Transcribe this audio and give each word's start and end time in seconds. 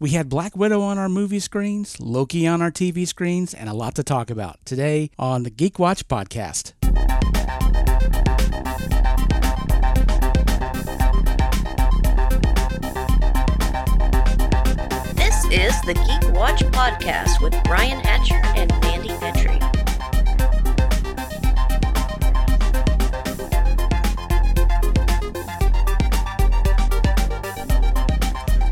We 0.00 0.10
had 0.10 0.28
Black 0.28 0.56
Widow 0.56 0.80
on 0.80 0.96
our 0.96 1.08
movie 1.08 1.40
screens, 1.40 1.98
Loki 1.98 2.46
on 2.46 2.62
our 2.62 2.70
TV 2.70 3.04
screens, 3.06 3.52
and 3.52 3.68
a 3.68 3.72
lot 3.74 3.96
to 3.96 4.04
talk 4.04 4.30
about 4.30 4.64
today 4.64 5.10
on 5.18 5.42
the 5.42 5.50
Geek 5.50 5.80
Watch 5.80 6.06
podcast. 6.06 6.72
This 15.16 15.44
is 15.46 15.80
the 15.82 15.94
Geek 15.94 16.32
Watch 16.32 16.60
Podcast 16.70 17.42
with 17.42 17.56
Brian 17.64 17.98
Hatcher 17.98 18.40
and 18.56 18.70
Mandy 18.82 19.08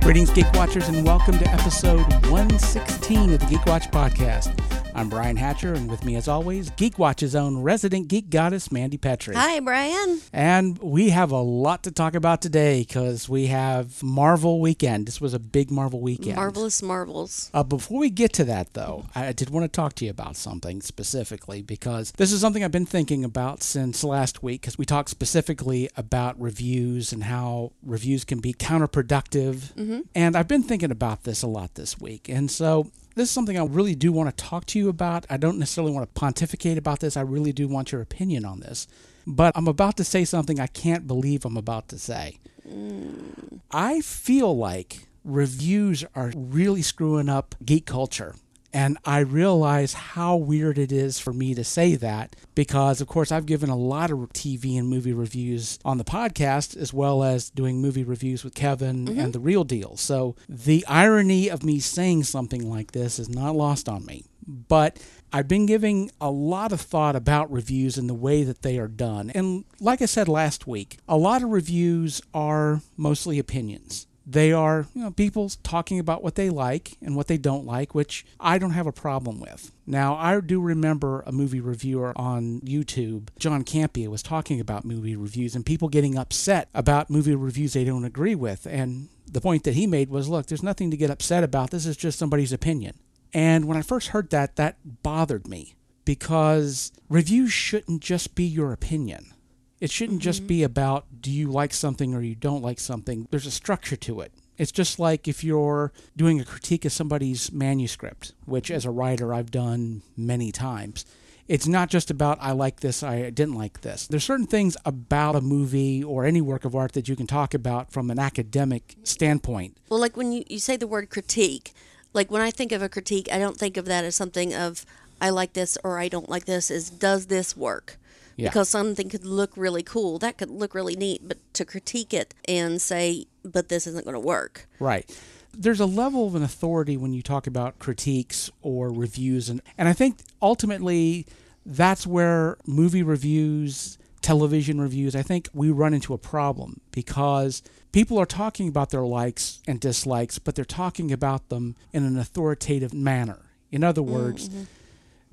Greetings, 0.06 0.30
Geek 0.30 0.46
Watchers, 0.52 0.86
and 0.86 1.04
welcome 1.04 1.36
to 1.36 1.48
episode 1.48 2.06
116 2.28 3.32
of 3.32 3.40
the 3.40 3.46
Geek 3.46 3.66
Watch 3.66 3.90
podcast. 3.90 4.75
I'm 4.96 5.10
Brian 5.10 5.36
Hatcher, 5.36 5.74
and 5.74 5.90
with 5.90 6.06
me, 6.06 6.16
as 6.16 6.26
always, 6.26 6.70
Geek 6.70 6.98
Watch's 6.98 7.36
own 7.36 7.58
resident 7.58 8.08
geek 8.08 8.30
goddess, 8.30 8.72
Mandy 8.72 8.96
Petrie. 8.96 9.34
Hi, 9.34 9.60
Brian. 9.60 10.22
And 10.32 10.78
we 10.78 11.10
have 11.10 11.32
a 11.32 11.40
lot 11.42 11.82
to 11.82 11.90
talk 11.90 12.14
about 12.14 12.40
today 12.40 12.80
because 12.80 13.28
we 13.28 13.48
have 13.48 14.02
Marvel 14.02 14.58
weekend. 14.58 15.06
This 15.06 15.20
was 15.20 15.34
a 15.34 15.38
big 15.38 15.70
Marvel 15.70 16.00
weekend. 16.00 16.36
Marvelous 16.36 16.82
marvels. 16.82 17.50
Uh, 17.52 17.62
before 17.62 17.98
we 17.98 18.08
get 18.08 18.32
to 18.32 18.44
that, 18.44 18.72
though, 18.72 19.04
I 19.14 19.32
did 19.32 19.50
want 19.50 19.64
to 19.64 19.68
talk 19.68 19.92
to 19.96 20.06
you 20.06 20.10
about 20.10 20.34
something 20.34 20.80
specifically 20.80 21.60
because 21.60 22.12
this 22.12 22.32
is 22.32 22.40
something 22.40 22.64
I've 22.64 22.72
been 22.72 22.86
thinking 22.86 23.22
about 23.22 23.62
since 23.62 24.02
last 24.02 24.42
week 24.42 24.62
because 24.62 24.78
we 24.78 24.86
talked 24.86 25.10
specifically 25.10 25.90
about 25.98 26.40
reviews 26.40 27.12
and 27.12 27.24
how 27.24 27.72
reviews 27.82 28.24
can 28.24 28.40
be 28.40 28.54
counterproductive. 28.54 29.74
Mm-hmm. 29.74 30.00
And 30.14 30.34
I've 30.34 30.48
been 30.48 30.62
thinking 30.62 30.90
about 30.90 31.24
this 31.24 31.42
a 31.42 31.46
lot 31.46 31.74
this 31.74 32.00
week. 32.00 32.30
And 32.30 32.50
so 32.50 32.90
this 33.16 33.30
is 33.30 33.30
something 33.30 33.58
I 33.58 33.64
really 33.64 33.94
do 33.94 34.12
want 34.12 34.28
to 34.28 34.44
talk 34.44 34.66
to 34.66 34.78
you 34.78 34.90
about. 34.90 35.26
I 35.30 35.38
don't 35.38 35.58
necessarily 35.58 35.92
want 35.92 36.06
to 36.06 36.20
pontificate 36.20 36.76
about 36.76 37.00
this. 37.00 37.16
I 37.16 37.22
really 37.22 37.52
do 37.52 37.66
want 37.66 37.90
your 37.90 38.02
opinion 38.02 38.44
on 38.44 38.60
this. 38.60 38.86
But 39.26 39.56
I'm 39.56 39.66
about 39.66 39.96
to 39.96 40.04
say 40.04 40.24
something 40.26 40.60
I 40.60 40.66
can't 40.66 41.06
believe 41.06 41.44
I'm 41.44 41.56
about 41.56 41.88
to 41.88 41.98
say. 41.98 42.38
Mm. 42.68 43.60
I 43.70 44.02
feel 44.02 44.56
like 44.56 45.08
reviews 45.24 46.04
are 46.14 46.30
really 46.36 46.82
screwing 46.82 47.30
up 47.30 47.54
geek 47.64 47.86
culture. 47.86 48.34
And 48.76 48.98
I 49.06 49.20
realize 49.20 49.94
how 49.94 50.36
weird 50.36 50.76
it 50.76 50.92
is 50.92 51.18
for 51.18 51.32
me 51.32 51.54
to 51.54 51.64
say 51.64 51.94
that 51.94 52.36
because, 52.54 53.00
of 53.00 53.08
course, 53.08 53.32
I've 53.32 53.46
given 53.46 53.70
a 53.70 53.74
lot 53.74 54.10
of 54.10 54.18
TV 54.34 54.78
and 54.78 54.86
movie 54.86 55.14
reviews 55.14 55.78
on 55.82 55.96
the 55.96 56.04
podcast, 56.04 56.76
as 56.76 56.92
well 56.92 57.22
as 57.22 57.48
doing 57.48 57.80
movie 57.80 58.04
reviews 58.04 58.44
with 58.44 58.54
Kevin 58.54 59.06
mm-hmm. 59.06 59.18
and 59.18 59.32
The 59.32 59.40
Real 59.40 59.64
Deal. 59.64 59.96
So 59.96 60.36
the 60.46 60.84
irony 60.86 61.48
of 61.48 61.64
me 61.64 61.80
saying 61.80 62.24
something 62.24 62.68
like 62.68 62.92
this 62.92 63.18
is 63.18 63.30
not 63.30 63.56
lost 63.56 63.88
on 63.88 64.04
me. 64.04 64.26
But 64.46 65.02
I've 65.32 65.48
been 65.48 65.64
giving 65.64 66.10
a 66.20 66.30
lot 66.30 66.70
of 66.70 66.82
thought 66.82 67.16
about 67.16 67.50
reviews 67.50 67.96
and 67.96 68.10
the 68.10 68.14
way 68.14 68.44
that 68.44 68.60
they 68.60 68.78
are 68.78 68.88
done. 68.88 69.30
And 69.30 69.64
like 69.80 70.02
I 70.02 70.06
said 70.06 70.28
last 70.28 70.66
week, 70.66 70.98
a 71.08 71.16
lot 71.16 71.42
of 71.42 71.48
reviews 71.48 72.20
are 72.34 72.82
mostly 72.98 73.38
opinions. 73.38 74.06
They 74.28 74.52
are, 74.52 74.86
you 74.92 75.04
know, 75.04 75.12
people 75.12 75.48
talking 75.62 76.00
about 76.00 76.22
what 76.22 76.34
they 76.34 76.50
like 76.50 76.96
and 77.00 77.14
what 77.14 77.28
they 77.28 77.38
don't 77.38 77.64
like, 77.64 77.94
which 77.94 78.26
I 78.40 78.58
don't 78.58 78.72
have 78.72 78.88
a 78.88 78.92
problem 78.92 79.38
with. 79.38 79.70
Now, 79.86 80.16
I 80.16 80.40
do 80.40 80.60
remember 80.60 81.22
a 81.26 81.32
movie 81.32 81.60
reviewer 81.60 82.12
on 82.16 82.60
YouTube, 82.62 83.28
John 83.38 83.62
Campea, 83.62 84.08
was 84.08 84.24
talking 84.24 84.58
about 84.58 84.84
movie 84.84 85.14
reviews 85.14 85.54
and 85.54 85.64
people 85.64 85.88
getting 85.88 86.18
upset 86.18 86.68
about 86.74 87.08
movie 87.08 87.36
reviews 87.36 87.72
they 87.72 87.84
don't 87.84 88.04
agree 88.04 88.34
with. 88.34 88.66
And 88.66 89.10
the 89.30 89.40
point 89.40 89.62
that 89.62 89.74
he 89.74 89.86
made 89.86 90.10
was 90.10 90.28
look, 90.28 90.46
there's 90.46 90.62
nothing 90.62 90.90
to 90.90 90.96
get 90.96 91.10
upset 91.10 91.44
about. 91.44 91.70
This 91.70 91.86
is 91.86 91.96
just 91.96 92.18
somebody's 92.18 92.52
opinion. 92.52 92.98
And 93.32 93.66
when 93.66 93.76
I 93.76 93.82
first 93.82 94.08
heard 94.08 94.30
that, 94.30 94.56
that 94.56 94.78
bothered 95.02 95.46
me 95.46 95.76
because 96.04 96.90
reviews 97.08 97.52
shouldn't 97.52 98.02
just 98.02 98.34
be 98.34 98.44
your 98.44 98.72
opinion. 98.72 99.34
It 99.80 99.90
shouldn't 99.90 100.20
mm-hmm. 100.20 100.24
just 100.24 100.46
be 100.46 100.62
about 100.62 101.06
do 101.20 101.30
you 101.30 101.50
like 101.50 101.72
something 101.72 102.14
or 102.14 102.22
you 102.22 102.34
don't 102.34 102.62
like 102.62 102.80
something. 102.80 103.28
There's 103.30 103.46
a 103.46 103.50
structure 103.50 103.96
to 103.96 104.20
it. 104.20 104.32
It's 104.58 104.72
just 104.72 104.98
like 104.98 105.28
if 105.28 105.44
you're 105.44 105.92
doing 106.16 106.40
a 106.40 106.44
critique 106.44 106.84
of 106.84 106.92
somebody's 106.92 107.52
manuscript, 107.52 108.32
which 108.46 108.70
as 108.70 108.84
a 108.84 108.90
writer 108.90 109.34
I've 109.34 109.50
done 109.50 110.02
many 110.16 110.50
times. 110.50 111.04
It's 111.48 111.68
not 111.68 111.90
just 111.90 112.10
about 112.10 112.38
I 112.40 112.52
like 112.52 112.80
this, 112.80 113.04
I 113.04 113.30
didn't 113.30 113.54
like 113.54 113.82
this. 113.82 114.08
There's 114.08 114.24
certain 114.24 114.48
things 114.48 114.76
about 114.84 115.36
a 115.36 115.40
movie 115.40 116.02
or 116.02 116.24
any 116.24 116.40
work 116.40 116.64
of 116.64 116.74
art 116.74 116.92
that 116.94 117.08
you 117.08 117.14
can 117.14 117.28
talk 117.28 117.54
about 117.54 117.92
from 117.92 118.10
an 118.10 118.18
academic 118.18 118.96
standpoint. 119.04 119.76
Well, 119.88 120.00
like 120.00 120.16
when 120.16 120.32
you, 120.32 120.42
you 120.48 120.58
say 120.58 120.76
the 120.76 120.88
word 120.88 121.08
critique, 121.08 121.72
like 122.12 122.32
when 122.32 122.42
I 122.42 122.50
think 122.50 122.72
of 122.72 122.82
a 122.82 122.88
critique, 122.88 123.28
I 123.30 123.38
don't 123.38 123.56
think 123.56 123.76
of 123.76 123.84
that 123.84 124.04
as 124.04 124.16
something 124.16 124.54
of 124.54 124.84
I 125.20 125.30
like 125.30 125.52
this 125.52 125.78
or 125.84 125.98
I 125.98 126.08
don't 126.08 126.28
like 126.28 126.46
this, 126.46 126.70
is 126.70 126.90
does 126.90 127.26
this 127.26 127.56
work? 127.56 127.96
Yeah. 128.36 128.48
because 128.48 128.68
something 128.68 129.08
could 129.08 129.24
look 129.24 129.56
really 129.56 129.82
cool. 129.82 130.18
That 130.18 130.38
could 130.38 130.50
look 130.50 130.74
really 130.74 130.96
neat, 130.96 131.26
but 131.26 131.38
to 131.54 131.64
critique 131.64 132.14
it 132.14 132.34
and 132.46 132.80
say, 132.80 133.26
but 133.44 133.68
this 133.68 133.86
isn't 133.86 134.04
going 134.04 134.14
to 134.14 134.20
work. 134.20 134.68
Right. 134.78 135.10
There's 135.52 135.80
a 135.80 135.86
level 135.86 136.26
of 136.26 136.34
an 136.34 136.42
authority 136.42 136.96
when 136.96 137.12
you 137.12 137.22
talk 137.22 137.46
about 137.46 137.78
critiques 137.78 138.50
or 138.60 138.92
reviews. 138.92 139.48
And, 139.48 139.62
and 139.78 139.88
I 139.88 139.94
think 139.94 140.18
ultimately 140.42 141.26
that's 141.64 142.06
where 142.06 142.58
movie 142.66 143.02
reviews, 143.02 143.96
television 144.20 144.80
reviews, 144.80 145.16
I 145.16 145.22
think 145.22 145.48
we 145.54 145.70
run 145.70 145.94
into 145.94 146.12
a 146.12 146.18
problem 146.18 146.80
because 146.90 147.62
people 147.92 148.18
are 148.18 148.26
talking 148.26 148.68
about 148.68 148.90
their 148.90 149.06
likes 149.06 149.60
and 149.66 149.80
dislikes, 149.80 150.38
but 150.38 150.54
they're 150.54 150.64
talking 150.64 151.10
about 151.10 151.48
them 151.48 151.74
in 151.92 152.04
an 152.04 152.18
authoritative 152.18 152.92
manner. 152.92 153.46
In 153.72 153.82
other 153.82 154.02
words, 154.02 154.48
mm-hmm. 154.48 154.64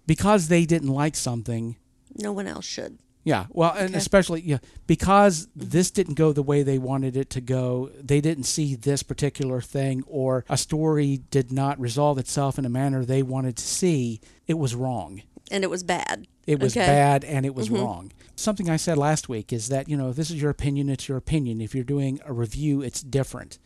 because 0.07 0.47
they 0.47 0.65
didn't 0.65 0.89
like 0.89 1.15
something, 1.15 1.75
no 2.15 2.31
one 2.31 2.47
else 2.47 2.65
should. 2.65 2.99
Yeah, 3.23 3.45
well, 3.49 3.71
and 3.71 3.91
okay. 3.91 3.97
especially 3.97 4.41
yeah, 4.41 4.57
because 4.85 5.47
this 5.55 5.91
didn't 5.91 6.15
go 6.15 6.33
the 6.33 6.43
way 6.43 6.61
they 6.61 6.77
wanted 6.77 7.15
it 7.15 7.29
to 7.31 7.41
go. 7.41 7.89
They 7.97 8.19
didn't 8.19 8.43
see 8.43 8.75
this 8.75 9.01
particular 9.01 9.61
thing, 9.61 10.03
or 10.07 10.43
a 10.49 10.57
story 10.57 11.21
did 11.31 11.51
not 11.51 11.79
resolve 11.79 12.17
itself 12.17 12.59
in 12.59 12.65
a 12.65 12.69
manner 12.69 13.05
they 13.05 13.23
wanted 13.23 13.55
to 13.57 13.63
see. 13.63 14.19
It 14.45 14.55
was 14.55 14.75
wrong, 14.75 15.21
and 15.49 15.63
it 15.63 15.69
was 15.69 15.83
bad. 15.83 16.27
It 16.45 16.59
was 16.59 16.75
okay. 16.75 16.85
bad, 16.85 17.23
and 17.23 17.45
it 17.45 17.55
was 17.55 17.69
mm-hmm. 17.69 17.81
wrong. 17.81 18.11
Something 18.35 18.69
I 18.69 18.75
said 18.75 18.97
last 18.97 19.29
week 19.29 19.53
is 19.53 19.69
that 19.69 19.87
you 19.87 19.95
know, 19.95 20.09
if 20.09 20.17
this 20.17 20.29
is 20.29 20.41
your 20.41 20.51
opinion. 20.51 20.89
It's 20.89 21.07
your 21.07 21.17
opinion. 21.17 21.61
If 21.61 21.73
you're 21.73 21.85
doing 21.85 22.19
a 22.25 22.33
review, 22.33 22.81
it's 22.81 23.01
different, 23.01 23.57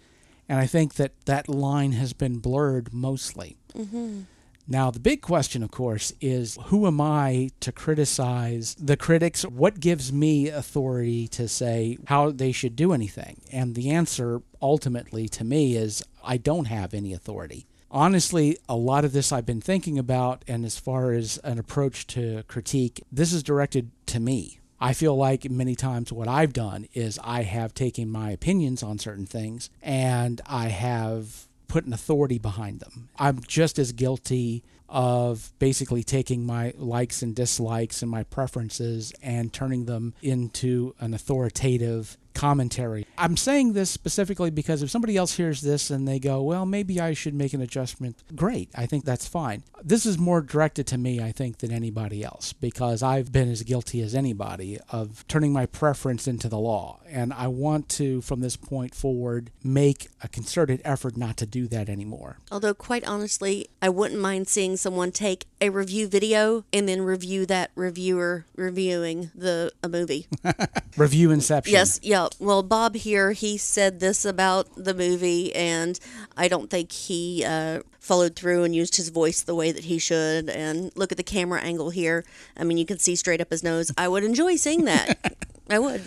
and 0.47 0.59
I 0.59 0.67
think 0.67 0.95
that 0.95 1.13
that 1.25 1.49
line 1.49 1.93
has 1.93 2.13
been 2.13 2.37
blurred 2.37 2.93
mostly. 2.93 3.57
Mm-hmm. 3.73 4.21
Now, 4.69 4.91
the 4.91 4.99
big 4.99 5.21
question, 5.21 5.63
of 5.63 5.71
course, 5.71 6.11
is 6.19 6.57
who 6.65 6.87
am 6.87 6.99
I 6.99 7.51
to 7.61 7.71
criticize 7.71 8.75
the 8.75 8.97
critics? 8.97 9.43
What 9.43 9.79
gives 9.79 10.11
me 10.11 10.49
authority 10.49 11.29
to 11.29 11.47
say 11.47 11.97
how 12.07 12.31
they 12.31 12.51
should 12.51 12.75
do 12.75 12.91
anything? 12.91 13.41
And 13.51 13.75
the 13.75 13.89
answer 13.91 14.41
ultimately 14.61 15.29
to 15.29 15.45
me 15.45 15.77
is 15.77 16.03
I 16.21 16.35
don't 16.35 16.65
have 16.65 16.93
any 16.93 17.13
authority. 17.13 17.65
Honestly, 17.89 18.57
a 18.67 18.75
lot 18.75 19.05
of 19.05 19.13
this 19.13 19.31
I've 19.31 19.45
been 19.45 19.61
thinking 19.61 19.97
about, 19.97 20.43
and 20.49 20.65
as 20.65 20.77
far 20.77 21.13
as 21.13 21.37
an 21.45 21.57
approach 21.57 22.05
to 22.07 22.43
critique, 22.49 23.01
this 23.09 23.31
is 23.31 23.43
directed 23.43 23.91
to 24.07 24.19
me. 24.19 24.59
I 24.79 24.91
feel 24.93 25.15
like 25.15 25.49
many 25.49 25.75
times 25.75 26.11
what 26.11 26.27
I've 26.27 26.53
done 26.53 26.87
is 26.93 27.17
I 27.23 27.43
have 27.43 27.73
taken 27.73 28.09
my 28.09 28.31
opinions 28.31 28.83
on 28.83 28.99
certain 28.99 29.25
things 29.25 29.69
and 29.81 30.39
I 30.45 30.67
have 30.67 31.47
put 31.67 31.85
an 31.85 31.93
authority 31.93 32.39
behind 32.39 32.79
them. 32.79 33.09
I'm 33.17 33.41
just 33.47 33.79
as 33.79 33.91
guilty 33.91 34.63
of 34.89 35.51
basically 35.59 36.03
taking 36.03 36.45
my 36.45 36.73
likes 36.77 37.21
and 37.21 37.35
dislikes 37.35 38.01
and 38.01 38.09
my 38.09 38.23
preferences 38.23 39.13
and 39.21 39.51
turning 39.51 39.85
them 39.85 40.13
into 40.21 40.95
an 40.99 41.13
authoritative 41.13 42.17
commentary. 42.37 43.07
I'm 43.17 43.35
saying 43.35 43.73
this 43.73 43.89
specifically 43.89 44.51
because 44.51 44.83
if 44.83 44.91
somebody 44.91 45.17
else 45.17 45.35
hears 45.35 45.61
this 45.61 45.89
and 45.89 46.07
they 46.07 46.19
go, 46.19 46.43
well, 46.43 46.67
maybe 46.67 47.01
I 47.01 47.13
should 47.13 47.33
make 47.33 47.53
an 47.53 47.61
adjustment, 47.61 48.15
great. 48.35 48.69
I 48.75 48.85
think 48.85 49.05
that's 49.05 49.27
fine. 49.27 49.63
This 49.83 50.05
is 50.05 50.19
more 50.19 50.41
directed 50.41 50.85
to 50.87 50.99
me, 50.99 51.19
I 51.19 51.31
think, 51.31 51.57
than 51.57 51.71
anybody 51.71 52.23
else 52.23 52.53
because 52.53 53.01
I've 53.01 53.31
been 53.31 53.49
as 53.49 53.63
guilty 53.63 54.01
as 54.01 54.13
anybody 54.13 54.77
of 54.91 55.27
turning 55.27 55.51
my 55.51 55.65
preference 55.65 56.27
into 56.27 56.47
the 56.47 56.59
law. 56.59 56.99
And 57.09 57.33
I 57.33 57.47
want 57.47 57.89
to, 57.89 58.21
from 58.21 58.41
this 58.41 58.55
point 58.55 58.93
forward, 58.93 59.49
make 59.63 60.09
a 60.21 60.27
concerted 60.27 60.81
effort 60.85 61.17
not 61.17 61.37
to 61.37 61.47
do 61.47 61.67
that 61.69 61.89
anymore. 61.89 62.37
Although, 62.51 62.75
quite 62.75 63.07
honestly, 63.07 63.67
I 63.81 63.89
wouldn't 63.89 64.21
mind 64.21 64.47
seeing 64.47 64.77
someone 64.77 65.11
take 65.11 65.45
a 65.59 65.69
review 65.69 66.07
video 66.07 66.65
and 66.71 66.87
then 66.87 67.01
review 67.01 67.47
that 67.47 67.71
reviewer 67.75 68.45
reviewing 68.55 69.31
the 69.33 69.71
a 69.81 69.89
movie. 69.89 70.27
review 70.97 71.31
Inception. 71.31 71.73
Yes, 71.73 71.99
yeah. 72.03 72.26
Well, 72.39 72.63
Bob 72.63 72.95
here, 72.95 73.31
he 73.31 73.57
said 73.57 73.99
this 73.99 74.25
about 74.25 74.67
the 74.75 74.93
movie, 74.93 75.53
and 75.55 75.99
I 76.35 76.47
don't 76.47 76.69
think 76.69 76.91
he 76.91 77.43
uh, 77.45 77.81
followed 77.99 78.35
through 78.35 78.63
and 78.63 78.75
used 78.75 78.95
his 78.95 79.09
voice 79.09 79.41
the 79.41 79.55
way 79.55 79.71
that 79.71 79.85
he 79.85 79.99
should. 79.99 80.49
And 80.49 80.91
look 80.95 81.11
at 81.11 81.17
the 81.17 81.23
camera 81.23 81.61
angle 81.61 81.89
here. 81.89 82.25
I 82.55 82.63
mean, 82.63 82.77
you 82.77 82.85
can 82.85 82.99
see 82.99 83.15
straight 83.15 83.41
up 83.41 83.49
his 83.51 83.63
nose. 83.63 83.91
I 83.97 84.07
would 84.07 84.23
enjoy 84.23 84.55
seeing 84.55 84.85
that. 84.85 85.37
I 85.69 85.79
would. 85.79 86.03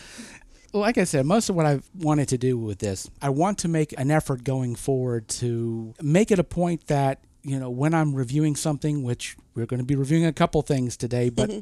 Well, 0.73 0.83
like 0.83 0.99
I 0.99 1.05
said, 1.05 1.27
most 1.27 1.49
of 1.49 1.57
what 1.57 1.67
I've 1.67 1.89
wanted 1.99 2.29
to 2.29 2.39
do 2.39 2.57
with 2.57 2.79
this, 2.79 3.11
I 3.21 3.31
want 3.31 3.59
to 3.59 3.69
make 3.69 3.93
an 3.99 4.11
effort 4.11 4.45
going 4.45 4.77
forward 4.77 5.27
to 5.29 5.95
make 6.01 6.31
it 6.31 6.39
a 6.39 6.45
point 6.45 6.87
that, 6.87 7.25
you 7.43 7.59
know, 7.59 7.71
when 7.71 7.95
I'm 7.95 8.15
reviewing 8.15 8.57
something, 8.57 9.03
which 9.03 9.37
we're 9.55 9.67
going 9.67 9.81
to 9.81 9.87
be 9.87 9.97
reviewing 9.97 10.27
a 10.27 10.33
couple 10.33 10.63
things 10.63 10.97
today, 10.97 11.31
but 11.31 11.51
mm-hmm. 11.51 11.61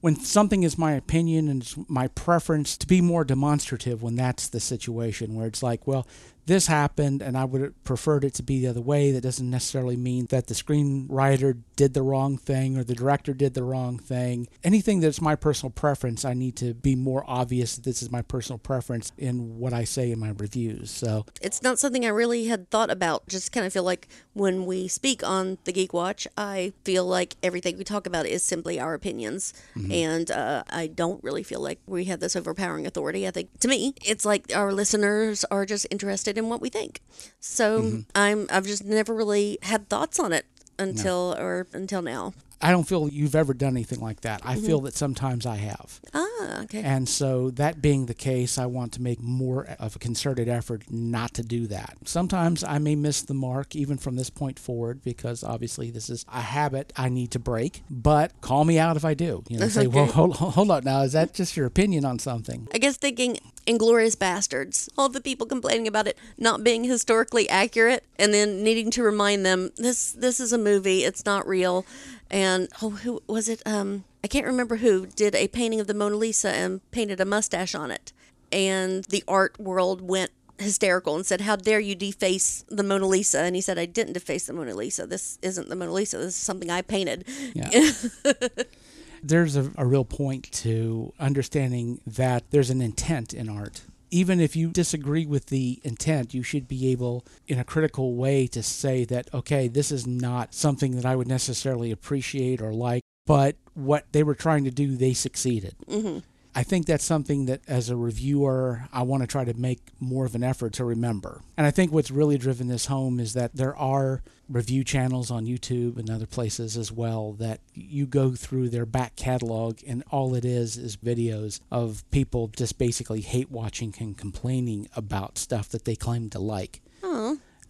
when 0.00 0.16
something 0.16 0.62
is 0.62 0.78
my 0.78 0.92
opinion 0.92 1.48
and 1.48 1.62
it's 1.62 1.76
my 1.88 2.08
preference 2.08 2.76
to 2.78 2.86
be 2.86 3.00
more 3.00 3.24
demonstrative 3.24 4.02
when 4.02 4.16
that's 4.16 4.48
the 4.48 4.60
situation 4.60 5.34
where 5.34 5.46
it's 5.46 5.62
like, 5.62 5.86
well, 5.86 6.06
this 6.48 6.66
happened 6.66 7.22
and 7.22 7.36
I 7.36 7.44
would 7.44 7.60
have 7.60 7.84
preferred 7.84 8.24
it 8.24 8.34
to 8.34 8.42
be 8.42 8.60
the 8.60 8.68
other 8.68 8.80
way. 8.80 9.12
That 9.12 9.20
doesn't 9.20 9.48
necessarily 9.48 9.96
mean 9.96 10.26
that 10.30 10.46
the 10.46 10.54
screenwriter 10.54 11.58
did 11.76 11.92
the 11.92 12.02
wrong 12.02 12.38
thing 12.38 12.76
or 12.76 12.82
the 12.82 12.94
director 12.94 13.34
did 13.34 13.52
the 13.52 13.62
wrong 13.62 13.98
thing. 13.98 14.48
Anything 14.64 15.00
that's 15.00 15.20
my 15.20 15.36
personal 15.36 15.70
preference, 15.70 16.24
I 16.24 16.32
need 16.32 16.56
to 16.56 16.72
be 16.72 16.96
more 16.96 17.22
obvious 17.26 17.76
that 17.76 17.84
this 17.84 18.02
is 18.02 18.10
my 18.10 18.22
personal 18.22 18.58
preference 18.58 19.12
in 19.18 19.58
what 19.58 19.74
I 19.74 19.84
say 19.84 20.10
in 20.10 20.18
my 20.18 20.32
reviews. 20.36 20.90
So 20.90 21.26
It's 21.42 21.62
not 21.62 21.78
something 21.78 22.04
I 22.04 22.08
really 22.08 22.46
had 22.46 22.70
thought 22.70 22.90
about. 22.90 23.28
Just 23.28 23.52
kind 23.52 23.66
of 23.66 23.72
feel 23.72 23.84
like 23.84 24.08
when 24.32 24.64
we 24.64 24.88
speak 24.88 25.22
on 25.22 25.58
the 25.64 25.72
Geek 25.72 25.92
Watch, 25.92 26.26
I 26.36 26.72
feel 26.82 27.04
like 27.04 27.36
everything 27.42 27.76
we 27.76 27.84
talk 27.84 28.06
about 28.06 28.24
is 28.24 28.42
simply 28.42 28.80
our 28.80 28.94
opinions. 28.94 29.52
And 29.92 30.30
uh, 30.30 30.64
I 30.70 30.86
don't 30.86 31.22
really 31.22 31.42
feel 31.42 31.60
like 31.60 31.78
we 31.86 32.06
have 32.06 32.20
this 32.20 32.34
overpowering 32.34 32.86
authority. 32.86 33.28
I 33.28 33.30
think 33.30 33.58
to 33.60 33.68
me, 33.68 33.94
it's 34.02 34.24
like 34.24 34.50
our 34.56 34.72
listeners 34.72 35.44
are 35.50 35.66
just 35.66 35.86
interested 35.90 36.37
in 36.38 36.48
what 36.48 36.60
we 36.60 36.68
think. 36.70 37.00
So 37.40 38.04
I'm 38.14 38.46
I've 38.50 38.66
just 38.66 38.84
never 38.84 39.14
really 39.14 39.58
had 39.62 39.88
thoughts 39.88 40.18
on 40.18 40.32
it 40.32 40.46
until 40.78 41.34
or 41.38 41.66
until 41.72 42.02
now. 42.02 42.32
I 42.60 42.72
don't 42.72 42.82
feel 42.88 43.08
you've 43.08 43.36
ever 43.36 43.54
done 43.54 43.74
anything 43.74 44.00
like 44.00 44.22
that. 44.22 44.40
I 44.44 44.56
feel 44.56 44.80
that 44.80 44.94
sometimes 44.96 45.46
I 45.46 45.54
have. 45.58 46.00
Ah, 46.12 46.62
okay. 46.62 46.82
And 46.82 47.08
so, 47.08 47.50
that 47.50 47.80
being 47.80 48.06
the 48.06 48.14
case, 48.14 48.58
I 48.58 48.66
want 48.66 48.90
to 48.94 49.00
make 49.00 49.20
more 49.22 49.76
of 49.78 49.94
a 49.94 50.00
concerted 50.00 50.48
effort 50.48 50.82
not 50.90 51.34
to 51.34 51.44
do 51.44 51.68
that. 51.68 51.96
Sometimes 52.04 52.64
I 52.64 52.78
may 52.78 52.96
miss 52.96 53.22
the 53.22 53.32
mark 53.32 53.76
even 53.76 53.96
from 53.96 54.16
this 54.16 54.28
point 54.28 54.58
forward 54.58 55.04
because 55.04 55.44
obviously 55.44 55.92
this 55.92 56.10
is 56.10 56.24
a 56.32 56.40
habit 56.40 56.92
I 56.96 57.10
need 57.10 57.30
to 57.30 57.38
break. 57.38 57.84
But 57.88 58.32
call 58.40 58.64
me 58.64 58.76
out 58.76 58.96
if 58.96 59.04
I 59.04 59.14
do. 59.14 59.44
You 59.48 59.60
know, 59.60 59.68
say, 59.68 59.86
well, 59.86 60.06
Okay. 60.06 60.12
hold, 60.14 60.34
hold 60.34 60.70
up 60.72 60.82
now. 60.82 61.02
Is 61.02 61.12
that 61.12 61.34
just 61.34 61.56
your 61.56 61.66
opinion 61.66 62.04
on 62.04 62.18
something? 62.18 62.66
I 62.74 62.78
guess 62.78 62.96
thinking 62.96 63.38
Inglourious 63.68 64.16
Basterds, 64.16 64.88
all 64.96 65.10
the 65.10 65.20
people 65.20 65.46
complaining 65.46 65.86
about 65.86 66.08
it 66.08 66.16
not 66.38 66.64
being 66.64 66.84
historically 66.84 67.48
accurate, 67.50 68.02
and 68.18 68.32
then 68.32 68.64
needing 68.64 68.90
to 68.92 69.02
remind 69.02 69.44
them 69.44 69.70
this 69.76 70.12
this 70.12 70.40
is 70.40 70.54
a 70.54 70.58
movie, 70.58 71.04
it's 71.04 71.26
not 71.26 71.46
real. 71.46 71.84
And 72.30 72.68
oh, 72.80 72.90
who 72.90 73.22
was 73.26 73.48
it? 73.48 73.62
Um, 73.66 74.04
I 74.24 74.26
can't 74.26 74.46
remember 74.46 74.76
who 74.76 75.06
did 75.06 75.34
a 75.34 75.48
painting 75.48 75.80
of 75.80 75.86
the 75.86 75.94
Mona 75.94 76.16
Lisa 76.16 76.50
and 76.50 76.80
painted 76.92 77.20
a 77.20 77.26
mustache 77.26 77.74
on 77.74 77.90
it, 77.90 78.12
and 78.50 79.04
the 79.04 79.22
art 79.28 79.60
world 79.60 80.00
went 80.00 80.30
hysterical 80.56 81.14
and 81.14 81.26
said, 81.26 81.42
"How 81.42 81.56
dare 81.56 81.78
you 81.78 81.94
deface 81.94 82.64
the 82.68 82.82
Mona 82.82 83.06
Lisa?" 83.06 83.40
And 83.40 83.54
he 83.54 83.60
said, 83.60 83.78
"I 83.78 83.84
didn't 83.84 84.14
deface 84.14 84.46
the 84.46 84.54
Mona 84.54 84.74
Lisa. 84.74 85.06
This 85.06 85.38
isn't 85.42 85.68
the 85.68 85.76
Mona 85.76 85.92
Lisa. 85.92 86.16
This 86.16 86.28
is 86.28 86.36
something 86.36 86.70
I 86.70 86.80
painted." 86.80 87.26
Yeah. 87.54 87.68
there's 89.22 89.56
a, 89.56 89.70
a 89.76 89.86
real 89.86 90.04
point 90.04 90.50
to 90.52 91.12
understanding 91.18 92.00
that 92.06 92.50
there's 92.50 92.70
an 92.70 92.80
intent 92.80 93.32
in 93.34 93.48
art. 93.48 93.82
Even 94.10 94.40
if 94.40 94.56
you 94.56 94.70
disagree 94.70 95.26
with 95.26 95.46
the 95.46 95.80
intent, 95.84 96.32
you 96.32 96.42
should 96.42 96.66
be 96.66 96.90
able, 96.90 97.24
in 97.46 97.58
a 97.58 97.64
critical 97.64 98.14
way, 98.14 98.46
to 98.46 98.62
say 98.62 99.04
that, 99.04 99.28
okay, 99.34 99.68
this 99.68 99.92
is 99.92 100.06
not 100.06 100.54
something 100.54 100.96
that 100.96 101.04
I 101.04 101.14
would 101.14 101.28
necessarily 101.28 101.90
appreciate 101.90 102.62
or 102.62 102.72
like, 102.72 103.02
but 103.26 103.56
what 103.74 104.06
they 104.12 104.22
were 104.22 104.34
trying 104.34 104.64
to 104.64 104.70
do, 104.70 104.96
they 104.96 105.12
succeeded. 105.12 105.74
Mm-hmm. 105.86 106.20
I 106.54 106.62
think 106.62 106.86
that's 106.86 107.04
something 107.04 107.46
that 107.46 107.60
as 107.68 107.88
a 107.88 107.96
reviewer, 107.96 108.88
I 108.92 109.02
want 109.02 109.22
to 109.22 109.26
try 109.26 109.44
to 109.44 109.54
make 109.54 109.80
more 110.00 110.26
of 110.26 110.34
an 110.34 110.42
effort 110.42 110.72
to 110.74 110.84
remember. 110.84 111.42
And 111.56 111.66
I 111.66 111.70
think 111.70 111.92
what's 111.92 112.10
really 112.10 112.38
driven 112.38 112.66
this 112.68 112.86
home 112.86 113.20
is 113.20 113.34
that 113.34 113.54
there 113.54 113.76
are 113.76 114.22
review 114.48 114.82
channels 114.82 115.30
on 115.30 115.44
YouTube 115.46 115.98
and 115.98 116.10
other 116.10 116.26
places 116.26 116.76
as 116.76 116.90
well 116.90 117.32
that 117.34 117.60
you 117.74 118.06
go 118.06 118.32
through 118.32 118.70
their 118.70 118.86
back 118.86 119.14
catalog 119.14 119.78
and 119.86 120.02
all 120.10 120.34
it 120.34 120.44
is 120.44 120.76
is 120.76 120.96
videos 120.96 121.60
of 121.70 122.02
people 122.10 122.48
just 122.48 122.78
basically 122.78 123.20
hate 123.20 123.50
watching 123.50 123.94
and 124.00 124.16
complaining 124.16 124.88
about 124.96 125.38
stuff 125.38 125.68
that 125.68 125.84
they 125.84 125.94
claim 125.94 126.30
to 126.30 126.38
like. 126.38 126.80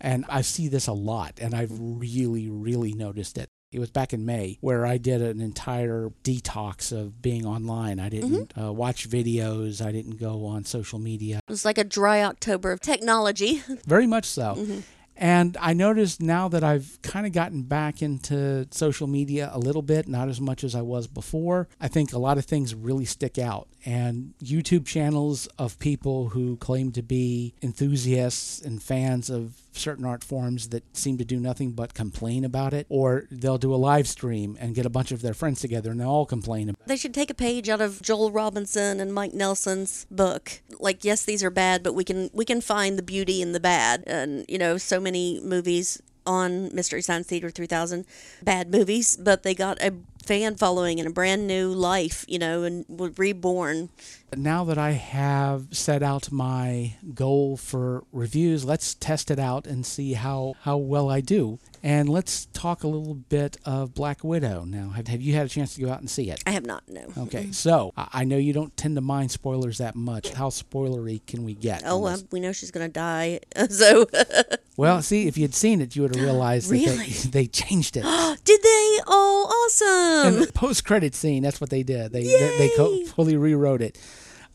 And 0.01 0.25
I 0.29 0.43
see 0.43 0.69
this 0.69 0.87
a 0.87 0.93
lot, 0.93 1.41
and 1.41 1.55
I've 1.55 1.73
really, 1.77 2.49
really 2.49 2.93
noticed 2.93 3.37
it. 3.37 3.49
It 3.71 3.81
was 3.81 3.91
back 3.91 4.15
in 4.15 4.25
May 4.25 4.57
where 4.63 4.87
I 4.87 4.97
did 4.97 5.21
an 5.21 5.41
entire 5.41 6.11
detox 6.25 6.91
of 6.91 7.21
being 7.21 7.45
online. 7.45 8.01
I 8.01 8.09
didn't 8.09 8.55
uh, 8.59 8.73
watch 8.73 9.09
videos, 9.09 9.85
I 9.85 9.93
didn't 9.93 10.19
go 10.19 10.47
on 10.47 10.65
social 10.65 10.99
media. 10.99 11.41
It 11.47 11.51
was 11.51 11.67
like 11.67 11.77
a 11.77 11.85
dry 11.85 12.23
October 12.23 12.73
of 12.73 12.81
technology. 12.81 13.63
Very 13.87 14.07
much 14.07 14.25
so. 14.25 14.83
And 15.21 15.57
I 15.61 15.75
noticed 15.75 16.23
now 16.23 16.49
that 16.49 16.63
I've 16.63 17.03
kind 17.03 17.27
of 17.27 17.33
gotten 17.33 17.65
back 17.65 18.03
into 18.03 18.69
social 18.71 19.09
media 19.09 19.51
a 19.53 19.59
little 19.59 19.83
bit, 19.83 20.07
not 20.07 20.29
as 20.29 20.41
much 20.41 20.63
as 20.63 20.77
I 20.77 20.83
was 20.83 21.09
before. 21.09 21.69
I 21.81 21.89
think 21.89 22.13
a 22.13 22.19
lot 22.19 22.39
of 22.39 22.45
things 22.45 22.73
really 22.73 23.05
stick 23.05 23.37
out. 23.37 23.67
And 23.85 24.35
YouTube 24.43 24.87
channels 24.87 25.49
of 25.59 25.79
people 25.81 26.29
who 26.29 26.57
claim 26.59 26.93
to 26.93 27.03
be 27.03 27.55
enthusiasts 27.61 28.63
and 28.63 28.81
fans 28.81 29.29
of 29.29 29.55
certain 29.79 30.05
art 30.05 30.25
forms 30.25 30.69
that 30.69 30.97
seem 30.97 31.19
to 31.19 31.25
do 31.25 31.39
nothing 31.39 31.73
but 31.73 31.95
complain 31.95 32.45
about 32.45 32.75
it, 32.75 32.87
or 32.89 33.27
they'll 33.31 33.59
do 33.59 33.75
a 33.75 33.77
live 33.77 34.09
stream 34.09 34.57
and 34.61 34.75
get 34.75 34.87
a 34.87 34.91
bunch 34.91 35.13
of 35.13 35.23
their 35.23 35.35
friends 35.35 35.61
together 35.61 35.91
and 35.91 36.01
they'll 36.01 36.09
all 36.09 36.27
complain 36.27 36.69
about. 36.69 36.87
They 36.87 36.97
should 36.97 37.15
take 37.15 37.31
a 37.31 37.35
page 37.35 37.69
out 37.69 37.81
of 37.81 38.03
Joel 38.03 38.31
Robinson 38.31 39.01
and 39.01 39.13
Mike 39.13 39.35
Nelson's 39.35 40.07
book. 40.11 40.63
Like, 40.79 41.05
yes, 41.05 41.25
these 41.25 41.43
are 41.43 41.51
bad, 41.51 41.83
but 41.83 41.95
we 41.95 42.05
can 42.05 42.31
we 42.33 42.45
can 42.45 42.61
find 42.61 42.99
the 42.99 43.03
beauty 43.03 43.43
in 43.43 43.53
the 43.53 43.61
bad. 43.61 44.05
And 44.07 44.45
you 44.49 44.59
know, 44.59 44.79
so 44.79 45.01
many 45.01 45.41
movies 45.41 46.03
on 46.27 46.73
Mystery 46.75 47.01
Science 47.01 47.27
Theater 47.27 47.51
3000, 47.51 48.05
bad 48.43 48.71
movies, 48.71 49.17
but 49.17 49.43
they 49.43 49.55
got 49.55 49.83
a 49.83 49.95
fan 50.29 50.55
following 50.57 51.01
and 51.01 51.09
a 51.09 51.11
brand 51.13 51.47
new 51.47 51.71
life, 51.73 52.23
you 52.29 52.39
know, 52.39 52.63
and 52.63 52.85
reborn. 53.19 53.89
now 54.37 54.63
that 54.65 54.77
I 54.77 54.91
have 54.91 55.69
set 55.73 56.03
out 56.03 56.31
my 56.31 56.97
goal 57.15 57.57
for 57.57 58.05
reviews, 58.13 58.63
let's 58.63 58.95
test 58.95 59.31
it 59.31 59.39
out 59.39 59.67
and 59.67 59.87
see 59.87 60.13
how, 60.13 60.55
how 60.61 60.77
well 60.77 61.09
I 61.11 61.23
do. 61.23 61.59
And 61.83 62.09
let's 62.09 62.47
talk 62.47 62.83
a 62.83 62.89
little 62.89 63.15
bit 63.15 63.57
of 63.65 63.95
Black 63.95 64.23
Widow 64.23 64.65
now. 64.65 64.91
Have, 64.91 65.09
have 65.09 65.23
you 65.23 65.35
had 65.35 65.47
a 65.47 65.49
chance 65.49 65.77
to 65.77 65.81
go 65.81 65.91
out 65.91 66.01
and 66.01 66.11
see 66.11 66.29
it? 66.29 66.43
I 66.45 66.51
have 66.51 66.67
not, 66.67 66.83
no. 66.89 67.07
Okay, 67.17 67.51
so 67.53 67.95
I 67.97 68.25
know 68.25 68.37
you 68.37 68.53
don't 68.53 68.77
tend 68.77 68.97
to 68.97 69.01
mind 69.01 69.31
spoilers 69.31 69.79
that 69.79 69.95
much. 69.95 70.31
How 70.35 70.51
spoilery 70.51 71.25
can 71.27 71.45
we 71.45 71.55
get? 71.55 71.85
Oh, 71.87 72.07
um, 72.07 72.21
we 72.33 72.41
know 72.41 72.53
she's 72.53 72.71
gonna 72.73 72.89
die, 72.89 73.41
so 73.71 74.07
well, 74.77 75.01
see, 75.03 75.29
if 75.29 75.39
you'd 75.39 75.55
seen 75.55 75.81
it, 75.81 75.95
you 75.97 76.03
would 76.03 76.15
have 76.17 76.25
realized 76.31 76.69
that 76.69 76.75
Really? 76.75 76.97
they, 76.97 77.29
they 77.31 77.47
changed 77.47 77.97
it. 77.97 78.03
did 78.45 78.61
they? 78.61 78.99
Oh, 79.07 79.47
awesome! 79.49 80.18
And 80.27 80.37
the 80.43 80.53
post-credit 80.53 81.15
scene, 81.15 81.43
that's 81.43 81.61
what 81.61 81.71
they 81.71 81.83
did. 81.83 82.13
They 82.13 82.25
they, 82.25 82.59
they 82.59 82.71
co- 82.77 83.05
fully 83.07 83.37
rewrote 83.37 83.83
it. 83.83 83.99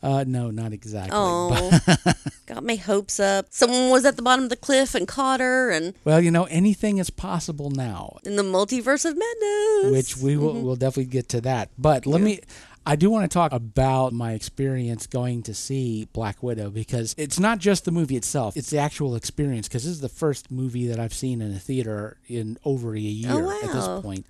Uh, 0.02 0.22
no, 0.26 0.50
not 0.50 0.72
exactly. 0.74 1.12
Oh, 1.14 1.78
got 2.46 2.62
my 2.62 2.74
hopes 2.74 3.18
up. 3.18 3.46
Someone 3.48 3.88
was 3.88 4.04
at 4.04 4.16
the 4.16 4.22
bottom 4.22 4.44
of 4.44 4.50
the 4.50 4.56
cliff 4.56 4.94
and 4.94 5.08
caught 5.08 5.40
her, 5.40 5.70
and 5.70 5.94
well, 6.04 6.20
you 6.20 6.30
know, 6.30 6.44
anything 6.44 6.98
is 6.98 7.08
possible 7.08 7.70
now. 7.70 8.18
in 8.24 8.36
the 8.36 8.42
multiverse 8.42 9.06
of 9.06 9.16
madness. 9.16 9.92
which 9.92 10.16
we 10.22 10.36
will 10.36 10.60
we'll 10.60 10.76
definitely 10.76 11.06
get 11.10 11.30
to 11.30 11.40
that. 11.42 11.70
But 11.78 12.04
let 12.04 12.20
me 12.20 12.40
I 12.86 12.96
do 12.96 13.08
want 13.08 13.24
to 13.30 13.32
talk 13.32 13.50
about 13.52 14.12
my 14.12 14.32
experience 14.32 15.06
going 15.06 15.42
to 15.44 15.54
see 15.54 16.06
Black 16.12 16.42
Widow 16.42 16.68
because 16.68 17.14
it's 17.16 17.40
not 17.40 17.58
just 17.58 17.86
the 17.86 17.90
movie 17.90 18.16
itself, 18.16 18.58
it's 18.58 18.68
the 18.68 18.76
actual 18.78 19.16
experience 19.16 19.68
because 19.68 19.84
this 19.84 19.92
is 19.92 20.00
the 20.02 20.10
first 20.10 20.50
movie 20.50 20.86
that 20.88 21.00
I've 21.00 21.14
seen 21.14 21.40
in 21.40 21.50
a 21.54 21.58
theater 21.58 22.18
in 22.28 22.58
over 22.62 22.94
a 22.94 23.00
year 23.00 23.30
Oh, 23.32 23.60
at 23.64 23.72
this 23.72 23.88
point. 24.02 24.26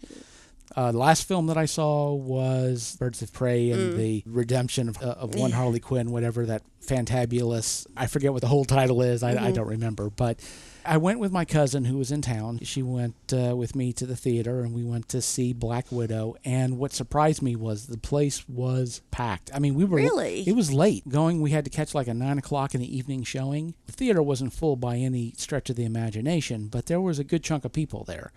Uh, 0.77 0.91
the 0.93 0.99
last 0.99 1.29
film 1.29 1.47
that 1.47 1.57
I 1.57 1.67
saw 1.67 2.13
was 2.13 2.97
Birds 2.99 3.23
of 3.23 3.33
Prey 3.33 3.71
and 3.71 3.93
Mm. 3.93 3.97
the 3.97 4.23
redemption 4.27 4.89
of, 4.89 5.01
uh, 5.01 5.07
of 5.19 5.35
one 5.37 5.53
Harley 5.53 5.79
Quinn, 5.81 6.11
whatever 6.11 6.45
that 6.47 6.63
fantabulous. 6.85 7.87
I 7.97 8.07
forget 8.07 8.33
what 8.33 8.41
the 8.43 8.49
whole 8.49 8.65
title 8.65 9.03
is. 9.03 9.23
I, 9.23 9.35
Mm-hmm. 9.35 9.45
I 9.45 9.51
don't 9.53 9.69
remember. 9.69 10.11
But 10.11 10.39
I 10.85 10.97
went 10.99 11.19
with 11.19 11.33
my 11.33 11.45
cousin 11.45 11.85
who 11.87 11.97
was 11.97 12.11
in 12.13 12.21
town. 12.21 12.59
She 12.63 12.83
went 12.83 13.15
uh, 13.33 13.57
with 13.57 13.75
me 13.75 13.93
to 13.95 14.05
the 14.05 14.17
theater 14.17 14.61
and 14.61 14.75
we 14.75 14.85
went 14.85 15.09
to 15.11 15.23
see 15.23 15.53
Black 15.53 15.87
Widow. 15.91 16.37
And 16.45 16.77
what 16.79 16.93
surprised 16.93 17.41
me 17.41 17.57
was 17.57 17.87
the 17.87 17.97
place 17.97 18.47
was 18.49 19.01
packed. 19.11 19.51
I 19.55 19.61
mean, 19.61 19.75
we 19.77 19.85
were 19.85 19.97
Really? 19.97 20.43
It 20.47 20.55
was 20.57 20.73
late 20.73 21.09
going. 21.09 21.41
We 21.41 21.53
had 21.53 21.65
to 21.65 21.71
catch 21.71 21.95
like 21.95 22.09
a 22.09 22.15
nine 22.15 22.37
o'clock 22.37 22.75
in 22.75 22.81
the 22.83 22.97
evening 22.97 23.23
showing. 23.23 23.75
The 23.87 23.93
theater 23.93 24.23
wasn't 24.23 24.53
full 24.53 24.77
by 24.77 24.97
any 24.97 25.33
stretch 25.39 25.71
of 25.71 25.77
the 25.77 25.85
imagination, 25.85 26.67
but 26.69 26.87
there 26.87 27.01
was 27.01 27.19
a 27.19 27.25
good 27.25 27.43
chunk 27.43 27.65
of 27.65 27.73
people 27.73 28.05
there. 28.05 28.31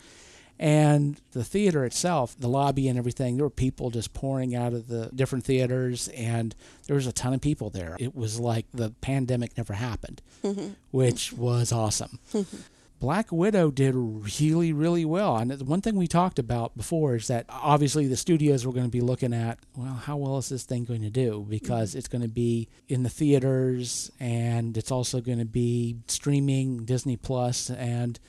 And 0.60 1.22
the 1.32 1.44
theater 1.44 1.86
itself, 1.86 2.36
the 2.38 2.50
lobby 2.50 2.88
and 2.88 2.98
everything, 2.98 3.38
there 3.38 3.46
were 3.46 3.50
people 3.50 3.90
just 3.92 4.14
pouring 4.14 4.56
out 4.56 4.74
of 4.74 4.88
the 4.88 5.10
different 5.14 5.46
theaters, 5.46 6.08
and 6.10 6.56
there 6.88 6.96
was 6.96 7.08
a 7.08 7.12
ton 7.12 7.34
of 7.34 7.42
people 7.42 7.70
there. 7.70 7.96
It 8.00 8.16
was 8.16 8.40
like 8.40 8.66
the 8.74 8.90
pandemic 9.02 9.56
never 9.58 9.74
happened, 9.74 10.22
mm-hmm. 10.44 10.70
which 10.92 11.34
was 11.34 11.72
awesome. 11.72 12.20
Mm-hmm. 12.34 12.58
Black 13.00 13.32
Widow 13.32 13.70
did 13.70 13.94
really, 13.96 14.74
really 14.74 15.06
well. 15.06 15.38
And 15.38 15.52
the 15.52 15.64
one 15.64 15.82
thing 15.82 15.96
we 15.96 16.08
talked 16.08 16.40
about 16.40 16.76
before 16.76 17.16
is 17.16 17.28
that 17.28 17.46
obviously 17.48 18.08
the 18.08 18.18
studios 18.18 18.66
were 18.66 18.74
going 18.74 18.88
to 18.88 18.92
be 18.92 19.02
looking 19.02 19.34
at, 19.34 19.60
well, 19.76 19.94
how 19.94 20.18
well 20.18 20.40
is 20.40 20.50
this 20.50 20.64
thing 20.64 20.84
going 20.84 21.04
to 21.04 21.12
do? 21.12 21.46
Because 21.48 21.92
mm-hmm. 21.92 22.00
it's 22.00 22.08
going 22.08 22.24
to 22.24 22.28
be 22.28 22.68
in 22.88 23.04
the 23.04 23.10
theaters 23.10 24.12
and 24.20 24.76
it's 24.78 24.92
also 24.92 25.22
going 25.22 25.38
to 25.38 25.46
be 25.46 25.98
streaming 26.08 26.86
Disney 26.86 27.18
Plus 27.18 27.70
and 27.70 28.20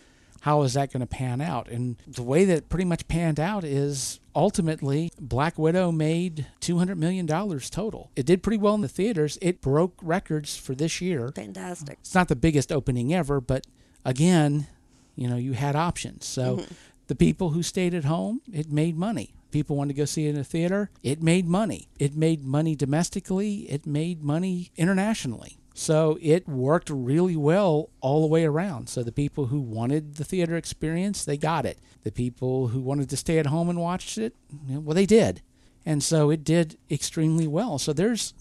how 0.43 0.63
is 0.63 0.75
that 0.75 0.93
going 0.93 1.01
to 1.01 1.07
pan 1.07 1.41
out? 1.41 1.69
And 1.69 1.97
the 2.07 2.23
way 2.23 2.45
that 2.45 2.69
pretty 2.69 2.85
much 2.85 3.09
panned 3.09 3.41
out 3.41 3.65
is 3.65 4.21
ultimately 4.35 5.11
Black 5.21 5.59
Widow 5.59 5.91
made 5.91 6.47
$200 6.61 6.97
million 6.97 7.27
total. 7.27 8.11
It 8.15 8.27
did 8.27 8.43
pretty 8.43 8.59
well 8.59 8.75
in 8.75 8.81
the 8.81 8.89
theaters. 8.89 9.39
It 9.43 9.61
broke 9.61 9.95
records 10.01 10.57
for 10.57 10.75
this 10.75 11.01
year. 11.01 11.33
Fantastic. 11.35 11.99
It's 12.01 12.15
not 12.15 12.29
the 12.29 12.37
biggest 12.37 12.71
opening 12.71 13.13
ever, 13.13 13.41
but 13.41 13.67
again, 14.05 14.69
you 15.17 15.29
know, 15.29 15.37
you 15.37 15.53
had 15.55 15.75
options. 15.75 16.27
So 16.27 16.59
mm-hmm. 16.59 16.75
the 17.09 17.17
people 17.17 17.51
who 17.51 17.63
stayed 17.63 17.95
at 17.95 18.05
home, 18.05 18.41
it 18.53 18.71
made 18.71 18.97
money. 18.97 19.35
People 19.51 19.77
wanted 19.77 19.95
to 19.95 19.99
go 19.99 20.05
see 20.05 20.27
it 20.27 20.35
in 20.35 20.41
a 20.41 20.45
theater, 20.45 20.91
it 21.03 21.23
made 21.23 21.47
money. 21.47 21.89
It 21.99 22.15
made 22.15 22.45
money 22.45 22.77
domestically, 22.77 23.61
it 23.71 23.87
made 23.87 24.23
money 24.23 24.71
internationally. 24.77 25.59
So 25.79 26.19
it 26.21 26.49
worked 26.49 26.91
really 26.91 27.37
well 27.37 27.91
all 28.01 28.21
the 28.21 28.27
way 28.27 28.45
around. 28.45 28.89
So 28.89 29.05
the 29.05 29.13
people 29.13 29.47
who 29.47 29.61
wanted 29.61 30.17
the 30.17 30.25
theater 30.25 30.57
experience, 30.57 31.25
they 31.25 31.37
got 31.37 31.65
it. 31.65 31.79
The 32.03 32.11
people 32.11 32.67
who 32.67 32.81
wanted 32.81 33.09
to 33.11 33.17
stay 33.17 33.39
at 33.39 33.47
home 33.47 33.71
and 33.71 33.79
watch 33.79 34.19
it, 34.19 34.35
well, 34.69 34.97
they 34.97 35.07
did. 35.07 35.41
And 35.87 36.03
so 36.03 36.31
it 36.31 36.43
did 36.43 36.77
extremely 36.91 37.47
well. 37.47 37.79
So 37.79 37.93
there's 37.93 38.35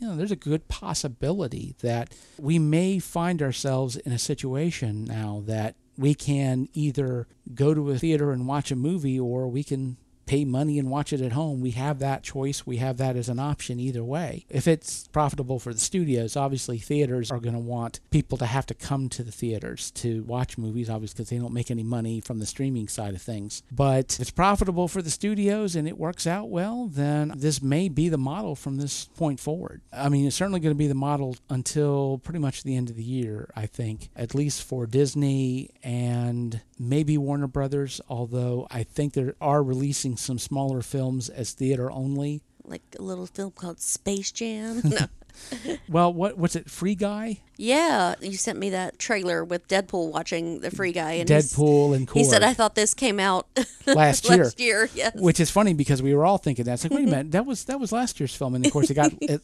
you 0.00 0.08
know, 0.08 0.16
there's 0.16 0.32
a 0.32 0.36
good 0.36 0.68
possibility 0.68 1.76
that 1.80 2.14
we 2.38 2.58
may 2.58 2.98
find 2.98 3.40
ourselves 3.40 3.96
in 3.96 4.12
a 4.12 4.18
situation 4.18 5.04
now 5.04 5.42
that 5.46 5.76
we 5.96 6.12
can 6.12 6.68
either 6.74 7.26
go 7.54 7.72
to 7.72 7.90
a 7.90 7.98
theater 7.98 8.32
and 8.32 8.46
watch 8.46 8.70
a 8.70 8.76
movie 8.76 9.18
or 9.18 9.48
we 9.48 9.64
can 9.64 9.96
pay 10.32 10.44
money 10.46 10.78
and 10.78 10.88
watch 10.88 11.12
it 11.12 11.20
at 11.20 11.32
home. 11.32 11.60
We 11.60 11.72
have 11.72 11.98
that 11.98 12.22
choice. 12.22 12.66
We 12.66 12.78
have 12.78 12.96
that 12.96 13.16
as 13.16 13.28
an 13.28 13.38
option 13.38 13.78
either 13.78 14.02
way. 14.02 14.46
If 14.48 14.66
it's 14.66 15.06
profitable 15.08 15.58
for 15.58 15.74
the 15.74 15.78
studios, 15.78 16.36
obviously 16.36 16.78
theaters 16.78 17.30
are 17.30 17.38
going 17.38 17.54
to 17.54 17.60
want 17.60 18.00
people 18.10 18.38
to 18.38 18.46
have 18.46 18.64
to 18.66 18.74
come 18.74 19.10
to 19.10 19.22
the 19.22 19.30
theaters 19.30 19.90
to 19.90 20.22
watch 20.22 20.56
movies, 20.56 20.88
obviously, 20.88 21.16
because 21.16 21.28
they 21.28 21.36
don't 21.36 21.52
make 21.52 21.70
any 21.70 21.82
money 21.82 22.22
from 22.22 22.38
the 22.38 22.46
streaming 22.46 22.88
side 22.88 23.14
of 23.14 23.20
things. 23.20 23.62
But 23.70 24.14
if 24.14 24.20
it's 24.20 24.30
profitable 24.30 24.88
for 24.88 25.02
the 25.02 25.10
studios 25.10 25.76
and 25.76 25.86
it 25.86 25.98
works 25.98 26.26
out 26.26 26.48
well, 26.48 26.86
then 26.86 27.34
this 27.36 27.60
may 27.60 27.90
be 27.90 28.08
the 28.08 28.16
model 28.16 28.56
from 28.56 28.78
this 28.78 29.10
point 29.14 29.38
forward. 29.38 29.82
I 29.92 30.08
mean, 30.08 30.26
it's 30.26 30.36
certainly 30.36 30.60
going 30.60 30.74
to 30.74 30.78
be 30.78 30.86
the 30.86 30.94
model 30.94 31.36
until 31.50 32.22
pretty 32.24 32.38
much 32.38 32.62
the 32.62 32.74
end 32.74 32.88
of 32.88 32.96
the 32.96 33.04
year, 33.04 33.50
I 33.54 33.66
think, 33.66 34.08
at 34.16 34.34
least 34.34 34.62
for 34.62 34.86
Disney 34.86 35.68
and 35.82 36.62
maybe 36.78 37.18
Warner 37.18 37.46
Brothers, 37.46 38.00
although 38.08 38.66
I 38.70 38.82
think 38.82 39.12
they 39.12 39.32
are 39.42 39.62
releasing 39.62 40.16
some 40.22 40.38
smaller 40.38 40.82
films 40.82 41.28
as 41.28 41.52
theater 41.52 41.90
only. 41.90 42.42
Like 42.64 42.82
a 42.98 43.02
little 43.02 43.26
film 43.26 43.52
called 43.52 43.80
Space 43.80 44.30
Jam. 44.30 44.82
well, 45.88 46.12
what 46.12 46.38
what's 46.38 46.56
it? 46.56 46.70
Free 46.70 46.94
Guy? 46.94 47.40
Yeah, 47.56 48.14
you 48.20 48.36
sent 48.36 48.58
me 48.58 48.70
that 48.70 48.98
trailer 48.98 49.44
with 49.44 49.68
Deadpool 49.68 50.12
watching 50.12 50.60
the 50.60 50.70
Free 50.70 50.92
Guy, 50.92 51.12
and 51.12 51.28
Deadpool 51.28 51.94
and 51.94 52.06
Korg. 52.06 52.14
he 52.14 52.24
said 52.24 52.42
I 52.42 52.54
thought 52.54 52.74
this 52.74 52.94
came 52.94 53.18
out 53.18 53.46
last 53.86 54.28
year. 54.28 54.44
last 54.44 54.60
year, 54.60 54.88
yes. 54.94 55.14
Which 55.16 55.40
is 55.40 55.50
funny 55.50 55.74
because 55.74 56.02
we 56.02 56.14
were 56.14 56.24
all 56.24 56.38
thinking 56.38 56.64
that. 56.66 56.74
It's 56.74 56.84
like, 56.84 56.92
wait 56.92 57.08
a 57.08 57.10
minute, 57.10 57.32
that 57.32 57.46
was 57.46 57.64
that 57.64 57.80
was 57.80 57.92
last 57.92 58.20
year's 58.20 58.34
film, 58.34 58.54
and 58.54 58.64
of 58.64 58.72
course 58.72 58.90
it 58.90 58.94
got. 58.94 59.12
It, 59.20 59.42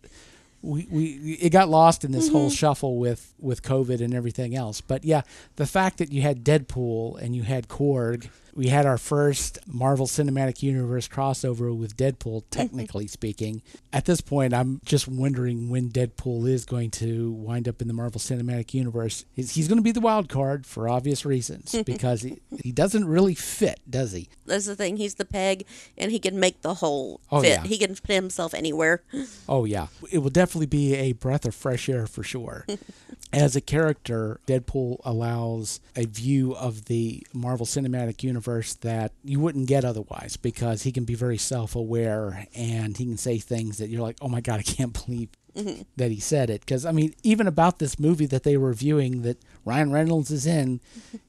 we, 0.61 0.89
we 0.91 1.39
it 1.41 1.51
got 1.51 1.69
lost 1.69 2.05
in 2.05 2.11
this 2.11 2.27
mm-hmm. 2.27 2.37
whole 2.37 2.51
shuffle 2.51 2.99
with 2.99 3.33
with 3.39 3.63
COVID 3.63 4.01
and 4.01 4.13
everything 4.13 4.57
else. 4.57 4.81
But 4.81 5.05
yeah, 5.05 5.23
the 5.57 5.67
fact 5.67 5.99
that 5.99 6.13
you 6.13 6.23
had 6.23 6.43
Deadpool 6.45 7.21
and 7.21 7.37
you 7.37 7.43
had 7.45 7.69
Korg 7.69 8.29
we 8.55 8.69
had 8.69 8.87
our 8.87 8.99
first 8.99 9.59
Marvel 9.67 10.07
Cinematic 10.07 10.63
Universe 10.63 11.09
crossover 11.09 11.77
with 11.77 11.97
Deadpool, 11.97 12.43
mm-hmm. 12.43 12.51
technically 12.51 13.07
speaking. 13.07 13.63
At 13.93 14.05
this 14.05 14.21
point, 14.21 14.55
I'm 14.55 14.81
just 14.85 15.09
wondering 15.09 15.71
when 15.71 15.91
Deadpool 15.91 16.49
is 16.49 16.65
going 16.65 16.91
to 16.93 17.31
wind 17.33 17.69
up 17.69 17.81
in 17.81 17.89
the 17.89 17.95
Marvel 17.95 18.21
Cinematic 18.21 18.75
Universe. 18.75 19.25
He's, 19.33 19.53
he's 19.53 19.69
going 19.69 19.79
to 19.79 19.83
be 19.83 19.93
the 19.93 20.01
wild 20.01 20.29
card 20.29 20.67
for 20.67 20.89
obvious 20.89 21.25
reasons 21.25 21.75
because 21.87 22.23
he, 22.23 22.41
he 22.63 22.73
doesn't 22.73 23.07
really 23.07 23.35
fit, 23.35 23.81
does 23.89 24.13
he? 24.13 24.29
That's 24.47 24.67
the 24.67 24.77
thing. 24.77 24.97
He's 24.97 25.15
the 25.15 25.25
peg, 25.25 25.65
and 25.97 26.11
he 26.11 26.19
can 26.19 26.39
make 26.39 26.63
the 26.63 26.75
hole 26.75 27.21
oh, 27.31 27.41
fit. 27.41 27.49
Yeah. 27.49 27.63
He 27.65 27.79
can 27.79 27.95
put 27.95 28.15
himself 28.15 28.55
anywhere. 28.55 29.03
Oh, 29.49 29.65
yeah. 29.65 29.87
It 30.11 30.19
will 30.19 30.31
definitely 30.31 30.67
be 30.67 30.95
a 30.95 31.13
breath 31.13 31.47
of 31.47 31.55
fresh 31.55 31.89
air 31.89 32.07
for 32.07 32.23
sure. 32.23 32.67
As 33.33 33.57
a 33.57 33.61
character, 33.61 34.41
Deadpool 34.47 35.01
allows 35.05 35.81
a 35.95 36.07
view 36.07 36.55
of 36.55 36.87
the 36.87 37.27
Marvel 37.35 37.67
Cinematic 37.67 38.23
Universe 38.23 38.39
that 38.83 39.13
you 39.25 39.41
wouldn't 39.41 39.69
get 39.69 39.85
otherwise 39.85 40.37
because 40.37 40.83
he 40.83 40.93
can 40.93 41.05
be 41.05 41.15
very 41.15 41.39
self 41.39 41.75
aware 41.75 42.47
and 42.55 42.97
he 42.97 43.05
can 43.05 43.17
say 43.17 43.39
things 43.39 43.79
that 43.79 43.89
you're 43.89 44.03
like, 44.03 44.17
oh 44.21 44.29
my 44.29 44.41
God, 44.41 44.61
I 44.61 44.63
can't 44.63 44.93
believe 45.07 45.29
mm-hmm. 45.55 45.83
that 45.97 46.11
he 46.11 46.21
said 46.21 46.51
it. 46.51 46.61
Because, 46.61 46.85
I 46.87 46.93
mean, 46.93 47.15
even 47.23 47.47
about 47.47 47.79
this 47.79 47.99
movie 47.99 48.27
that 48.27 48.43
they 48.43 48.57
were 48.57 48.69
reviewing 48.69 49.23
that 49.23 49.43
Ryan 49.65 49.93
Reynolds 49.93 50.31
is 50.31 50.47
in, 50.47 50.81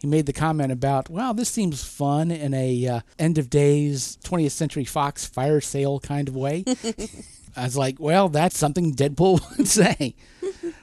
he 0.01 0.07
made 0.07 0.25
the 0.25 0.33
comment 0.33 0.71
about, 0.71 1.09
wow, 1.09 1.33
this 1.33 1.49
seems 1.49 1.83
fun 1.83 2.31
in 2.31 2.53
a 2.53 2.87
uh, 2.87 2.99
end 3.17 3.37
of 3.37 3.49
days 3.49 4.17
20th 4.23 4.51
Century 4.51 4.85
Fox 4.85 5.25
fire 5.25 5.61
sale 5.61 5.99
kind 5.99 6.27
of 6.27 6.35
way. 6.35 6.63
I 7.55 7.63
was 7.63 7.75
like, 7.75 7.99
well, 7.99 8.29
that's 8.29 8.57
something 8.57 8.93
Deadpool 8.93 9.41
would 9.57 9.67
say. 9.67 10.15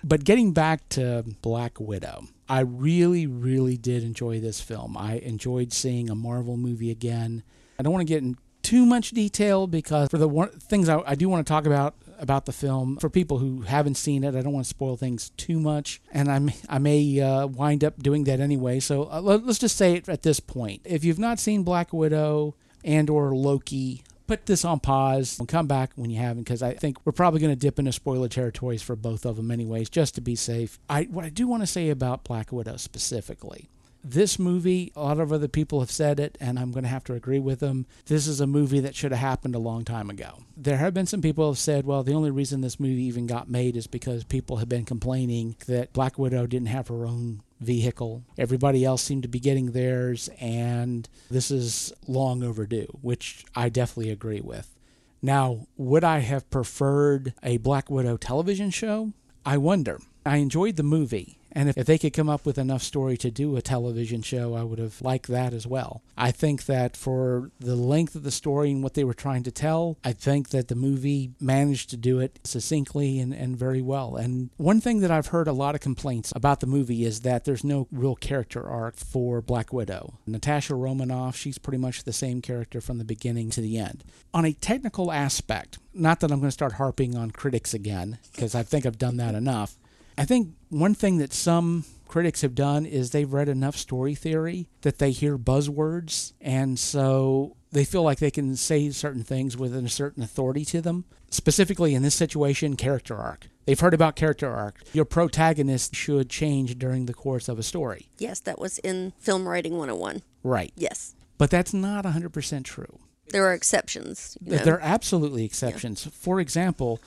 but 0.04 0.24
getting 0.24 0.52
back 0.52 0.88
to 0.90 1.24
Black 1.42 1.80
Widow, 1.80 2.24
I 2.48 2.60
really, 2.60 3.26
really 3.26 3.76
did 3.76 4.02
enjoy 4.04 4.40
this 4.40 4.60
film. 4.60 4.96
I 4.96 5.14
enjoyed 5.14 5.72
seeing 5.72 6.10
a 6.10 6.14
Marvel 6.14 6.56
movie 6.56 6.90
again. 6.90 7.42
I 7.78 7.82
don't 7.82 7.92
want 7.92 8.06
to 8.06 8.12
get 8.12 8.22
in 8.22 8.36
too 8.62 8.84
much 8.84 9.10
detail 9.10 9.66
because 9.66 10.08
for 10.08 10.18
the 10.18 10.28
one, 10.28 10.48
things 10.50 10.88
I, 10.88 11.00
I 11.06 11.14
do 11.14 11.28
want 11.28 11.46
to 11.46 11.50
talk 11.50 11.66
about 11.66 11.94
about 12.18 12.46
the 12.46 12.52
film 12.52 12.96
for 12.96 13.10
people 13.10 13.38
who 13.38 13.60
haven't 13.60 13.96
seen 13.96 14.24
it, 14.24 14.34
I 14.34 14.40
don't 14.40 14.52
want 14.52 14.64
to 14.64 14.68
spoil 14.68 14.96
things 14.96 15.30
too 15.36 15.60
much, 15.60 16.00
and 16.12 16.30
I 16.30 16.38
may, 16.38 16.56
I 16.68 16.78
may 16.78 17.20
uh, 17.20 17.46
wind 17.46 17.84
up 17.84 18.02
doing 18.02 18.24
that 18.24 18.40
anyway. 18.40 18.80
So 18.80 19.04
uh, 19.10 19.20
let's 19.20 19.58
just 19.58 19.76
say 19.76 19.94
it 19.94 20.08
at 20.08 20.22
this 20.22 20.40
point: 20.40 20.82
if 20.84 21.04
you've 21.04 21.18
not 21.18 21.38
seen 21.38 21.62
Black 21.62 21.92
Widow 21.92 22.54
and 22.84 23.10
or 23.10 23.36
Loki, 23.36 24.02
put 24.26 24.46
this 24.46 24.64
on 24.64 24.80
pause 24.80 25.38
and 25.38 25.48
come 25.48 25.66
back 25.66 25.92
when 25.96 26.10
you 26.10 26.18
haven't 26.18 26.44
because 26.44 26.62
I 26.62 26.74
think 26.74 26.98
we're 27.04 27.12
probably 27.12 27.40
going 27.40 27.52
to 27.52 27.56
dip 27.56 27.78
into 27.78 27.92
spoiler 27.92 28.28
territories 28.28 28.82
for 28.82 28.96
both 28.96 29.24
of 29.24 29.36
them 29.36 29.50
anyways 29.50 29.90
just 29.90 30.14
to 30.16 30.20
be 30.20 30.34
safe. 30.34 30.78
I 30.88 31.04
what 31.04 31.24
I 31.24 31.28
do 31.28 31.46
want 31.46 31.62
to 31.62 31.66
say 31.66 31.90
about 31.90 32.24
Black 32.24 32.52
Widow 32.52 32.76
specifically 32.76 33.68
this 34.10 34.38
movie, 34.38 34.92
a 34.94 35.02
lot 35.02 35.18
of 35.18 35.32
other 35.32 35.48
people 35.48 35.80
have 35.80 35.90
said 35.90 36.20
it, 36.20 36.38
and 36.40 36.58
I'm 36.58 36.70
going 36.70 36.84
to 36.84 36.88
have 36.88 37.04
to 37.04 37.14
agree 37.14 37.40
with 37.40 37.60
them. 37.60 37.86
This 38.06 38.26
is 38.26 38.40
a 38.40 38.46
movie 38.46 38.80
that 38.80 38.94
should 38.94 39.10
have 39.10 39.20
happened 39.20 39.54
a 39.54 39.60
long 39.60 39.84
time 39.84 40.10
ago. 40.10 40.44
There 40.56 40.76
have 40.76 40.94
been 40.94 41.06
some 41.06 41.22
people 41.22 41.44
who 41.44 41.50
have 41.50 41.58
said, 41.58 41.86
well, 41.86 42.02
the 42.02 42.14
only 42.14 42.30
reason 42.30 42.60
this 42.60 42.78
movie 42.78 43.02
even 43.02 43.26
got 43.26 43.50
made 43.50 43.76
is 43.76 43.86
because 43.86 44.24
people 44.24 44.58
have 44.58 44.68
been 44.68 44.84
complaining 44.84 45.56
that 45.66 45.92
Black 45.92 46.18
Widow 46.18 46.46
didn't 46.46 46.68
have 46.68 46.88
her 46.88 47.06
own 47.06 47.42
vehicle. 47.60 48.24
Everybody 48.38 48.84
else 48.84 49.02
seemed 49.02 49.22
to 49.22 49.28
be 49.28 49.40
getting 49.40 49.72
theirs, 49.72 50.28
and 50.40 51.08
this 51.30 51.50
is 51.50 51.92
long 52.06 52.42
overdue, 52.42 52.98
which 53.00 53.44
I 53.54 53.68
definitely 53.68 54.10
agree 54.10 54.40
with. 54.40 54.76
Now, 55.22 55.66
would 55.76 56.04
I 56.04 56.18
have 56.20 56.50
preferred 56.50 57.34
a 57.42 57.56
Black 57.56 57.90
Widow 57.90 58.16
television 58.16 58.70
show? 58.70 59.12
I 59.44 59.56
wonder. 59.56 59.98
I 60.24 60.36
enjoyed 60.36 60.76
the 60.76 60.82
movie. 60.82 61.38
And 61.56 61.70
if, 61.70 61.78
if 61.78 61.86
they 61.86 61.96
could 61.96 62.12
come 62.12 62.28
up 62.28 62.44
with 62.44 62.58
enough 62.58 62.82
story 62.82 63.16
to 63.16 63.30
do 63.30 63.56
a 63.56 63.62
television 63.62 64.20
show, 64.20 64.54
I 64.54 64.62
would 64.62 64.78
have 64.78 65.00
liked 65.00 65.26
that 65.28 65.54
as 65.54 65.66
well. 65.66 66.02
I 66.14 66.30
think 66.30 66.66
that 66.66 66.98
for 66.98 67.50
the 67.58 67.74
length 67.74 68.14
of 68.14 68.24
the 68.24 68.30
story 68.30 68.70
and 68.70 68.82
what 68.82 68.92
they 68.92 69.04
were 69.04 69.14
trying 69.14 69.42
to 69.44 69.50
tell, 69.50 69.96
I 70.04 70.12
think 70.12 70.50
that 70.50 70.68
the 70.68 70.74
movie 70.74 71.32
managed 71.40 71.88
to 71.90 71.96
do 71.96 72.20
it 72.20 72.40
succinctly 72.44 73.18
and, 73.18 73.32
and 73.32 73.56
very 73.56 73.80
well. 73.80 74.16
And 74.16 74.50
one 74.58 74.82
thing 74.82 75.00
that 75.00 75.10
I've 75.10 75.28
heard 75.28 75.48
a 75.48 75.54
lot 75.54 75.74
of 75.74 75.80
complaints 75.80 76.30
about 76.36 76.60
the 76.60 76.66
movie 76.66 77.06
is 77.06 77.22
that 77.22 77.46
there's 77.46 77.64
no 77.64 77.88
real 77.90 78.16
character 78.16 78.68
arc 78.68 78.96
for 78.96 79.40
Black 79.40 79.72
Widow. 79.72 80.18
Natasha 80.26 80.74
Romanoff, 80.74 81.36
she's 81.36 81.56
pretty 81.56 81.78
much 81.78 82.04
the 82.04 82.12
same 82.12 82.42
character 82.42 82.82
from 82.82 82.98
the 82.98 83.04
beginning 83.04 83.48
to 83.48 83.62
the 83.62 83.78
end. 83.78 84.04
On 84.34 84.44
a 84.44 84.52
technical 84.52 85.10
aspect, 85.10 85.78
not 85.94 86.20
that 86.20 86.30
I'm 86.30 86.40
going 86.40 86.48
to 86.48 86.52
start 86.52 86.74
harping 86.74 87.16
on 87.16 87.30
critics 87.30 87.72
again, 87.72 88.18
because 88.34 88.54
I 88.54 88.62
think 88.62 88.84
I've 88.84 88.98
done 88.98 89.16
that 89.16 89.34
enough. 89.34 89.78
I 90.18 90.24
think 90.24 90.54
one 90.70 90.94
thing 90.94 91.18
that 91.18 91.32
some 91.32 91.84
critics 92.08 92.42
have 92.42 92.54
done 92.54 92.86
is 92.86 93.10
they've 93.10 93.32
read 93.32 93.48
enough 93.48 93.76
story 93.76 94.14
theory 94.14 94.68
that 94.82 94.98
they 94.98 95.10
hear 95.10 95.36
buzzwords 95.36 96.32
and 96.40 96.78
so 96.78 97.56
they 97.72 97.84
feel 97.84 98.02
like 98.02 98.18
they 98.18 98.30
can 98.30 98.56
say 98.56 98.90
certain 98.90 99.22
things 99.22 99.56
with 99.56 99.74
a 99.74 99.88
certain 99.88 100.22
authority 100.22 100.64
to 100.64 100.80
them. 100.80 101.04
Specifically 101.30 101.94
in 101.94 102.02
this 102.02 102.14
situation, 102.14 102.76
character 102.76 103.16
arc. 103.16 103.48
They've 103.66 103.78
heard 103.78 103.94
about 103.94 104.16
character 104.16 104.50
arc. 104.54 104.80
Your 104.92 105.04
protagonist 105.04 105.94
should 105.94 106.30
change 106.30 106.78
during 106.78 107.06
the 107.06 107.12
course 107.12 107.48
of 107.48 107.58
a 107.58 107.64
story. 107.64 108.08
Yes, 108.16 108.40
that 108.40 108.60
was 108.60 108.78
in 108.78 109.12
Film 109.18 109.46
Writing 109.46 109.72
101. 109.76 110.22
Right. 110.44 110.72
Yes. 110.76 111.14
But 111.36 111.50
that's 111.50 111.74
not 111.74 112.04
100% 112.04 112.64
true. 112.64 113.00
There 113.30 113.44
are 113.44 113.52
exceptions. 113.52 114.38
You 114.40 114.52
know? 114.52 114.64
There 114.64 114.74
are 114.76 114.80
absolutely 114.80 115.44
exceptions. 115.44 116.06
Yeah. 116.06 116.12
For 116.14 116.40
example, 116.40 117.00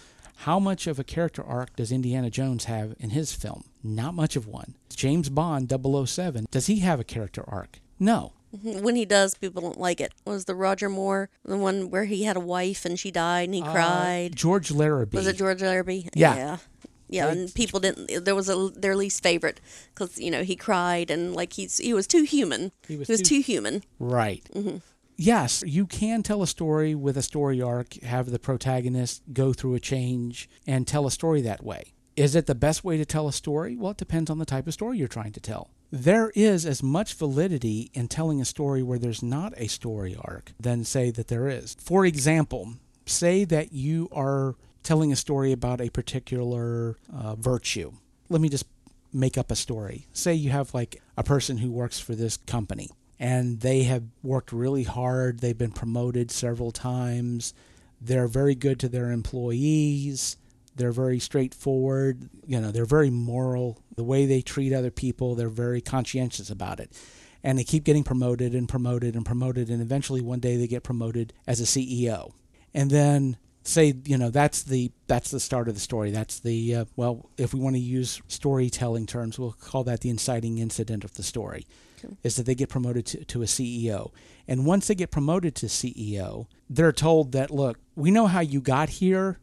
How 0.44 0.58
much 0.58 0.88
of 0.88 0.98
a 1.00 1.04
character 1.04 1.44
arc 1.44 1.76
does 1.76 1.92
Indiana 1.92 2.30
Jones 2.30 2.64
have 2.66 2.96
in 2.98 3.10
his 3.10 3.34
film? 3.34 3.66
Not 3.84 4.14
much 4.14 4.38
of 4.38 4.48
one. 4.48 4.76
James 4.90 5.28
Bond 5.30 5.70
007, 5.70 6.48
does 6.50 6.68
he 6.68 6.80
have 6.80 6.98
a 6.98 7.04
character 7.04 7.44
arc? 7.46 7.80
No. 8.00 8.32
When 8.64 8.96
he 8.96 9.04
does, 9.04 9.36
people 9.36 9.62
don't 9.62 9.80
like 9.80 10.00
it. 10.00 10.14
Was 10.26 10.46
the 10.46 10.56
Roger 10.56 10.88
Moore 10.88 11.30
the 11.44 11.58
one 11.58 11.90
where 11.90 12.06
he 12.06 12.24
had 12.24 12.38
a 12.38 12.40
wife 12.40 12.86
and 12.86 12.98
she 12.98 13.12
died 13.12 13.50
and 13.50 13.54
he 13.54 13.62
cried? 13.62 14.32
Uh, 14.32 14.36
George 14.36 14.70
Lazenby. 14.70 15.14
Was 15.16 15.28
it 15.28 15.36
George 15.38 15.60
Lazenby? 15.60 16.10
Yeah. 16.16 16.36
Yeah. 16.36 16.58
Yeah, 17.12 17.28
and 17.30 17.54
people 17.54 17.80
didn't. 17.80 18.24
There 18.24 18.36
was 18.36 18.50
a 18.50 18.70
their 18.76 18.96
least 18.96 19.24
favorite 19.24 19.60
because 19.94 20.20
you 20.20 20.30
know 20.30 20.44
he 20.44 20.56
cried 20.56 21.10
and 21.10 21.36
like 21.36 21.54
he's 21.54 21.80
he 21.80 21.92
was 21.92 22.06
too 22.06 22.22
human. 22.22 22.72
He 22.88 22.98
was 22.98 23.08
too, 23.08 23.18
too- 23.18 23.42
human. 23.42 23.84
Right. 23.98 24.48
Yes, 25.22 25.66
you 25.68 25.86
can 25.86 26.24
tell 26.24 26.42
a 26.42 26.48
story 26.48 26.96
with 26.96 27.18
a 27.18 27.22
story 27.22 27.62
arc, 27.62 27.96
have 27.96 28.32
the 28.32 28.40
protagonist 28.40 29.22
go 29.34 29.52
through 29.52 29.76
a 29.76 29.80
change, 29.82 30.50
and 30.66 30.88
tell 30.88 31.06
a 31.06 31.12
story 31.12 31.42
that 31.42 31.62
way. 31.62 31.92
Is 32.16 32.36
it 32.36 32.46
the 32.46 32.56
best 32.56 32.86
way 32.86 32.96
to 32.96 33.04
tell 33.04 33.28
a 33.28 33.34
story? 33.34 33.76
Well, 33.76 33.92
it 33.92 33.98
depends 33.98 34.30
on 34.30 34.40
the 34.40 34.46
type 34.46 34.66
of 34.66 34.74
story 34.74 34.98
you're 34.98 35.10
trying 35.10 35.34
to 35.34 35.42
tell. 35.42 35.72
There 35.92 36.32
is 36.36 36.66
as 36.66 36.82
much 36.82 37.16
validity 37.16 37.92
in 37.94 38.08
telling 38.08 38.40
a 38.40 38.46
story 38.46 38.82
where 38.82 38.98
there's 38.98 39.22
not 39.22 39.54
a 39.58 39.68
story 39.68 40.16
arc 40.18 40.54
than 40.58 40.86
say 40.86 41.12
that 41.12 41.28
there 41.28 41.50
is. 41.50 41.76
For 41.82 42.06
example, 42.06 42.76
say 43.06 43.44
that 43.44 43.74
you 43.74 44.08
are 44.14 44.56
telling 44.84 45.12
a 45.12 45.18
story 45.18 45.52
about 45.52 45.82
a 45.82 45.90
particular 45.90 46.96
uh, 47.14 47.36
virtue. 47.36 47.92
Let 48.30 48.40
me 48.40 48.48
just 48.48 48.68
make 49.12 49.38
up 49.38 49.52
a 49.52 49.56
story. 49.58 50.08
Say 50.14 50.34
you 50.34 50.52
have 50.52 50.74
like 50.74 51.02
a 51.18 51.24
person 51.24 51.58
who 51.58 51.72
works 51.72 52.00
for 52.00 52.16
this 52.16 52.38
company 52.38 52.90
and 53.20 53.60
they 53.60 53.84
have 53.84 54.04
worked 54.24 54.54
really 54.54 54.84
hard. 54.84 55.40
They've 55.40 55.58
been 55.58 55.72
promoted 55.72 56.32
several 56.32 56.72
times. 56.72 57.54
They're 58.00 58.28
very 58.28 58.56
good 58.56 58.80
to 58.80 58.90
their 58.90 59.12
employees. 59.12 60.38
They're 60.76 60.94
very 60.94 61.20
straightforward. 61.20 62.30
You 62.46 62.62
know, 62.62 62.72
they're 62.72 62.86
very 62.86 63.10
moral. 63.10 63.82
The 63.98 64.04
way 64.06 64.26
they 64.26 64.42
treat 64.42 64.72
other 64.72 64.92
people, 64.92 65.36
they're 65.36 65.50
very 65.50 65.82
conscientious 65.82 66.50
about 66.50 66.80
it. 66.80 66.92
And 67.44 67.58
they 67.58 67.64
keep 67.64 67.84
getting 67.84 68.04
promoted 68.04 68.54
and 68.54 68.70
promoted 68.70 69.16
and 69.16 69.26
promoted. 69.26 69.70
And 69.70 69.82
eventually 69.82 70.22
one 70.22 70.40
day 70.40 70.56
they 70.56 70.68
get 70.68 70.84
promoted 70.84 71.34
as 71.46 71.60
a 71.60 71.64
CEO. 71.64 72.32
And 72.74 72.90
then 72.90 73.38
say 73.64 73.94
you 74.06 74.18
know 74.18 74.30
that's 74.30 74.64
the 74.64 74.92
that's 75.08 75.32
the 75.32 75.40
start 75.40 75.68
of 75.68 75.74
the 75.74 75.80
story 75.80 76.12
that's 76.12 76.40
the 76.40 76.76
uh, 76.76 76.86
well 76.96 77.30
if 77.38 77.54
we 77.54 77.60
want 77.60 77.76
to 77.76 77.80
use 77.80 78.22
storytelling 78.28 79.06
terms 79.06 79.38
we'll 79.38 79.52
call 79.52 79.84
that 79.84 80.00
the 80.00 80.10
inciting 80.10 80.58
incident 80.58 81.04
of 81.04 81.14
the 81.16 81.24
story 81.24 81.68
is 82.24 82.36
that 82.36 82.46
they 82.46 82.56
get 82.56 82.70
promoted 82.70 83.06
to, 83.06 83.24
to 83.26 83.42
a 83.42 83.46
ceo 83.46 84.12
and 84.48 84.66
once 84.66 84.88
they 84.88 84.96
get 84.96 85.12
promoted 85.12 85.56
to 85.56 85.66
ceo 85.68 86.48
they're 86.70 86.92
told 86.92 87.32
that 87.32 87.52
look 87.52 87.78
we 87.96 88.12
know 88.12 88.28
how 88.28 88.40
you 88.40 88.62
got 88.62 88.90
here 88.90 89.40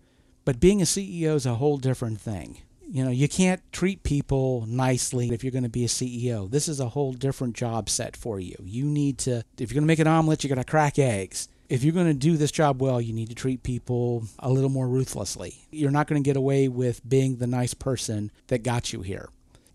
but 0.47 0.61
being 0.61 0.81
a 0.81 0.85
ceo 0.85 1.35
is 1.35 1.45
a 1.45 1.57
whole 1.57 1.77
different 1.77 2.21
thing. 2.21 2.59
You 2.89 3.05
know 3.05 3.11
you 3.11 3.29
can't 3.29 3.61
treat 3.73 4.05
people 4.05 4.65
nicely 4.67 5.31
if 5.33 5.43
you're 5.43 5.51
going 5.51 5.65
to 5.65 5.69
be 5.69 5.85
a 5.85 5.89
ceo 5.89 6.49
this 6.49 6.69
is 6.69 6.79
a 6.79 6.91
whole 6.91 7.13
different 7.13 7.57
job 7.57 7.91
set 7.91 8.17
for 8.17 8.39
you. 8.39 8.55
You 8.63 8.85
need 8.85 9.19
to 9.19 9.43
if 9.59 9.71
you're 9.71 9.75
going 9.75 9.83
to 9.83 9.89
make 9.89 9.99
an 9.99 10.07
omelet 10.07 10.45
you're 10.45 10.55
going 10.55 10.65
to 10.65 10.71
crack 10.71 10.99
eggs. 10.99 11.49
If 11.69 11.83
you're 11.83 11.93
going 11.93 12.07
to 12.07 12.15
do 12.15 12.37
this 12.37 12.53
job 12.53 12.81
well, 12.81 13.01
you 13.01 13.13
need 13.13 13.29
to 13.29 13.35
treat 13.35 13.65
people 13.65 14.23
a 14.39 14.49
little 14.49 14.71
more 14.71 14.87
ruthlessly. 14.87 15.67
You're 15.73 15.91
not 15.91 16.07
going 16.07 16.23
to 16.23 16.25
get 16.25 16.37
away 16.37 16.69
with 16.69 17.07
being 17.07 17.39
the 17.39 17.49
nice 17.49 17.75
person 17.75 18.31
that 18.47 18.63
got 18.63 18.93
you 18.93 19.03
here. 19.03 19.29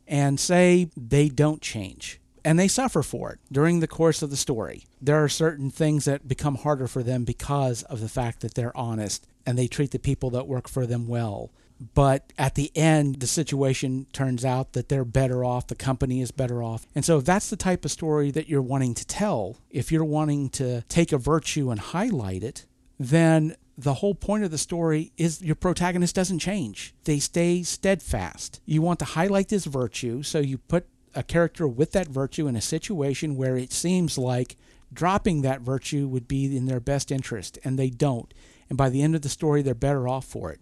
And 0.07 0.39
say 0.39 0.89
they 0.95 1.27
don't 1.27 1.61
change 1.61 2.20
and 2.43 2.57
they 2.57 2.67
suffer 2.67 3.03
for 3.03 3.31
it 3.31 3.39
during 3.51 3.79
the 3.79 3.87
course 3.87 4.21
of 4.21 4.29
the 4.29 4.37
story. 4.37 4.85
There 5.01 5.23
are 5.23 5.29
certain 5.29 5.69
things 5.69 6.05
that 6.05 6.27
become 6.27 6.55
harder 6.55 6.87
for 6.87 7.03
them 7.03 7.23
because 7.23 7.83
of 7.83 7.99
the 8.01 8.09
fact 8.09 8.41
that 8.41 8.55
they're 8.55 8.75
honest 8.75 9.27
and 9.45 9.57
they 9.57 9.67
treat 9.67 9.91
the 9.91 9.99
people 9.99 10.29
that 10.31 10.47
work 10.47 10.67
for 10.67 10.85
them 10.85 11.07
well. 11.07 11.51
But 11.95 12.31
at 12.37 12.53
the 12.53 12.71
end, 12.75 13.21
the 13.21 13.27
situation 13.27 14.05
turns 14.13 14.45
out 14.45 14.73
that 14.73 14.87
they're 14.87 15.03
better 15.03 15.43
off, 15.43 15.65
the 15.65 15.75
company 15.75 16.21
is 16.21 16.29
better 16.29 16.61
off. 16.61 16.85
And 16.93 17.03
so, 17.03 17.17
if 17.17 17.25
that's 17.25 17.49
the 17.49 17.55
type 17.55 17.83
of 17.85 17.91
story 17.91 18.29
that 18.31 18.47
you're 18.47 18.61
wanting 18.61 18.93
to 18.93 19.05
tell, 19.07 19.57
if 19.71 19.91
you're 19.91 20.05
wanting 20.05 20.49
to 20.51 20.83
take 20.83 21.11
a 21.11 21.17
virtue 21.17 21.71
and 21.71 21.79
highlight 21.79 22.43
it, 22.43 22.67
then 22.99 23.55
the 23.75 23.95
whole 23.95 24.13
point 24.13 24.43
of 24.43 24.51
the 24.51 24.59
story 24.59 25.11
is 25.17 25.41
your 25.41 25.55
protagonist 25.55 26.15
doesn't 26.15 26.37
change. 26.37 26.93
They 27.05 27.17
stay 27.17 27.63
steadfast. 27.63 28.61
You 28.65 28.83
want 28.83 28.99
to 28.99 29.05
highlight 29.05 29.49
this 29.49 29.65
virtue, 29.65 30.21
so 30.21 30.37
you 30.37 30.59
put 30.59 30.85
a 31.15 31.23
character 31.23 31.67
with 31.67 31.91
that 31.91 32.07
virtue 32.07 32.47
in 32.47 32.55
a 32.55 32.61
situation 32.61 33.35
where 33.35 33.57
it 33.57 33.71
seems 33.71 34.17
like 34.17 34.57
dropping 34.93 35.41
that 35.41 35.61
virtue 35.61 36.07
would 36.07 36.27
be 36.27 36.55
in 36.55 36.65
their 36.65 36.79
best 36.79 37.11
interest, 37.11 37.57
and 37.63 37.77
they 37.77 37.89
don't. 37.89 38.33
And 38.69 38.77
by 38.77 38.89
the 38.89 39.01
end 39.01 39.15
of 39.15 39.21
the 39.21 39.29
story, 39.29 39.61
they're 39.61 39.73
better 39.73 40.07
off 40.07 40.25
for 40.25 40.51
it. 40.51 40.61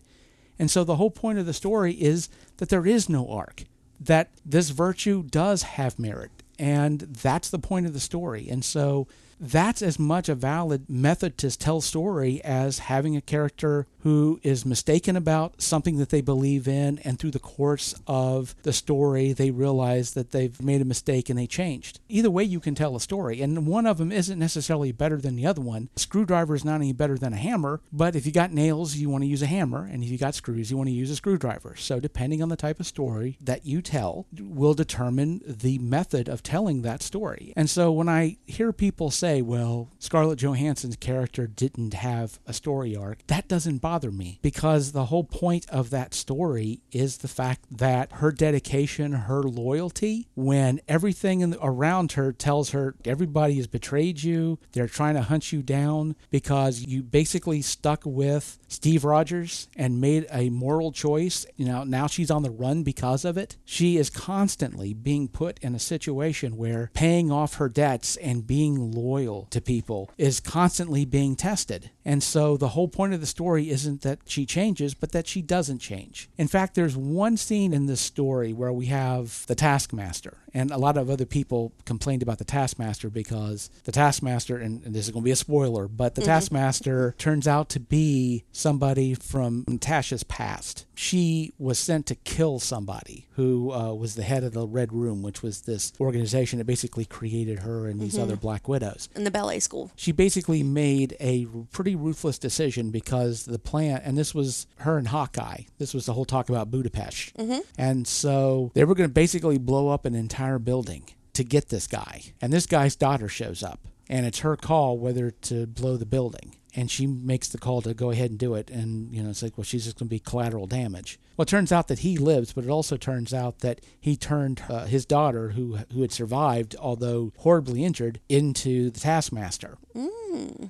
And 0.58 0.70
so 0.70 0.84
the 0.84 0.98
whole 0.98 1.12
point 1.12 1.40
of 1.40 1.46
the 1.46 1.54
story 1.54 1.94
is 1.94 2.30
that 2.58 2.70
there 2.70 2.86
is 2.86 3.08
no 3.08 3.30
arc, 3.30 3.64
that 4.00 4.32
this 4.46 4.70
virtue 4.70 5.24
does 5.24 5.64
have 5.64 5.98
merit. 5.98 6.32
And 6.58 7.00
that's 7.00 7.50
the 7.50 7.60
point 7.60 7.86
of 7.86 7.94
the 7.94 8.00
story. 8.00 8.50
And 8.50 8.66
so 8.66 9.08
that's 9.40 9.82
as 9.82 9.98
much 9.98 10.28
a 10.28 10.36
valid 10.36 10.90
method 10.90 11.38
to 11.38 11.58
tell 11.58 11.80
story 11.80 12.44
as 12.44 12.80
having 12.80 13.16
a 13.16 13.22
character 13.22 13.88
who 14.02 14.40
is 14.44 14.66
mistaken 14.66 15.16
about 15.16 15.62
something 15.62 15.98
that 15.98 16.10
they 16.10 16.22
believe 16.22 16.68
in 16.68 17.00
and 17.00 17.20
through 17.20 17.32
the 17.32 17.40
course 17.40 17.94
of 18.08 18.56
the 18.64 18.74
story 18.74 19.34
they 19.34 19.52
realize 19.52 20.14
that 20.14 20.32
they've 20.32 20.62
made 20.62 20.82
a 20.82 20.86
mistake 20.86 21.30
and 21.30 21.38
they 21.38 21.48
changed. 21.48 22.00
Either 22.08 22.30
way 22.30 22.44
you 22.44 22.60
can 22.60 22.76
tell 22.76 22.96
a 22.96 23.00
story 23.00 23.42
and 23.42 23.68
one 23.68 23.86
of 23.86 23.98
them 23.98 24.12
isn't 24.12 24.40
necessarily 24.40 24.92
better 24.92 25.18
than 25.18 25.36
the 25.36 25.46
other 25.46 25.62
one. 25.62 25.90
A 25.96 26.00
screwdriver 26.00 26.56
is 26.56 26.66
not 26.66 26.76
any 26.76 26.94
better 26.94 27.18
than 27.18 27.34
a 27.34 27.38
hammer 27.38 27.82
but 27.92 28.16
if 28.16 28.26
you 28.26 28.32
got 28.32 28.54
nails 28.54 28.96
you 28.96 29.10
want 29.10 29.24
to 29.24 29.28
use 29.28 29.42
a 29.42 29.48
hammer 29.48 29.86
and 29.86 30.04
if 30.04 30.10
you 30.10 30.18
got 30.18 30.36
screws 30.36 30.72
you 30.72 30.78
want 30.78 30.88
to 30.88 30.96
use 30.96 31.12
a 31.12 31.16
screwdriver. 31.16 31.76
So 31.76 32.00
depending 32.00 32.42
on 32.42 32.50
the 32.50 32.56
type 32.56 32.80
of 32.80 32.88
story 32.88 33.38
that 33.42 33.66
you 33.66 33.82
tell 33.82 34.26
will 34.40 34.74
determine 34.74 35.42
the 35.46 35.78
method 35.80 36.30
of 36.30 36.44
telling 36.44 36.82
that 36.82 37.02
story. 37.02 37.54
And 37.56 37.70
so 37.70 37.92
when 37.92 38.08
i 38.08 38.38
hear 38.46 38.72
people 38.72 39.12
say 39.12 39.42
well 39.42 39.90
scarlett 40.00 40.40
johansson's 40.40 40.96
character 40.96 41.48
didn't 41.48 41.94
have 41.94 42.40
a 42.46 42.54
story 42.54 42.96
arc 42.96 43.26
that 43.28 43.48
doesn't 43.48 43.80
bother 43.80 43.89
me 44.12 44.40
because 44.42 44.92
the 44.92 45.06
whole 45.06 45.24
point 45.24 45.68
of 45.70 45.90
that 45.90 46.14
story 46.14 46.82
is 46.92 47.18
the 47.18 47.28
fact 47.28 47.66
that 47.72 48.12
her 48.14 48.32
dedication, 48.32 49.12
her 49.14 49.42
loyalty, 49.44 50.28
when 50.36 50.80
everything 50.88 51.42
in, 51.42 51.56
around 51.62 52.14
her 52.14 52.32
tells 52.32 52.70
her 52.72 52.96
everybody 53.06 53.56
has 53.56 53.68
betrayed 53.68 54.22
you, 54.24 54.60
they're 54.74 54.88
trying 54.88 55.16
to 55.16 55.22
hunt 55.24 55.52
you 55.52 55.62
down 55.62 56.16
because 56.30 56.82
you 56.82 57.02
basically 57.04 57.62
stuck 57.62 58.04
with 58.06 58.58
Steve 58.70 59.04
Rogers 59.04 59.68
and 59.76 60.00
made 60.00 60.28
a 60.32 60.50
moral 60.50 60.92
choice. 60.92 61.46
You 61.58 61.66
know, 61.66 61.84
now 61.84 62.08
she's 62.08 62.32
on 62.32 62.44
the 62.44 62.52
run 62.52 62.84
because 62.84 63.26
of 63.26 63.38
it. 63.38 63.58
She 63.66 63.98
is 63.98 64.10
constantly 64.10 64.94
being 64.94 65.28
put 65.28 65.60
in 65.60 65.76
a 65.76 65.80
situation 65.80 66.56
where 66.56 66.92
paying 66.94 67.32
off 67.32 67.56
her 67.56 67.68
debts 67.68 68.16
and 68.18 68.48
being 68.48 68.92
loyal 68.92 69.48
to 69.50 69.60
people 69.60 70.12
is 70.18 70.40
constantly 70.40 71.04
being 71.04 71.36
tested. 71.36 71.90
And 72.06 72.24
so 72.24 72.58
the 72.58 72.70
whole 72.70 72.88
point 72.88 73.14
of 73.14 73.22
the 73.22 73.28
story 73.28 73.70
isn't 73.70 74.02
that 74.02 74.20
she 74.26 74.46
changes, 74.46 74.94
but 74.94 75.12
that 75.12 75.28
she 75.28 75.42
doesn't 75.42 75.80
change. 75.80 76.30
In 76.38 76.48
fact, 76.48 76.76
there's 76.76 76.96
one 76.96 77.38
scene 77.38 77.74
in 77.74 77.88
this 77.88 78.02
story 78.02 78.54
where 78.54 78.74
we 78.74 78.88
have 78.88 79.46
the 79.48 79.56
Taskmaster. 79.56 80.38
And 80.54 80.72
a 80.72 80.78
lot 80.78 80.98
of 80.98 81.10
other 81.10 81.26
people 81.26 81.72
complained 81.86 82.24
about 82.24 82.38
the 82.38 82.46
Taskmaster 82.46 83.10
because 83.10 83.70
the 83.84 83.92
Taskmaster, 83.92 84.58
and, 84.58 84.84
and 84.84 84.94
this 84.94 85.06
is 85.06 85.12
going 85.12 85.24
to 85.24 85.26
be 85.26 85.32
a 85.32 85.36
spoiler, 85.36 85.88
but 85.88 86.16
the 86.16 86.22
mm-hmm. 86.22 86.30
Taskmaster 86.30 87.16
turns 87.18 87.48
out 87.48 87.70
to 87.70 87.80
be 87.80 88.44
somebody 88.52 89.14
from 89.14 89.66
Tasha's 89.66 90.24
past. 90.24 90.86
She 91.02 91.54
was 91.58 91.80
sent 91.80 92.08
to 92.08 92.16
kill 92.16 92.60
somebody 92.60 93.26
who 93.38 93.72
uh, 93.72 93.94
was 93.94 94.16
the 94.16 94.24
head 94.24 94.44
of 94.44 94.52
the 94.52 94.68
Red 94.68 94.92
Room, 94.92 95.22
which 95.22 95.42
was 95.42 95.62
this 95.62 95.94
organization 95.98 96.60
that 96.60 96.66
basically 96.66 97.06
created 97.06 97.60
her 97.60 97.88
and 97.88 98.02
these 98.02 98.20
other 98.20 98.36
Black 98.36 98.68
Widows 98.68 99.08
in 99.16 99.24
the 99.24 99.32
ballet 99.32 99.62
school. 99.62 99.92
she 99.96 100.12
basically 100.12 100.62
made 100.62 101.16
a 101.22 101.48
pretty 101.72 101.96
ruthless 101.96 102.38
decision 102.38 102.92
because 102.92 103.46
the 103.46 103.58
plan, 103.58 104.02
and 104.04 104.18
this 104.18 104.36
was 104.36 104.68
her 104.80 104.98
and 104.98 105.08
Hawkeye. 105.08 105.62
This 105.78 105.94
was 105.94 106.06
the 106.06 106.12
whole 106.12 106.26
talk 106.26 106.50
about 106.50 106.70
Budapest. 106.70 107.32
And 107.78 108.06
so 108.06 108.72
they 108.74 108.84
were 108.84 108.94
going 108.94 109.10
to 109.10 109.14
basically 109.14 109.58
blow 109.58 109.88
up 109.88 110.04
an 110.06 110.16
entire 110.16 110.60
building 110.60 111.04
to 111.32 111.46
get 111.46 111.70
this 111.70 111.88
guy. 111.88 112.24
And 112.42 112.52
this 112.52 112.66
guy's 112.66 112.98
daughter 112.98 113.30
shows 113.30 113.64
up, 113.64 113.80
and 114.10 114.26
it's 114.26 114.40
her 114.40 114.58
call 114.58 114.98
whether 114.98 115.32
to 115.32 115.66
blow 115.66 115.96
the 115.96 116.06
building. 116.06 116.58
And 116.76 116.92
she 116.92 117.08
makes 117.08 117.48
the 117.48 117.58
call 117.58 117.82
to 117.82 117.94
go 117.94 118.12
ahead 118.12 118.30
and 118.30 118.40
do 118.40 118.54
it. 118.54 118.70
And, 118.70 119.12
you 119.12 119.24
know, 119.24 119.30
it's 119.30 119.42
like, 119.42 119.58
well, 119.58 119.66
she's 119.66 119.86
just 119.86 119.98
going 119.98 120.08
to 120.08 120.14
be 120.14 120.20
collateral 120.20 120.68
damage. 120.68 121.20
Well, 121.36 121.44
it 121.44 121.50
turns 121.50 121.72
out 121.72 121.88
that 121.88 122.00
he 122.00 122.18
lives, 122.18 122.54
but 122.54 122.64
it 122.64 122.70
also 122.70 122.96
turns 122.96 123.34
out 123.34 123.60
that 123.60 123.82
he 124.00 124.16
turned 124.16 124.62
uh, 124.70 124.86
his 124.86 125.06
daughter, 125.06 125.50
who, 125.50 125.80
who 125.94 126.02
had 126.02 126.12
survived, 126.12 126.76
although 126.80 127.34
horribly 127.38 127.84
injured, 127.84 128.20
into 128.30 128.92
the 128.92 129.00
Taskmaster. 129.00 129.78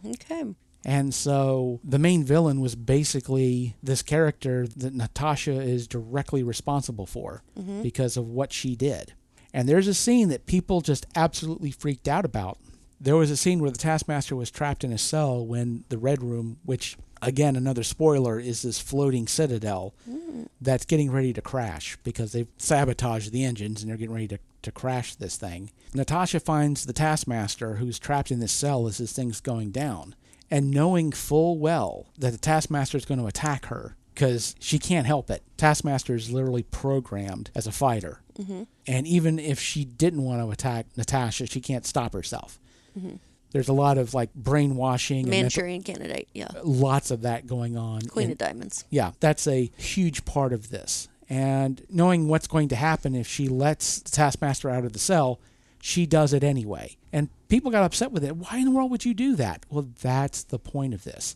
Okay. 0.06 0.46
And 0.86 1.14
so 1.14 1.82
the 1.84 2.00
main 2.00 2.24
villain 2.24 2.62
was 2.62 2.76
basically 2.76 3.76
this 3.84 4.02
character 4.02 4.66
that 4.78 4.94
Natasha 4.94 5.60
is 5.60 5.88
directly 5.88 6.42
responsible 6.44 7.06
for 7.06 7.44
because 7.84 8.16
of 8.16 8.30
what 8.30 8.54
she 8.54 8.78
did. 8.78 9.14
And 9.54 9.68
there's 9.68 9.88
a 9.90 9.94
scene 9.94 10.30
that 10.30 10.46
people 10.46 10.80
just 10.80 11.06
absolutely 11.16 11.72
freaked 11.72 12.08
out 12.08 12.24
about 12.24 12.58
There 13.02 13.16
was 13.16 13.32
a 13.32 13.38
scene 13.38 13.60
where 13.60 13.72
the 13.72 13.78
Taskmaster 13.78 14.36
was 14.36 14.52
trapped 14.52 14.84
in 14.84 14.92
a 14.92 14.98
cell 14.98 15.46
when 15.46 15.86
the 15.90 15.98
Red 15.98 16.22
Room, 16.22 16.58
which 16.66 16.98
again 17.22 17.56
another 17.56 17.84
spoiler 17.84 18.40
is 18.40 18.62
this 18.62 18.80
floating 18.80 19.28
citadel 19.28 19.94
mm. 20.10 20.48
that's 20.62 20.86
getting 20.86 21.12
ready 21.12 21.34
to 21.34 21.42
crash 21.42 21.98
because 22.04 22.32
they've 22.32 22.48
sabotaged 22.58 23.32
the 23.32 23.44
engines 23.44 23.82
and 23.82 23.90
they're 23.90 23.98
getting 23.98 24.14
ready 24.14 24.28
to, 24.28 24.40
to 24.62 24.72
crash 24.72 25.16
this 25.16 25.38
thing. 25.38 25.72
Natasha 25.94 26.40
finds 26.40 26.86
the 26.86 26.94
Taskmaster 26.94 27.76
who's 27.76 28.00
trapped 28.00 28.32
in 28.32 28.40
this 28.40 28.52
cell 28.52 28.88
as 28.88 28.98
this 28.98 29.14
thing's 29.14 29.42
going 29.42 29.72
down. 29.72 30.16
And 30.52 30.72
knowing 30.72 31.12
full 31.12 31.60
well 31.60 32.08
that 32.18 32.32
the 32.32 32.38
Taskmaster 32.38 32.98
is 32.98 33.06
going 33.06 33.20
to 33.20 33.28
attack 33.28 33.68
her 33.68 33.96
because 34.14 34.56
she 34.60 34.80
can't 34.80 35.08
help 35.08 35.30
it. 35.30 35.44
Taskmaster 35.58 36.16
is 36.16 36.32
literally 36.32 36.64
programmed 36.64 37.52
as 37.56 37.68
a 37.68 37.72
fighter. 37.72 38.22
Mm-hmm. 38.38 38.64
And 38.88 39.08
even 39.08 39.40
if 39.40 39.60
she 39.60 39.86
didn't 39.86 40.24
want 40.24 40.42
to 40.42 40.52
attack 40.52 40.88
Natasha, 40.98 41.46
she 41.46 41.62
can't 41.62 41.86
stop 41.86 42.14
herself. 42.14 42.60
Mm-hmm 43.00 43.16
there's 43.52 43.70
a 43.70 43.74
lot 43.74 43.98
of 43.98 44.14
like 44.14 44.34
brainwashing 44.34 45.30
manchurian 45.30 45.80
mental, 45.80 45.96
candidate 45.96 46.28
yeah. 46.34 46.50
Lots 46.64 47.12
of 47.12 47.24
that 47.24 47.48
going 47.48 47.78
on 47.78 48.02
queen 48.02 48.26
and, 48.26 48.32
of 48.34 48.38
diamonds. 48.38 48.86
Yeah 48.90 49.12
that's 49.20 49.48
a 49.48 49.72
huge 49.78 50.26
part 50.26 50.54
of 50.54 50.70
this. 50.70 51.08
And 51.30 51.84
knowing 51.90 52.28
what's 52.28 52.48
going 52.48 52.70
to 52.70 52.76
happen 52.76 53.14
if 53.16 53.28
she 53.28 53.48
lets 53.48 54.00
the 54.00 54.12
taskmaster 54.12 54.70
out 54.70 54.86
of 54.86 54.94
the 54.94 55.00
cell 55.00 55.40
she 55.82 56.06
does 56.06 56.34
it 56.34 56.44
anyway. 56.44 56.98
And 57.14 57.30
people 57.48 57.72
got 57.72 57.86
upset 57.86 58.12
with 58.12 58.24
it. 58.24 58.36
Why 58.36 58.58
in 58.58 58.66
the 58.66 58.72
world 58.72 58.92
would 58.92 59.06
you 59.06 59.14
do 59.14 59.36
that? 59.38 59.66
Well 59.70 59.90
that's 60.02 60.44
the 60.44 60.60
point 60.60 60.94
of 60.94 61.04
this. 61.04 61.36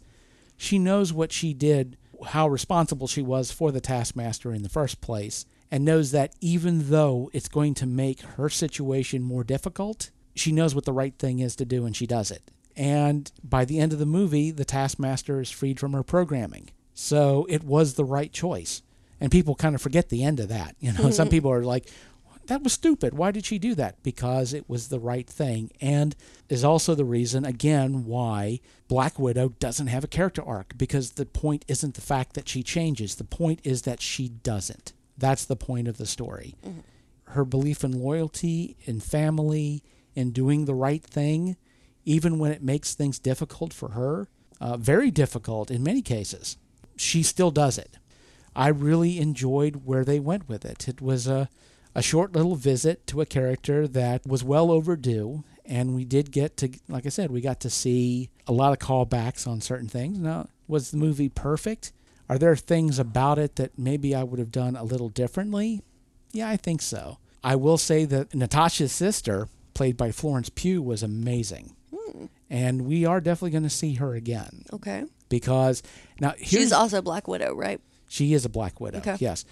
She 0.58 0.80
knows 0.80 1.12
what 1.12 1.32
she 1.32 1.54
did 1.54 1.98
how 2.28 2.48
responsible 2.48 3.08
she 3.08 3.22
was 3.22 3.52
for 3.52 3.72
the 3.72 3.82
taskmaster 3.82 4.54
in 4.54 4.64
the 4.64 4.70
first 4.70 5.02
place 5.02 5.46
and 5.70 5.84
knows 5.84 6.12
that 6.12 6.34
even 6.40 6.90
though 6.90 7.30
it's 7.34 7.50
going 7.50 7.74
to 7.74 7.86
make 7.86 8.22
her 8.22 8.48
situation 8.48 9.22
more 9.22 9.44
difficult 9.44 10.10
she 10.36 10.52
knows 10.52 10.74
what 10.76 10.86
the 10.86 10.94
right 10.94 11.18
thing 11.18 11.40
is 11.40 11.56
to 11.58 11.66
do 11.66 11.86
and 11.86 11.96
she 11.96 12.08
does 12.08 12.32
it. 12.32 12.52
And 12.76 13.32
by 13.44 13.66
the 13.66 13.80
end 13.80 13.94
of 13.94 14.00
the 14.00 14.06
movie, 14.06 14.52
the 14.52 14.66
Taskmaster 14.66 15.40
is 15.40 15.52
freed 15.52 15.80
from 15.80 15.94
her 15.94 16.04
programming. 16.04 16.70
So 16.94 17.46
it 17.50 17.64
was 17.64 17.94
the 17.94 18.06
right 18.06 18.32
choice. 18.32 18.82
And 19.20 19.32
people 19.32 19.56
kind 19.56 19.76
of 19.76 19.82
forget 19.82 20.10
the 20.10 20.24
end 20.24 20.40
of 20.40 20.50
that. 20.50 20.76
You 20.80 20.92
know, 20.94 21.12
some 21.12 21.30
people 21.30 21.52
are 21.52 21.64
like, 21.64 21.90
that 22.48 22.62
was 22.62 22.74
stupid. 22.74 23.14
Why 23.14 23.32
did 23.32 23.46
she 23.46 23.58
do 23.58 23.74
that? 23.76 24.04
Because 24.04 24.54
it 24.54 24.70
was 24.70 24.90
the 24.90 25.00
right 25.00 25.28
thing. 25.28 25.72
And 25.80 26.16
is 26.50 26.64
also 26.64 26.94
the 26.94 27.06
reason, 27.06 27.46
again, 27.46 28.06
why 28.06 28.60
Black 28.90 29.18
Widow 29.18 29.50
doesn't 29.60 29.88
have 29.88 30.04
a 30.04 30.10
character 30.10 30.44
arc. 30.44 30.78
Because 30.78 31.12
the 31.12 31.26
point 31.26 31.64
isn't 31.68 31.96
the 31.96 32.02
fact 32.02 32.34
that 32.34 32.50
she 32.50 32.64
changes, 32.64 33.16
the 33.16 33.24
point 33.24 33.62
is 33.64 33.84
that 33.84 34.02
she 34.02 34.28
doesn't. 34.28 34.92
That's 35.18 35.46
the 35.46 35.56
point 35.56 35.88
of 35.88 35.98
the 35.98 36.06
story. 36.06 36.56
Mm-hmm. 36.66 36.80
Her 37.32 37.46
belief 37.46 37.84
in 37.84 38.04
loyalty, 38.04 38.76
in 38.84 39.00
family, 39.00 39.84
in 40.16 40.32
doing 40.32 40.66
the 40.66 40.76
right 40.76 41.04
thing, 41.04 41.58
even 42.06 42.40
when 42.40 42.52
it 42.52 42.62
makes 42.62 42.94
things 42.94 43.20
difficult 43.20 43.74
for 43.74 43.90
her, 43.90 44.28
uh, 44.60 44.78
very 44.78 45.12
difficult 45.12 45.72
in 45.72 45.84
many 45.84 46.02
cases. 46.02 46.58
She 46.96 47.24
still 47.24 47.52
does 47.52 47.78
it. 47.78 47.98
I 48.56 48.68
really 48.68 49.20
enjoyed 49.20 49.86
where 49.86 50.06
they 50.06 50.20
went 50.20 50.48
with 50.48 50.64
it. 50.64 50.88
It 50.88 51.02
was 51.02 51.28
a, 51.28 51.50
a 51.96 52.02
short 52.02 52.34
little 52.34 52.56
visit 52.56 53.08
to 53.08 53.22
a 53.22 53.26
character 53.26 53.88
that 53.88 54.26
was 54.28 54.44
well 54.44 54.70
overdue, 54.72 55.44
and 55.66 55.96
we 55.96 56.06
did 56.06 56.32
get 56.32 56.58
to, 56.58 56.70
like 56.88 57.06
I 57.06 57.10
said, 57.10 57.32
we 57.32 57.42
got 57.42 57.60
to 57.62 57.70
see 57.70 58.30
a 58.46 58.52
lot 58.52 58.74
of 58.74 58.80
callbacks 58.80 59.48
on 59.48 59.62
certain 59.62 59.88
things. 59.88 60.20
Now, 60.20 60.50
was 60.68 60.92
the 60.92 60.98
movie 60.98 61.30
perfect? 61.30 61.94
Are 62.30 62.38
there 62.38 62.56
things 62.56 63.00
about 63.00 63.40
it 63.40 63.56
that 63.58 63.78
maybe 63.78 64.16
I 64.16 64.24
would 64.24 64.40
have 64.40 64.52
done 64.52 64.76
a 64.76 64.84
little 64.84 65.10
differently? 65.10 65.82
Yeah, 66.32 66.50
I 66.50 66.58
think 66.58 66.82
so. 66.82 67.18
I 67.44 67.56
will 67.56 67.78
say 67.78 68.06
that 68.06 68.34
Natasha's 68.34 68.92
sister 68.92 69.50
played 69.74 69.98
by 69.98 70.12
Florence 70.12 70.50
Pugh, 70.50 70.82
was 70.82 71.04
amazing. 71.04 71.76
Hmm. 71.94 72.26
And 72.50 72.86
we 72.86 73.06
are 73.06 73.22
definitely 73.22 73.52
going 73.52 73.64
to 73.64 73.70
see 73.70 73.96
her 73.96 74.14
again. 74.14 74.64
Okay. 74.72 75.06
Because 75.30 75.82
now 76.20 76.34
she's 76.42 76.72
also 76.72 77.02
Black 77.02 77.28
Widow, 77.28 77.56
right? 77.56 77.82
She 78.08 78.34
is 78.34 78.46
a 78.46 78.50
Black 78.50 78.80
Widow. 78.80 79.00
Okay. 79.00 79.18
Yes. 79.20 79.46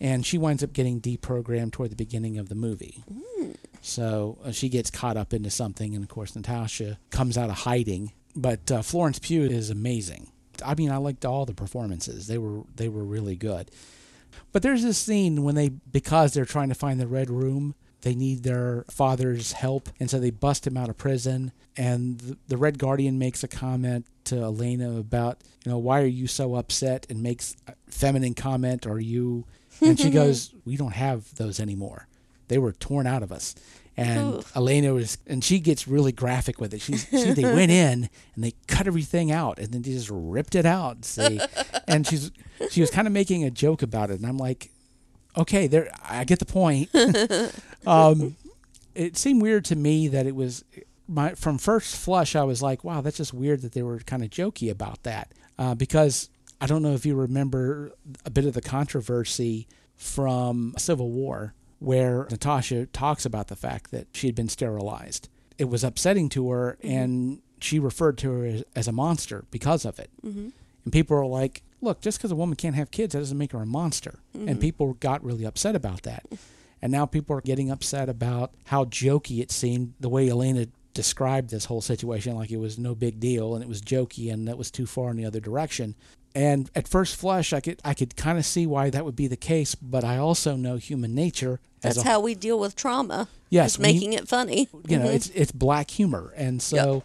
And 0.00 0.24
she 0.24 0.38
winds 0.38 0.62
up 0.62 0.72
getting 0.72 1.00
deprogrammed 1.00 1.72
toward 1.72 1.90
the 1.90 1.96
beginning 1.96 2.38
of 2.38 2.48
the 2.48 2.54
movie. 2.54 3.04
Mm. 3.12 3.56
So 3.80 4.38
uh, 4.44 4.52
she 4.52 4.68
gets 4.68 4.90
caught 4.90 5.16
up 5.16 5.32
into 5.32 5.50
something, 5.50 5.94
and 5.94 6.02
of 6.02 6.10
course 6.10 6.34
Natasha 6.34 6.98
comes 7.10 7.38
out 7.38 7.50
of 7.50 7.56
hiding. 7.58 8.12
But 8.34 8.70
uh, 8.70 8.82
Florence 8.82 9.18
Pugh 9.18 9.42
is 9.44 9.70
amazing. 9.70 10.30
I 10.64 10.74
mean, 10.74 10.90
I 10.90 10.96
liked 10.96 11.24
all 11.24 11.46
the 11.46 11.54
performances; 11.54 12.26
they 12.26 12.38
were 12.38 12.62
they 12.74 12.88
were 12.88 13.04
really 13.04 13.36
good. 13.36 13.70
But 14.52 14.62
there's 14.62 14.82
this 14.82 14.98
scene 14.98 15.42
when 15.42 15.54
they, 15.54 15.68
because 15.68 16.32
they're 16.32 16.44
trying 16.44 16.68
to 16.68 16.74
find 16.74 17.00
the 17.00 17.06
red 17.06 17.30
room, 17.30 17.74
they 18.02 18.14
need 18.14 18.42
their 18.42 18.84
father's 18.90 19.52
help, 19.52 19.88
and 19.98 20.08
so 20.08 20.18
they 20.18 20.30
bust 20.30 20.66
him 20.66 20.76
out 20.76 20.88
of 20.88 20.96
prison. 20.96 21.52
And 21.76 22.18
the, 22.18 22.38
the 22.48 22.56
Red 22.56 22.78
Guardian 22.78 23.18
makes 23.18 23.42
a 23.42 23.48
comment 23.48 24.06
to 24.24 24.36
Yelena 24.36 24.98
about, 24.98 25.38
you 25.64 25.72
know, 25.72 25.78
why 25.78 26.00
are 26.02 26.06
you 26.06 26.26
so 26.26 26.54
upset? 26.54 27.06
And 27.10 27.22
makes 27.22 27.56
a 27.66 27.74
feminine 27.88 28.34
comment, 28.34 28.86
"Are 28.86 29.00
you?" 29.00 29.46
And 29.80 29.98
she 29.98 30.10
goes, 30.22 30.54
"We 30.64 30.76
don't 30.76 30.94
have 30.94 31.34
those 31.34 31.58
anymore. 31.58 32.06
They 32.48 32.58
were 32.58 32.72
torn 32.72 33.06
out 33.06 33.22
of 33.22 33.32
us." 33.32 33.54
And 33.96 34.34
Ooh. 34.34 34.38
Yelena 34.54 34.94
was, 34.94 35.18
and 35.26 35.42
she 35.42 35.58
gets 35.58 35.88
really 35.88 36.12
graphic 36.12 36.60
with 36.60 36.72
it. 36.72 36.80
She's, 36.80 37.08
she, 37.10 37.32
they 37.32 37.42
went 37.54 37.72
in 37.72 38.08
and 38.36 38.44
they 38.44 38.52
cut 38.68 38.86
everything 38.86 39.32
out, 39.32 39.58
and 39.58 39.72
then 39.72 39.82
they 39.82 39.90
just 39.90 40.08
ripped 40.12 40.54
it 40.54 40.64
out. 40.64 41.04
See, 41.04 41.40
and 41.88 42.06
she's, 42.06 42.30
she 42.70 42.80
was 42.80 42.92
kind 42.92 43.08
of 43.08 43.12
making 43.12 43.42
a 43.42 43.50
joke 43.50 43.82
about 43.82 44.10
it, 44.10 44.20
and 44.20 44.26
I'm 44.26 44.38
like, 44.38 44.70
okay, 45.36 45.66
there, 45.66 45.90
I 46.02 46.24
get 46.24 46.38
the 46.38 46.46
point. 46.46 46.90
um, 47.86 48.36
it 48.94 49.16
seemed 49.16 49.42
weird 49.42 49.64
to 49.66 49.76
me 49.76 50.08
that 50.08 50.26
it 50.26 50.34
was 50.34 50.64
my 51.06 51.34
from 51.34 51.58
first 51.58 51.96
flush. 51.96 52.36
I 52.36 52.42
was 52.42 52.62
like, 52.62 52.84
wow, 52.84 53.00
that's 53.00 53.16
just 53.16 53.32
weird 53.32 53.62
that 53.62 53.72
they 53.72 53.82
were 53.82 53.98
kind 54.00 54.22
of 54.22 54.30
jokey 54.30 54.70
about 54.70 55.02
that 55.04 55.32
uh, 55.58 55.74
because 55.74 56.28
I 56.60 56.66
don't 56.66 56.82
know 56.82 56.92
if 56.92 57.06
you 57.06 57.14
remember 57.14 57.92
a 58.24 58.30
bit 58.30 58.44
of 58.44 58.54
the 58.54 58.60
controversy 58.60 59.66
from 59.96 60.74
Civil 60.76 61.10
War 61.10 61.54
where 61.78 62.26
Natasha 62.30 62.86
talks 62.86 63.24
about 63.24 63.48
the 63.48 63.56
fact 63.56 63.90
that 63.92 64.08
she 64.12 64.26
had 64.26 64.34
been 64.34 64.48
sterilized. 64.48 65.28
It 65.58 65.68
was 65.68 65.84
upsetting 65.84 66.28
to 66.30 66.50
her, 66.50 66.76
mm-hmm. 66.82 66.96
and 66.96 67.42
she 67.60 67.78
referred 67.78 68.18
to 68.18 68.30
her 68.32 68.44
as, 68.44 68.64
as, 68.74 68.88
a 68.88 68.92
monster 68.92 69.44
because 69.50 69.84
of 69.84 69.98
it. 69.98 70.10
Mm-hmm. 70.24 70.48
And 70.84 70.92
people 70.92 71.16
are 71.16 71.26
like, 71.26 71.62
look, 71.80 72.00
just 72.00 72.18
because 72.18 72.30
a 72.30 72.36
woman 72.36 72.56
can't 72.56 72.74
have 72.74 72.90
kids, 72.90 73.12
that 73.12 73.20
doesn't 73.20 73.38
make 73.38 73.52
her 73.52 73.62
a 73.62 73.66
monster. 73.66 74.20
Mm-hmm. 74.36 74.48
And 74.48 74.60
people 74.60 74.94
got 74.94 75.22
really 75.24 75.44
upset 75.44 75.76
about 75.76 76.02
that. 76.02 76.26
And 76.80 76.92
now 76.92 77.06
people 77.06 77.36
are 77.36 77.40
getting 77.40 77.70
upset 77.70 78.08
about 78.08 78.52
how 78.66 78.84
jokey 78.84 79.40
it 79.40 79.50
seemed 79.50 79.94
the 79.98 80.08
way 80.08 80.28
Yelena 80.28 80.68
described 80.94 81.50
this 81.50 81.66
whole 81.66 81.80
situation 81.80 82.34
like 82.34 82.50
it 82.50 82.56
was 82.56 82.78
no 82.78 82.94
big 82.94 83.20
deal 83.20 83.54
and 83.54 83.62
it 83.62 83.68
was 83.68 83.80
jokey 83.80 84.32
and 84.32 84.48
that 84.48 84.58
was 84.58 84.70
too 84.70 84.86
far 84.86 85.10
in 85.10 85.16
the 85.16 85.24
other 85.24 85.40
direction. 85.40 85.94
And 86.34 86.70
at 86.74 86.86
first 86.86 87.16
flush, 87.16 87.52
I 87.52 87.60
could 87.60 87.80
I 87.84 87.94
could 87.94 88.16
kind 88.16 88.38
of 88.38 88.44
see 88.44 88.66
why 88.66 88.90
that 88.90 89.04
would 89.04 89.16
be 89.16 89.26
the 89.26 89.36
case, 89.36 89.74
but 89.74 90.04
I 90.04 90.18
also 90.18 90.56
know 90.56 90.76
human 90.76 91.14
nature. 91.14 91.58
That's 91.80 91.98
a, 91.98 92.04
how 92.04 92.20
we 92.20 92.34
deal 92.34 92.58
with 92.58 92.76
trauma. 92.76 93.28
Yes, 93.50 93.78
making 93.78 94.12
it 94.12 94.28
funny. 94.28 94.68
You 94.86 94.98
know, 94.98 95.06
mm-hmm. 95.06 95.14
it's 95.14 95.30
it's 95.30 95.52
black 95.52 95.90
humor, 95.90 96.32
and 96.36 96.60
so 96.60 96.94
yep 96.94 97.04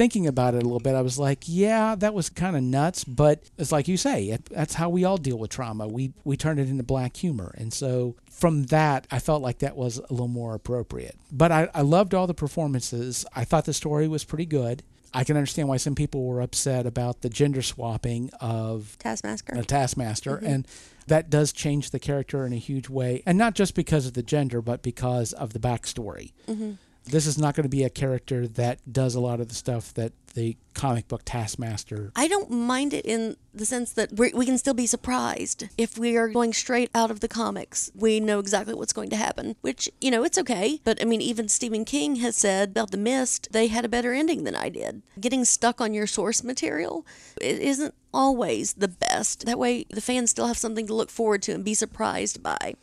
thinking 0.00 0.26
about 0.26 0.54
it 0.54 0.62
a 0.62 0.64
little 0.64 0.80
bit, 0.80 0.94
I 0.94 1.02
was 1.02 1.18
like, 1.18 1.40
yeah, 1.44 1.94
that 1.96 2.14
was 2.14 2.30
kind 2.30 2.56
of 2.56 2.62
nuts, 2.62 3.04
but 3.04 3.42
it's 3.58 3.70
like 3.70 3.86
you 3.86 3.98
say, 3.98 4.38
that's 4.50 4.72
how 4.72 4.88
we 4.88 5.04
all 5.04 5.18
deal 5.18 5.36
with 5.36 5.50
trauma. 5.50 5.86
We 5.86 6.14
we 6.24 6.38
turn 6.38 6.58
it 6.58 6.70
into 6.70 6.82
black 6.82 7.18
humor, 7.18 7.52
and 7.58 7.70
so 7.70 8.16
from 8.30 8.62
that, 8.68 9.06
I 9.10 9.18
felt 9.18 9.42
like 9.42 9.58
that 9.58 9.76
was 9.76 9.98
a 9.98 10.06
little 10.08 10.26
more 10.26 10.54
appropriate. 10.54 11.16
But 11.30 11.52
I, 11.52 11.68
I 11.74 11.82
loved 11.82 12.14
all 12.14 12.26
the 12.26 12.32
performances. 12.32 13.26
I 13.36 13.44
thought 13.44 13.66
the 13.66 13.74
story 13.74 14.08
was 14.08 14.24
pretty 14.24 14.46
good. 14.46 14.82
I 15.12 15.22
can 15.22 15.36
understand 15.36 15.68
why 15.68 15.76
some 15.76 15.94
people 15.94 16.24
were 16.24 16.40
upset 16.40 16.86
about 16.86 17.20
the 17.20 17.28
gender 17.28 17.60
swapping 17.60 18.30
of 18.40 18.96
Taskmaster. 19.00 19.52
A 19.54 19.64
Taskmaster, 19.64 20.36
mm-hmm. 20.38 20.46
and 20.46 20.68
that 21.08 21.28
does 21.28 21.52
change 21.52 21.90
the 21.90 21.98
character 21.98 22.46
in 22.46 22.54
a 22.54 22.62
huge 22.70 22.88
way, 22.88 23.22
and 23.26 23.36
not 23.36 23.54
just 23.54 23.74
because 23.74 24.06
of 24.06 24.14
the 24.14 24.22
gender, 24.22 24.62
but 24.62 24.82
because 24.82 25.34
of 25.34 25.52
the 25.52 25.58
backstory. 25.58 26.32
Mm-hmm 26.48 26.72
this 27.04 27.26
is 27.26 27.38
not 27.38 27.54
going 27.54 27.64
to 27.64 27.70
be 27.70 27.84
a 27.84 27.90
character 27.90 28.46
that 28.46 28.78
does 28.90 29.14
a 29.14 29.20
lot 29.20 29.40
of 29.40 29.48
the 29.48 29.54
stuff 29.54 29.92
that 29.94 30.12
the 30.34 30.56
comic 30.74 31.08
book 31.08 31.22
Taskmaster. 31.24 32.12
I 32.14 32.28
don't 32.28 32.50
mind 32.50 32.94
it 32.94 33.04
in 33.04 33.36
the 33.52 33.66
sense 33.66 33.92
that 33.94 34.12
we 34.12 34.46
can 34.46 34.58
still 34.58 34.74
be 34.74 34.86
surprised 34.86 35.68
if 35.76 35.98
we 35.98 36.16
are 36.16 36.28
going 36.28 36.52
straight 36.52 36.88
out 36.94 37.10
of 37.10 37.20
the 37.20 37.26
comics. 37.26 37.90
We 37.94 38.20
know 38.20 38.38
exactly 38.38 38.74
what's 38.74 38.92
going 38.92 39.10
to 39.10 39.16
happen, 39.16 39.56
which, 39.60 39.88
you 40.00 40.10
know, 40.10 40.22
it's 40.22 40.38
okay. 40.38 40.80
But 40.84 41.00
I 41.02 41.04
mean, 41.04 41.20
even 41.20 41.48
Stephen 41.48 41.84
King 41.84 42.16
has 42.16 42.36
said 42.36 42.70
about 42.70 42.92
The 42.92 42.96
Mist, 42.96 43.48
they 43.50 43.66
had 43.66 43.84
a 43.84 43.88
better 43.88 44.12
ending 44.12 44.44
than 44.44 44.54
I 44.54 44.68
did. 44.68 45.02
Getting 45.18 45.44
stuck 45.44 45.80
on 45.80 45.94
your 45.94 46.06
source 46.06 46.44
material 46.44 47.04
it 47.40 47.58
isn't 47.58 47.94
always 48.12 48.74
the 48.74 48.88
best. 48.88 49.46
That 49.46 49.58
way, 49.58 49.84
the 49.90 50.00
fans 50.00 50.30
still 50.30 50.46
have 50.46 50.58
something 50.58 50.86
to 50.86 50.94
look 50.94 51.10
forward 51.10 51.42
to 51.42 51.52
and 51.52 51.64
be 51.64 51.74
surprised 51.74 52.42
by. 52.42 52.74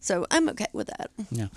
So 0.00 0.26
I'm 0.30 0.48
okay 0.48 0.66
with 0.72 0.88
that. 0.88 1.10
Yeah 1.30 1.48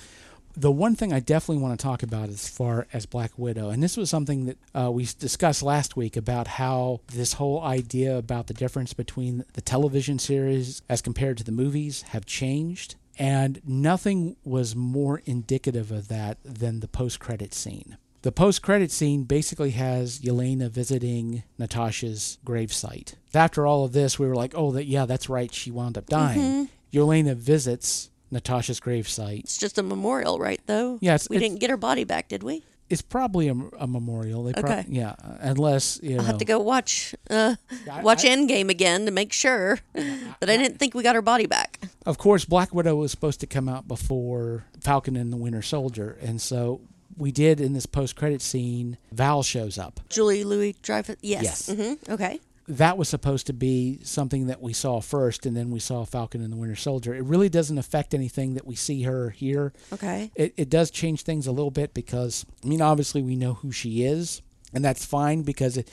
the 0.55 0.71
one 0.71 0.95
thing 0.95 1.13
I 1.13 1.19
definitely 1.19 1.61
want 1.61 1.79
to 1.79 1.83
talk 1.83 2.03
about 2.03 2.29
as 2.29 2.47
far 2.47 2.87
as 2.93 3.05
Black 3.05 3.31
Widow, 3.37 3.69
and 3.69 3.81
this 3.81 3.97
was 3.97 4.09
something 4.09 4.45
that 4.45 4.57
uh, 4.73 4.91
we 4.91 5.07
discussed 5.19 5.63
last 5.63 5.95
week 5.95 6.15
about 6.17 6.47
how 6.47 7.01
this 7.07 7.33
whole 7.33 7.61
idea 7.61 8.17
about 8.17 8.47
the 8.47 8.53
difference 8.53 8.93
between 8.93 9.45
the 9.53 9.61
television 9.61 10.19
series 10.19 10.81
as 10.89 11.01
compared 11.01 11.37
to 11.37 11.43
the 11.43 11.51
movies 11.51 12.03
have 12.03 12.25
changed. 12.25 12.95
And 13.19 13.61
nothing 13.65 14.37
was 14.43 14.75
more 14.75 15.21
indicative 15.25 15.91
of 15.91 16.07
that 16.07 16.37
than 16.43 16.79
the 16.79 16.87
post 16.87 17.19
credit 17.19 17.53
scene. 17.53 17.97
The 18.21 18.31
post 18.31 18.61
credit 18.61 18.91
scene 18.91 19.23
basically 19.23 19.71
has 19.71 20.19
Yelena 20.19 20.69
visiting 20.69 21.43
Natasha's 21.57 22.37
gravesite. 22.45 23.15
After 23.33 23.65
all 23.65 23.83
of 23.83 23.93
this, 23.93 24.19
we 24.19 24.27
were 24.27 24.35
like, 24.35 24.53
oh, 24.55 24.71
that, 24.71 24.85
yeah, 24.85 25.05
that's 25.05 25.27
right. 25.27 25.53
She 25.53 25.71
wound 25.71 25.97
up 25.97 26.05
dying. 26.07 26.69
Yelena 26.93 27.35
visits 27.35 28.10
Natasha's 28.31 28.79
gravesite. 28.79 29.39
It's 29.41 29.57
just 29.57 29.77
a 29.77 29.83
memorial, 29.83 30.39
right? 30.39 30.61
Though. 30.65 30.97
Yeah, 31.01 31.15
it's- 31.15 31.29
we 31.29 31.35
it's- 31.37 31.49
didn't 31.49 31.59
get 31.61 31.69
her 31.69 31.77
body 31.77 32.03
back, 32.03 32.27
did 32.29 32.43
we? 32.43 32.63
It's 32.89 33.01
probably 33.01 33.47
a, 33.47 33.55
a 33.79 33.87
memorial. 33.87 34.43
They 34.43 34.51
Okay. 34.59 34.83
yeah, 34.89 35.15
unless 35.39 35.97
you 36.03 36.15
know. 36.15 36.17
I'll 36.19 36.25
have 36.25 36.39
to 36.39 36.45
go 36.45 36.59
watch 36.59 37.15
uh, 37.29 37.55
I- 37.89 38.01
watch 38.01 38.25
I- 38.25 38.29
Endgame 38.29 38.69
again 38.69 39.05
to 39.05 39.11
make 39.11 39.31
sure. 39.31 39.79
that 39.93 40.49
I 40.49 40.57
didn't 40.57 40.77
think 40.77 40.93
we 40.93 41.01
got 41.01 41.15
her 41.15 41.21
body 41.21 41.45
back. 41.45 41.79
Of 42.05 42.17
course, 42.17 42.43
Black 42.43 42.73
Widow 42.73 42.95
was 42.97 43.11
supposed 43.11 43.39
to 43.41 43.47
come 43.47 43.69
out 43.69 43.87
before 43.87 44.65
Falcon 44.81 45.15
and 45.15 45.31
the 45.31 45.37
Winter 45.37 45.61
Soldier, 45.61 46.17
and 46.21 46.41
so 46.41 46.81
we 47.17 47.31
did 47.31 47.61
in 47.61 47.71
this 47.71 47.85
post-credit 47.85 48.41
scene. 48.41 48.97
Val 49.13 49.41
shows 49.43 49.77
up. 49.77 50.01
Julia 50.09 50.45
Louis-Dreyfus. 50.45 51.15
Yes. 51.21 51.69
Yes. 51.69 51.71
hmm 51.77 52.11
Okay. 52.11 52.41
That 52.67 52.97
was 52.97 53.09
supposed 53.09 53.47
to 53.47 53.53
be 53.53 53.99
something 54.03 54.47
that 54.47 54.61
we 54.61 54.73
saw 54.73 55.01
first, 55.01 55.45
and 55.45 55.57
then 55.57 55.71
we 55.71 55.79
saw 55.79 56.05
Falcon 56.05 56.41
and 56.41 56.53
the 56.53 56.57
Winter 56.57 56.75
Soldier. 56.75 57.13
It 57.13 57.23
really 57.23 57.49
doesn't 57.49 57.77
affect 57.77 58.13
anything 58.13 58.53
that 58.53 58.65
we 58.65 58.75
see 58.75 59.03
her 59.03 59.31
here. 59.31 59.73
Okay. 59.91 60.31
It, 60.35 60.53
it 60.57 60.69
does 60.69 60.91
change 60.91 61.23
things 61.23 61.47
a 61.47 61.51
little 61.51 61.71
bit 61.71 61.93
because, 61.93 62.45
I 62.63 62.67
mean, 62.67 62.81
obviously 62.81 63.21
we 63.21 63.35
know 63.35 63.55
who 63.55 63.71
she 63.71 64.03
is, 64.03 64.41
and 64.73 64.85
that's 64.85 65.05
fine 65.05 65.41
because 65.41 65.77
it, 65.77 65.89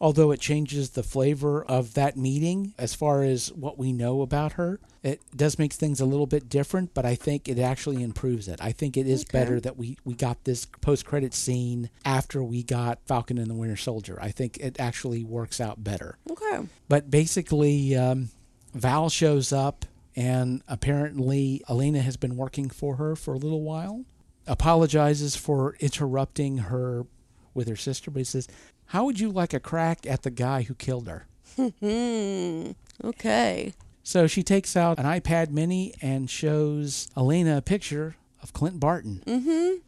although 0.00 0.30
it 0.30 0.40
changes 0.40 0.90
the 0.90 1.02
flavor 1.02 1.62
of 1.64 1.94
that 1.94 2.16
meeting 2.16 2.72
as 2.78 2.94
far 2.94 3.22
as 3.22 3.52
what 3.52 3.76
we 3.78 3.92
know 3.92 4.22
about 4.22 4.52
her, 4.52 4.80
it 5.02 5.20
does 5.36 5.58
make 5.58 5.72
things 5.72 6.00
a 6.00 6.04
little 6.04 6.26
bit 6.26 6.48
different, 6.48 6.92
but 6.94 7.04
I 7.04 7.14
think 7.14 7.48
it 7.48 7.58
actually 7.58 8.02
improves 8.02 8.48
it. 8.48 8.58
I 8.62 8.72
think 8.72 8.96
it 8.96 9.06
is 9.06 9.22
Okay. 9.22 9.38
better 9.38 9.60
that 9.60 9.76
we, 9.76 9.98
we 10.04 10.14
got 10.14 10.44
this 10.44 10.64
post 10.80 11.04
credit 11.04 11.34
scene 11.34 11.90
after 12.04 12.42
we 12.42 12.62
got 12.62 12.98
Falcon 13.06 13.36
and 13.38 13.48
the 13.50 13.54
Winter 13.54 13.76
Soldier. 13.76 14.18
I 14.20 14.30
think 14.30 14.56
it 14.58 14.80
actually 14.80 15.22
works 15.24 15.60
out 15.60 15.82
better. 15.84 16.16
Okay. 16.30 16.66
But 16.88 17.10
basically, 17.10 17.94
um, 17.96 18.30
Val 18.74 19.08
shows 19.10 19.52
up, 19.52 19.84
and 20.16 20.62
apparently, 20.68 21.62
Yelena 21.68 22.00
has 22.02 22.16
been 22.16 22.36
working 22.36 22.68
for 22.70 22.96
her 22.96 23.16
for 23.16 23.34
a 23.34 23.38
little 23.38 23.62
while. 23.62 24.04
Apologizes 24.46 25.36
for 25.36 25.76
interrupting 25.80 26.58
her 26.58 27.06
with 27.54 27.68
her 27.68 27.76
sister, 27.76 28.10
but 28.10 28.18
he 28.20 28.24
says, 28.24 28.48
How 28.90 29.04
would 29.04 29.20
you 29.20 29.30
like 29.30 29.54
a 29.54 29.60
crack 29.60 30.06
at 30.06 30.22
the 30.22 30.30
guy 30.30 30.62
who 30.62 30.74
killed 30.74 31.06
her? 31.08 31.26
Hmm. 31.56 32.72
Okay. 33.04 33.72
So 34.02 34.26
she 34.26 34.42
takes 34.42 34.76
out 34.76 34.98
an 34.98 35.04
iPad 35.04 35.50
mini 35.50 35.94
and 36.02 36.28
shows 36.28 37.08
Yelena 37.16 37.58
a 37.58 37.62
picture 37.62 38.16
of 38.42 38.52
Clint 38.52 38.80
Barton. 38.80 39.22
Mm-hmm. 39.26 39.78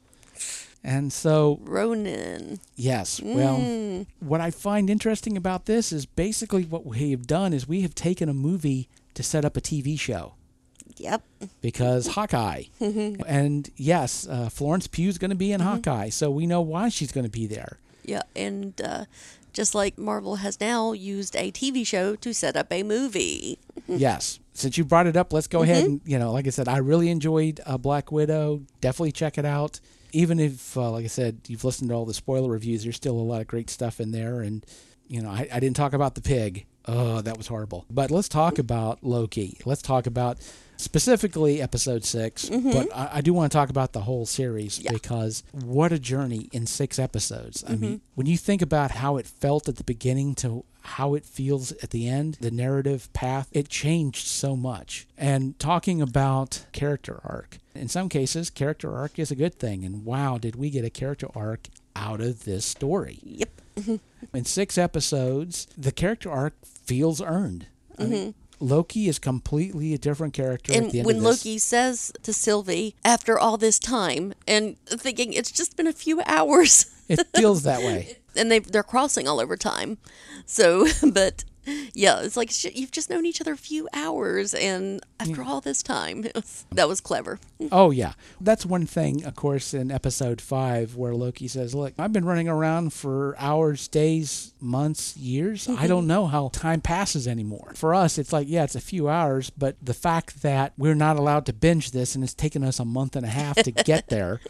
And 0.85 1.13
so 1.13 1.59
Ronin. 1.63 2.61
Yes. 2.77 3.21
Well, 3.23 4.05
what 4.21 4.41
I 4.41 4.51
find 4.51 4.89
interesting 4.91 5.37
about 5.37 5.67
this 5.67 5.93
is 5.93 6.07
basically 6.07 6.65
what 6.65 6.85
we 6.87 7.11
have 7.13 7.27
done 7.27 7.53
is 7.53 7.67
we 7.69 7.83
have 7.83 7.95
taken 7.95 8.29
a 8.29 8.35
movie 8.35 8.89
to 9.15 9.23
set 9.23 9.45
up 9.45 9.57
a 9.57 9.61
TV 9.61 9.99
show 9.99 10.35
Yep. 10.97 11.23
because 11.61 12.09
Hawkeye. 12.09 12.65
Mhm. 12.81 13.21
And 13.27 13.71
yes, 13.77 14.27
uh, 14.29 14.49
Florence 14.49 14.87
Pugh's 14.87 15.19
going 15.19 15.31
to 15.31 15.37
be 15.37 15.53
in 15.53 15.61
Hawkeye, 15.61 16.09
so 16.11 16.31
we 16.31 16.47
know 16.47 16.61
why 16.61 16.89
she's 16.89 17.13
going 17.13 17.25
to 17.27 17.31
be 17.31 17.47
there. 17.47 17.79
Yeah. 18.05 18.23
And 18.35 18.81
uh, 18.81 19.05
just 19.53 19.75
like 19.75 19.99
Marvel 19.99 20.37
has 20.37 20.61
now 20.61 20.93
used 20.93 21.37
a 21.37 21.51
TV 21.53 21.87
show 21.87 22.17
to 22.17 22.33
set 22.33 22.57
up 22.57 22.73
a 22.73 22.83
movie. 22.83 23.59
yes. 23.87 24.41
Since 24.55 24.77
you 24.77 24.85
brought 24.85 25.07
it 25.07 25.17
up, 25.17 25.33
let's 25.33 25.47
go 25.47 25.63
ahead 25.63 25.85
and, 25.85 26.01
you 26.05 26.19
know, 26.19 26.33
like 26.33 26.47
I 26.47 26.51
said, 26.51 26.69
I 26.69 26.79
really 26.79 27.09
enjoyed 27.09 27.61
uh, 27.65 27.79
Black 27.79 28.13
Widow. 28.13 28.63
Definitely 28.81 29.13
check 29.13 29.39
it 29.39 29.45
out. 29.45 29.81
Even 30.13 30.39
if, 30.39 30.77
uh, 30.77 30.91
like 30.91 31.05
I 31.05 31.09
said, 31.09 31.41
you've 31.49 31.65
listened 31.65 31.89
to 31.89 31.95
all 31.97 32.05
the 32.05 32.13
spoiler 32.13 32.51
reviews, 32.51 32.83
there's 32.83 32.97
still 32.97 33.17
a 33.17 33.23
lot 33.23 33.41
of 33.41 33.47
great 33.47 33.71
stuff 33.71 33.99
in 33.99 34.11
there. 34.11 34.41
And, 34.41 34.65
you 35.09 35.23
know, 35.23 35.31
I, 35.31 35.49
I 35.51 35.59
didn't 35.59 35.77
talk 35.77 35.95
about 35.95 36.15
the 36.15 36.21
pig. 36.21 36.67
Oh, 36.85 37.23
that 37.23 37.39
was 37.39 37.47
horrible. 37.47 37.87
But 37.91 38.11
let's 38.11 38.29
talk 38.29 38.59
about 38.59 39.03
Loki. 39.03 39.59
Let's 39.65 39.83
talk 39.83 40.07
about 40.07 40.39
specifically 40.77 41.61
episode 41.63 42.05
6 42.05 42.49
mm-hmm. 42.49 42.73
But 42.73 42.97
I, 42.97 43.11
I 43.15 43.21
do 43.21 43.33
want 43.33 43.53
to 43.53 43.57
talk 43.57 43.71
about 43.71 43.93
the 43.93 44.01
whole 44.01 44.27
series 44.27 44.79
Yeah. 44.79 44.93
because 44.93 45.43
what 45.53 45.93
a 45.93 45.99
journey 45.99 46.49
in 46.53 46.67
six 46.67 46.99
episodes. 46.99 47.65
I 47.67 47.73
mean, 47.73 47.79
mm-hmm. 47.79 47.97
when 48.15 48.27
you 48.27 48.37
think 48.37 48.63
about 48.63 48.93
how 48.93 49.17
it 49.17 49.27
felt 49.27 49.69
at 49.69 49.77
the 49.77 49.85
beginning 49.85 50.35
to 50.37 50.65
how 50.83 51.15
it 51.15 51.25
feels 51.25 51.73
at 51.73 51.91
the 51.91 52.09
end, 52.09 52.39
the 52.41 52.51
narrative 52.51 53.13
path, 53.13 53.49
it 53.53 53.69
changed 53.69 54.27
so 54.27 54.57
much. 54.57 55.07
And 55.17 55.59
talking 55.59 56.03
about 56.03 56.67
character 56.73 57.21
arc, 57.25 57.59
in 57.75 57.89
some 57.89 58.09
cases, 58.09 58.51
character 58.51 58.95
arc 58.95 59.19
is 59.19 59.31
a 59.31 59.37
good 59.37 59.55
thing. 59.55 59.85
And 59.85 60.05
wow, 60.05 60.39
did 60.39 60.57
we 60.57 60.71
get 60.71 60.85
a 60.85 60.91
character 60.91 61.29
arc 61.35 61.69
out 61.95 62.21
of 62.21 62.45
this 62.45 62.65
story? 62.65 63.19
Yep. 63.23 63.51
In 64.35 64.45
six 64.45 64.77
episodes, 64.77 65.67
the 65.79 65.93
character 65.93 66.31
arc 66.31 66.55
feels 66.65 67.23
earned. 67.23 67.67
I 67.99 68.05
mean, 68.05 68.13
mm-hmm. 68.13 68.42
Loki 68.63 69.09
is 69.09 69.19
completely 69.19 69.93
a 69.93 69.99
different 69.99 70.35
character 70.35 70.73
at. 70.73 70.79
And 70.79 70.91
the 70.91 70.99
end 71.01 71.07
when. 71.07 71.23
Loki 71.23 71.59
says 71.59 72.13
to 72.23 72.33
Sylvie, 72.33 72.95
after 73.05 73.39
all 73.39 73.57
this 73.57 73.79
time, 73.79 74.33
and 74.47 74.77
thinking 74.87 75.33
it's 75.33 75.51
just 75.51 75.77
been 75.77 75.87
a 75.87 75.93
few 75.93 76.23
hours, 76.27 76.87
it 77.09 77.27
feels 77.35 77.65
that 77.65 77.81
way. 77.83 78.19
and 78.37 78.51
they 78.51 78.61
they're 78.61 78.83
crossing 78.83 79.27
all 79.29 79.41
over 79.41 79.57
time. 79.57 79.99
So, 80.47 80.87
but 81.13 81.45
yeah, 81.95 82.21
it's 82.21 82.37
like 82.37 82.51
you've 82.77 82.91
just 82.91 83.11
known 83.11 83.27
each 83.27 83.41
other 83.41 83.53
a 83.53 83.57
few 83.57 83.89
hours, 83.93 84.55
and 84.55 85.01
after 85.21 85.43
all 85.43 85.61
this 85.61 85.83
time, 85.83 86.25
it 86.25 86.35
was, 86.35 86.65
that 86.73 86.89
was 86.89 87.01
clever. 87.01 87.39
Oh 87.71 87.93
yeah, 87.93 88.15
that's 88.41 88.67
one 88.67 88.87
thing. 88.87 89.25
Of 89.25 89.37
course, 89.37 89.73
in 89.73 89.93
episode 89.93 90.41
five, 90.41 90.97
where 90.97 91.15
Loki 91.15 91.47
says, 91.47 91.77
"Look, 91.77 91.95
I've 91.97 92.13
been 92.13 92.25
running 92.25 92.49
around 92.49 92.93
for 92.93 93.37
hours, 93.39 93.87
days, 93.87 94.53
months, 94.61 95.17
years. 95.17 95.69
I 95.69 95.73
mm-hmm. 95.73 95.87
don't 95.87 96.07
know 96.09 96.27
how 96.27 96.49
time 96.49 96.81
passes 96.81 97.29
anymore." 97.29 97.73
For 97.77 97.95
us, 97.95 98.19
it's 98.19 98.33
like, 98.33 98.49
yeah, 98.49 98.65
it's 98.65 98.75
a 98.75 98.81
few 98.81 99.09
hours, 99.09 99.51
but 99.51 99.77
the 99.81 99.95
fact 99.95 100.43
that 100.43 100.73
we're 100.77 100.97
not 100.97 101.17
allowed 101.17 101.47
to 101.47 101.53
binge 101.53 101.93
this, 101.93 102.17
and 102.17 102.25
it's 102.25 102.35
taken 102.35 102.65
us 102.65 102.81
a 102.81 102.85
month 102.85 103.15
and 103.15 103.25
a 103.25 103.31
half 103.31 103.55
to 103.57 103.71
get 103.71 104.09
there. 104.09 104.41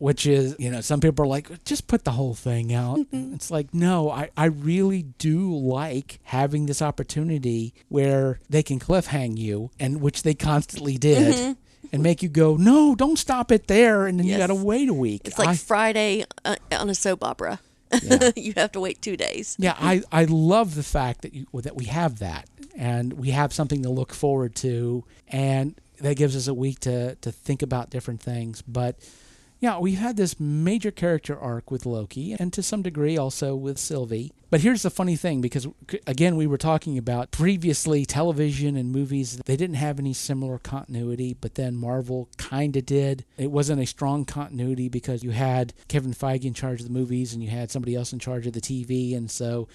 Which 0.00 0.26
is, 0.26 0.56
you 0.58 0.70
know, 0.70 0.80
some 0.80 0.98
people 1.00 1.26
are 1.26 1.28
like, 1.28 1.62
just 1.66 1.86
put 1.86 2.04
the 2.04 2.12
whole 2.12 2.32
thing 2.34 2.72
out. 2.72 3.00
it's 3.12 3.50
like, 3.50 3.74
no, 3.74 4.08
I, 4.10 4.30
I 4.34 4.46
really 4.46 5.02
do 5.18 5.54
like 5.54 6.20
having 6.22 6.64
this 6.64 6.80
opportunity 6.80 7.74
where 7.90 8.40
they 8.48 8.62
can 8.62 8.80
cliffhang 8.80 9.36
you, 9.36 9.70
and 9.78 10.00
which 10.00 10.22
they 10.22 10.32
constantly 10.32 10.96
did 10.96 11.54
and 11.92 12.02
make 12.02 12.22
you 12.22 12.30
go, 12.30 12.56
no, 12.56 12.94
don't 12.94 13.18
stop 13.18 13.52
it 13.52 13.66
there, 13.66 14.06
and 14.06 14.18
then 14.18 14.24
you 14.26 14.30
Yes. 14.32 14.38
got 14.40 14.46
to 14.46 14.54
wait 14.54 14.88
a 14.88 14.94
week. 14.94 15.20
It's 15.26 15.38
like 15.38 15.48
I- 15.50 15.54
Friday 15.56 16.24
uh, 16.46 16.56
on 16.72 16.88
a 16.88 16.94
soap 16.94 17.22
opera. 17.22 17.60
Yeah. 18.02 18.30
you 18.36 18.54
have 18.56 18.72
to 18.72 18.80
wait 18.80 19.02
two 19.02 19.18
days. 19.18 19.54
yeah, 19.58 19.74
I, 19.78 20.02
I 20.10 20.24
love 20.24 20.76
the 20.76 20.82
fact 20.82 21.20
that 21.22 21.34
you 21.34 21.44
that 21.52 21.76
we 21.76 21.84
have 21.86 22.20
that, 22.20 22.48
and 22.74 23.12
we 23.14 23.32
have 23.32 23.52
something 23.52 23.82
to 23.82 23.90
look 23.90 24.14
forward 24.14 24.54
to, 24.56 25.04
and 25.28 25.74
that 26.00 26.16
gives 26.16 26.34
us 26.36 26.46
a 26.46 26.54
week 26.54 26.78
to 26.80 27.16
to 27.16 27.30
think 27.30 27.60
about 27.60 27.90
different 27.90 28.22
things. 28.22 28.62
But 28.62 28.96
yeah, 29.60 29.78
we've 29.78 29.98
had 29.98 30.16
this 30.16 30.40
major 30.40 30.90
character 30.90 31.38
arc 31.38 31.70
with 31.70 31.84
Loki, 31.84 32.32
and 32.32 32.50
to 32.54 32.62
some 32.62 32.80
degree 32.80 33.18
also 33.18 33.54
with 33.54 33.76
Sylvie. 33.78 34.32
But 34.48 34.62
here's 34.62 34.82
the 34.82 34.90
funny 34.90 35.16
thing, 35.16 35.42
because 35.42 35.68
again, 36.06 36.36
we 36.36 36.46
were 36.46 36.56
talking 36.56 36.96
about 36.96 37.30
previously 37.30 38.06
television 38.06 38.74
and 38.74 38.90
movies, 38.90 39.36
they 39.44 39.56
didn't 39.56 39.76
have 39.76 39.98
any 39.98 40.14
similar 40.14 40.58
continuity, 40.58 41.36
but 41.38 41.56
then 41.56 41.76
Marvel 41.76 42.30
kind 42.38 42.74
of 42.74 42.86
did. 42.86 43.26
It 43.36 43.50
wasn't 43.50 43.82
a 43.82 43.86
strong 43.86 44.24
continuity 44.24 44.88
because 44.88 45.22
you 45.22 45.32
had 45.32 45.74
Kevin 45.88 46.14
Feige 46.14 46.46
in 46.46 46.54
charge 46.54 46.80
of 46.80 46.86
the 46.86 46.92
movies 46.92 47.34
and 47.34 47.42
you 47.42 47.50
had 47.50 47.70
somebody 47.70 47.94
else 47.94 48.14
in 48.14 48.18
charge 48.18 48.46
of 48.46 48.54
the 48.54 48.62
TV, 48.62 49.14
and 49.14 49.30
so 49.30 49.68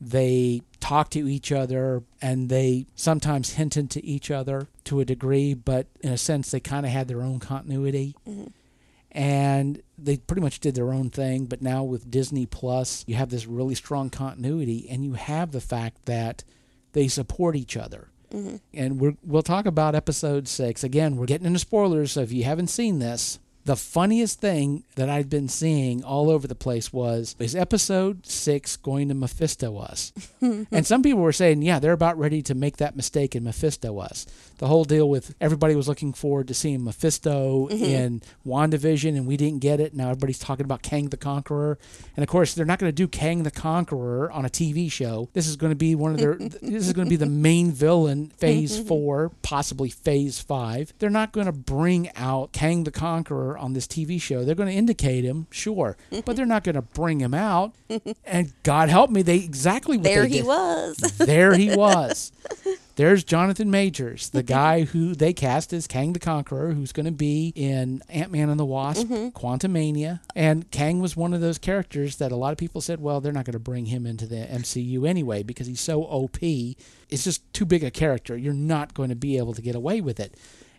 they 0.00 0.62
talk 0.78 1.10
to 1.10 1.28
each 1.28 1.50
other 1.50 2.02
and 2.22 2.48
they 2.48 2.86
sometimes 2.94 3.54
hinted 3.54 3.90
to 3.90 4.04
each 4.04 4.30
other 4.30 4.68
to 4.84 5.00
a 5.00 5.04
degree, 5.04 5.52
but 5.52 5.86
in 6.00 6.12
a 6.12 6.18
sense, 6.18 6.52
they 6.52 6.60
kind 6.60 6.86
of 6.86 6.92
had 6.92 7.08
their 7.08 7.22
own 7.22 7.40
continuity 7.40 8.14
mm-hmm. 8.28 8.44
And 9.16 9.80
they 9.96 10.18
pretty 10.18 10.42
much 10.42 10.60
did 10.60 10.74
their 10.74 10.92
own 10.92 11.08
thing. 11.08 11.46
But 11.46 11.62
now 11.62 11.82
with 11.82 12.10
Disney 12.10 12.44
Plus, 12.44 13.02
you 13.08 13.14
have 13.14 13.30
this 13.30 13.46
really 13.46 13.74
strong 13.74 14.10
continuity, 14.10 14.86
and 14.90 15.02
you 15.02 15.14
have 15.14 15.52
the 15.52 15.60
fact 15.60 16.04
that 16.04 16.44
they 16.92 17.08
support 17.08 17.56
each 17.56 17.78
other. 17.78 18.10
Mm-hmm. 18.30 18.56
And 18.74 19.00
we're, 19.00 19.16
we'll 19.24 19.42
talk 19.42 19.64
about 19.64 19.94
episode 19.94 20.46
six. 20.46 20.84
Again, 20.84 21.16
we're 21.16 21.24
getting 21.26 21.46
into 21.46 21.58
spoilers, 21.58 22.12
so 22.12 22.20
if 22.20 22.30
you 22.30 22.44
haven't 22.44 22.66
seen 22.66 22.98
this, 22.98 23.38
the 23.66 23.76
funniest 23.76 24.40
thing 24.40 24.84
that 24.94 25.10
I've 25.10 25.28
been 25.28 25.48
seeing 25.48 26.04
all 26.04 26.30
over 26.30 26.46
the 26.46 26.54
place 26.54 26.92
was 26.92 27.34
is 27.40 27.56
episode 27.56 28.24
six 28.24 28.76
going 28.76 29.08
to 29.08 29.14
Mephisto 29.14 29.76
us? 29.78 30.12
and 30.40 30.86
some 30.86 31.02
people 31.02 31.20
were 31.20 31.32
saying, 31.32 31.62
yeah, 31.62 31.80
they're 31.80 31.92
about 31.92 32.16
ready 32.16 32.42
to 32.42 32.54
make 32.54 32.76
that 32.76 32.94
mistake 32.94 33.34
in 33.34 33.42
Mephisto 33.42 33.98
us. 33.98 34.24
The 34.58 34.68
whole 34.68 34.84
deal 34.84 35.10
with 35.10 35.34
everybody 35.40 35.74
was 35.74 35.88
looking 35.88 36.12
forward 36.12 36.46
to 36.48 36.54
seeing 36.54 36.84
Mephisto 36.84 37.68
mm-hmm. 37.68 37.84
in 37.84 38.22
WandaVision, 38.46 39.16
and 39.16 39.26
we 39.26 39.36
didn't 39.36 39.58
get 39.58 39.80
it. 39.80 39.94
Now 39.94 40.10
everybody's 40.10 40.38
talking 40.38 40.64
about 40.64 40.82
Kang 40.82 41.08
the 41.08 41.16
Conqueror. 41.16 41.76
And 42.16 42.22
of 42.22 42.28
course, 42.28 42.54
they're 42.54 42.64
not 42.64 42.78
going 42.78 42.88
to 42.88 42.94
do 42.94 43.08
Kang 43.08 43.42
the 43.42 43.50
Conqueror 43.50 44.30
on 44.30 44.44
a 44.44 44.48
TV 44.48 44.90
show. 44.90 45.28
This 45.32 45.48
is 45.48 45.56
going 45.56 45.72
to 45.72 45.76
be 45.76 45.96
one 45.96 46.12
of 46.12 46.18
their, 46.18 46.34
this 46.38 46.86
is 46.86 46.92
going 46.92 47.06
to 47.06 47.10
be 47.10 47.16
the 47.16 47.26
main 47.26 47.72
villain, 47.72 48.28
phase 48.38 48.78
mm-hmm. 48.78 48.86
four, 48.86 49.32
possibly 49.42 49.90
phase 49.90 50.38
five. 50.38 50.92
They're 51.00 51.10
not 51.10 51.32
going 51.32 51.46
to 51.46 51.52
bring 51.52 52.10
out 52.14 52.52
Kang 52.52 52.84
the 52.84 52.92
Conqueror 52.92 53.55
On 53.58 53.72
this 53.72 53.86
TV 53.86 54.20
show. 54.20 54.44
They're 54.44 54.54
going 54.54 54.68
to 54.68 54.74
indicate 54.74 55.24
him, 55.24 55.46
sure, 55.50 55.96
but 56.24 56.36
they're 56.36 56.46
not 56.46 56.64
going 56.64 56.74
to 56.74 56.82
bring 56.82 57.20
him 57.20 57.34
out. 57.34 57.74
And 58.24 58.52
God 58.64 58.88
help 58.88 59.10
me, 59.10 59.22
they 59.22 59.36
exactly 59.36 59.96
what 59.96 60.04
there 60.04 60.22
they 60.22 60.28
he 60.28 60.34
did. 60.38 60.46
was. 60.46 60.96
There 61.18 61.56
he 61.56 61.74
was. 61.74 62.32
There's 62.96 63.24
Jonathan 63.24 63.70
Majors, 63.70 64.30
the 64.30 64.42
guy 64.58 64.82
who 64.82 65.14
they 65.14 65.32
cast 65.32 65.72
as 65.72 65.86
Kang 65.86 66.12
the 66.12 66.18
Conqueror, 66.18 66.72
who's 66.72 66.92
going 66.92 67.06
to 67.06 67.12
be 67.12 67.52
in 67.54 68.02
Ant 68.08 68.32
Man 68.32 68.48
and 68.48 68.58
the 68.58 68.64
Wasp, 68.64 69.06
mm-hmm. 69.06 69.28
Quantumania. 69.28 70.20
And 70.34 70.70
Kang 70.70 71.00
was 71.00 71.16
one 71.16 71.34
of 71.34 71.40
those 71.40 71.58
characters 71.58 72.16
that 72.16 72.32
a 72.32 72.36
lot 72.36 72.52
of 72.52 72.58
people 72.58 72.80
said, 72.80 73.00
well, 73.00 73.20
they're 73.20 73.32
not 73.32 73.44
going 73.44 73.52
to 73.52 73.58
bring 73.58 73.86
him 73.86 74.06
into 74.06 74.26
the 74.26 74.46
MCU 74.50 75.06
anyway 75.06 75.42
because 75.42 75.66
he's 75.66 75.80
so 75.80 76.02
OP. 76.04 76.42
It's 76.42 77.24
just 77.24 77.52
too 77.52 77.66
big 77.66 77.84
a 77.84 77.90
character. 77.90 78.36
You're 78.36 78.54
not 78.54 78.94
going 78.94 79.10
to 79.10 79.16
be 79.16 79.36
able 79.36 79.54
to 79.54 79.62
get 79.62 79.74
away 79.74 80.00
with 80.00 80.18
it. 80.18 80.34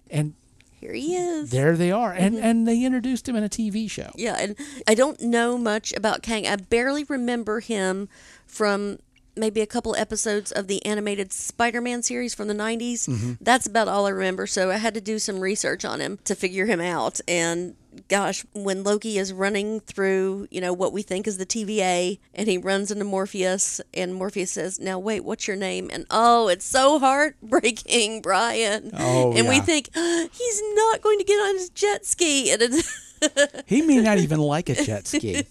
And 0.09 0.33
Here 0.79 0.93
he 0.93 1.15
is. 1.15 1.49
there 1.49 1.75
they 1.75 1.91
are. 1.91 2.13
And, 2.13 2.35
mm-hmm. 2.35 2.45
and 2.45 2.67
they 2.67 2.83
introduced 2.83 3.27
him 3.27 3.35
in 3.35 3.43
a 3.43 3.49
TV 3.49 3.89
show. 3.89 4.11
Yeah, 4.15 4.35
and 4.39 4.55
I 4.87 4.93
don't 4.93 5.19
know 5.21 5.57
much 5.57 5.91
about 5.93 6.21
Kang. 6.21 6.45
I 6.47 6.55
barely 6.55 7.03
remember 7.03 7.59
him 7.61 8.09
from 8.45 8.99
maybe 9.37 9.61
a 9.61 9.67
couple 9.67 9.95
episodes 9.95 10.51
of 10.51 10.67
the 10.67 10.85
animated 10.85 11.31
Spider-Man 11.31 12.03
series 12.03 12.33
from 12.33 12.47
the 12.47 12.53
90s. 12.53 13.07
Mm-hmm. 13.07 13.33
That's 13.41 13.67
about 13.67 13.87
all 13.87 14.05
I 14.07 14.11
remember. 14.11 14.47
So 14.47 14.71
I 14.71 14.77
had 14.77 14.93
to 14.93 15.01
do 15.01 15.19
some 15.19 15.39
research 15.39 15.85
on 15.85 15.99
him 15.99 16.19
to 16.25 16.35
figure 16.35 16.65
him 16.65 16.81
out. 16.81 17.19
And 17.27 17.75
gosh, 18.07 18.45
when 18.53 18.83
Loki 18.83 19.17
is 19.17 19.33
running 19.33 19.79
through, 19.79 20.47
you 20.51 20.61
know, 20.61 20.73
what 20.73 20.93
we 20.93 21.01
think 21.01 21.27
is 21.27 21.37
the 21.37 21.45
TVA 21.45 22.19
and 22.33 22.47
he 22.47 22.57
runs 22.57 22.91
into 22.91 23.05
Mobius 23.05 23.81
and 23.93 24.19
Mobius 24.19 24.49
says, 24.49 24.79
"Now 24.79 24.99
wait, 24.99 25.23
what's 25.23 25.47
your 25.47 25.57
name?" 25.57 25.89
And 25.91 26.05
oh, 26.09 26.47
it's 26.47 26.65
so 26.65 26.99
heartbreaking, 26.99 28.21
Brian. 28.21 28.91
Oh, 28.93 29.33
and 29.35 29.47
we 29.47 29.55
yeah. 29.55 29.61
think 29.61 29.89
he's 29.95 30.61
not 30.75 31.01
going 31.01 31.19
to 31.19 31.25
get 31.25 31.39
on 31.39 31.55
his 31.55 31.69
jet 31.69 32.05
ski 32.05 32.51
and 32.51 32.61
it's 32.61 33.06
He 33.65 33.81
may 33.81 33.97
not 34.01 34.17
even 34.17 34.39
like 34.39 34.69
a 34.69 34.75
jet 34.75 35.07
ski. 35.13 35.43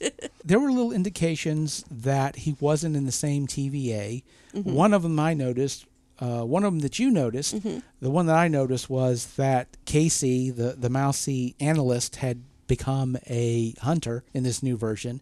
There 0.45 0.59
were 0.59 0.71
little 0.71 0.93
indications 0.93 1.85
that 1.91 2.37
he 2.37 2.57
wasn't 2.61 2.97
in 2.97 3.05
the 3.05 3.13
same 3.13 3.47
TVA. 3.47 4.23
One 4.53 4.95
of 4.95 5.03
them 5.03 5.19
I 5.21 5.35
noticed, 5.35 5.85
uh, 6.19 6.43
one 6.43 6.65
of 6.65 6.73
them 6.73 6.81
that 6.81 6.99
you 6.99 7.11
noticed, 7.11 7.63
the 8.01 8.11
one 8.11 8.27
that 8.27 8.37
I 8.37 8.49
noticed 8.49 8.89
was 8.89 9.27
that 9.37 9.69
Casey, 9.85 10.51
the, 10.51 10.73
the 10.79 10.89
mousy 10.89 11.55
analyst, 11.61 12.17
had 12.17 12.43
become 12.67 13.17
a 13.29 13.75
hunter 13.81 14.25
in 14.33 14.43
this 14.43 14.63
new 14.63 14.77
version. 14.77 15.21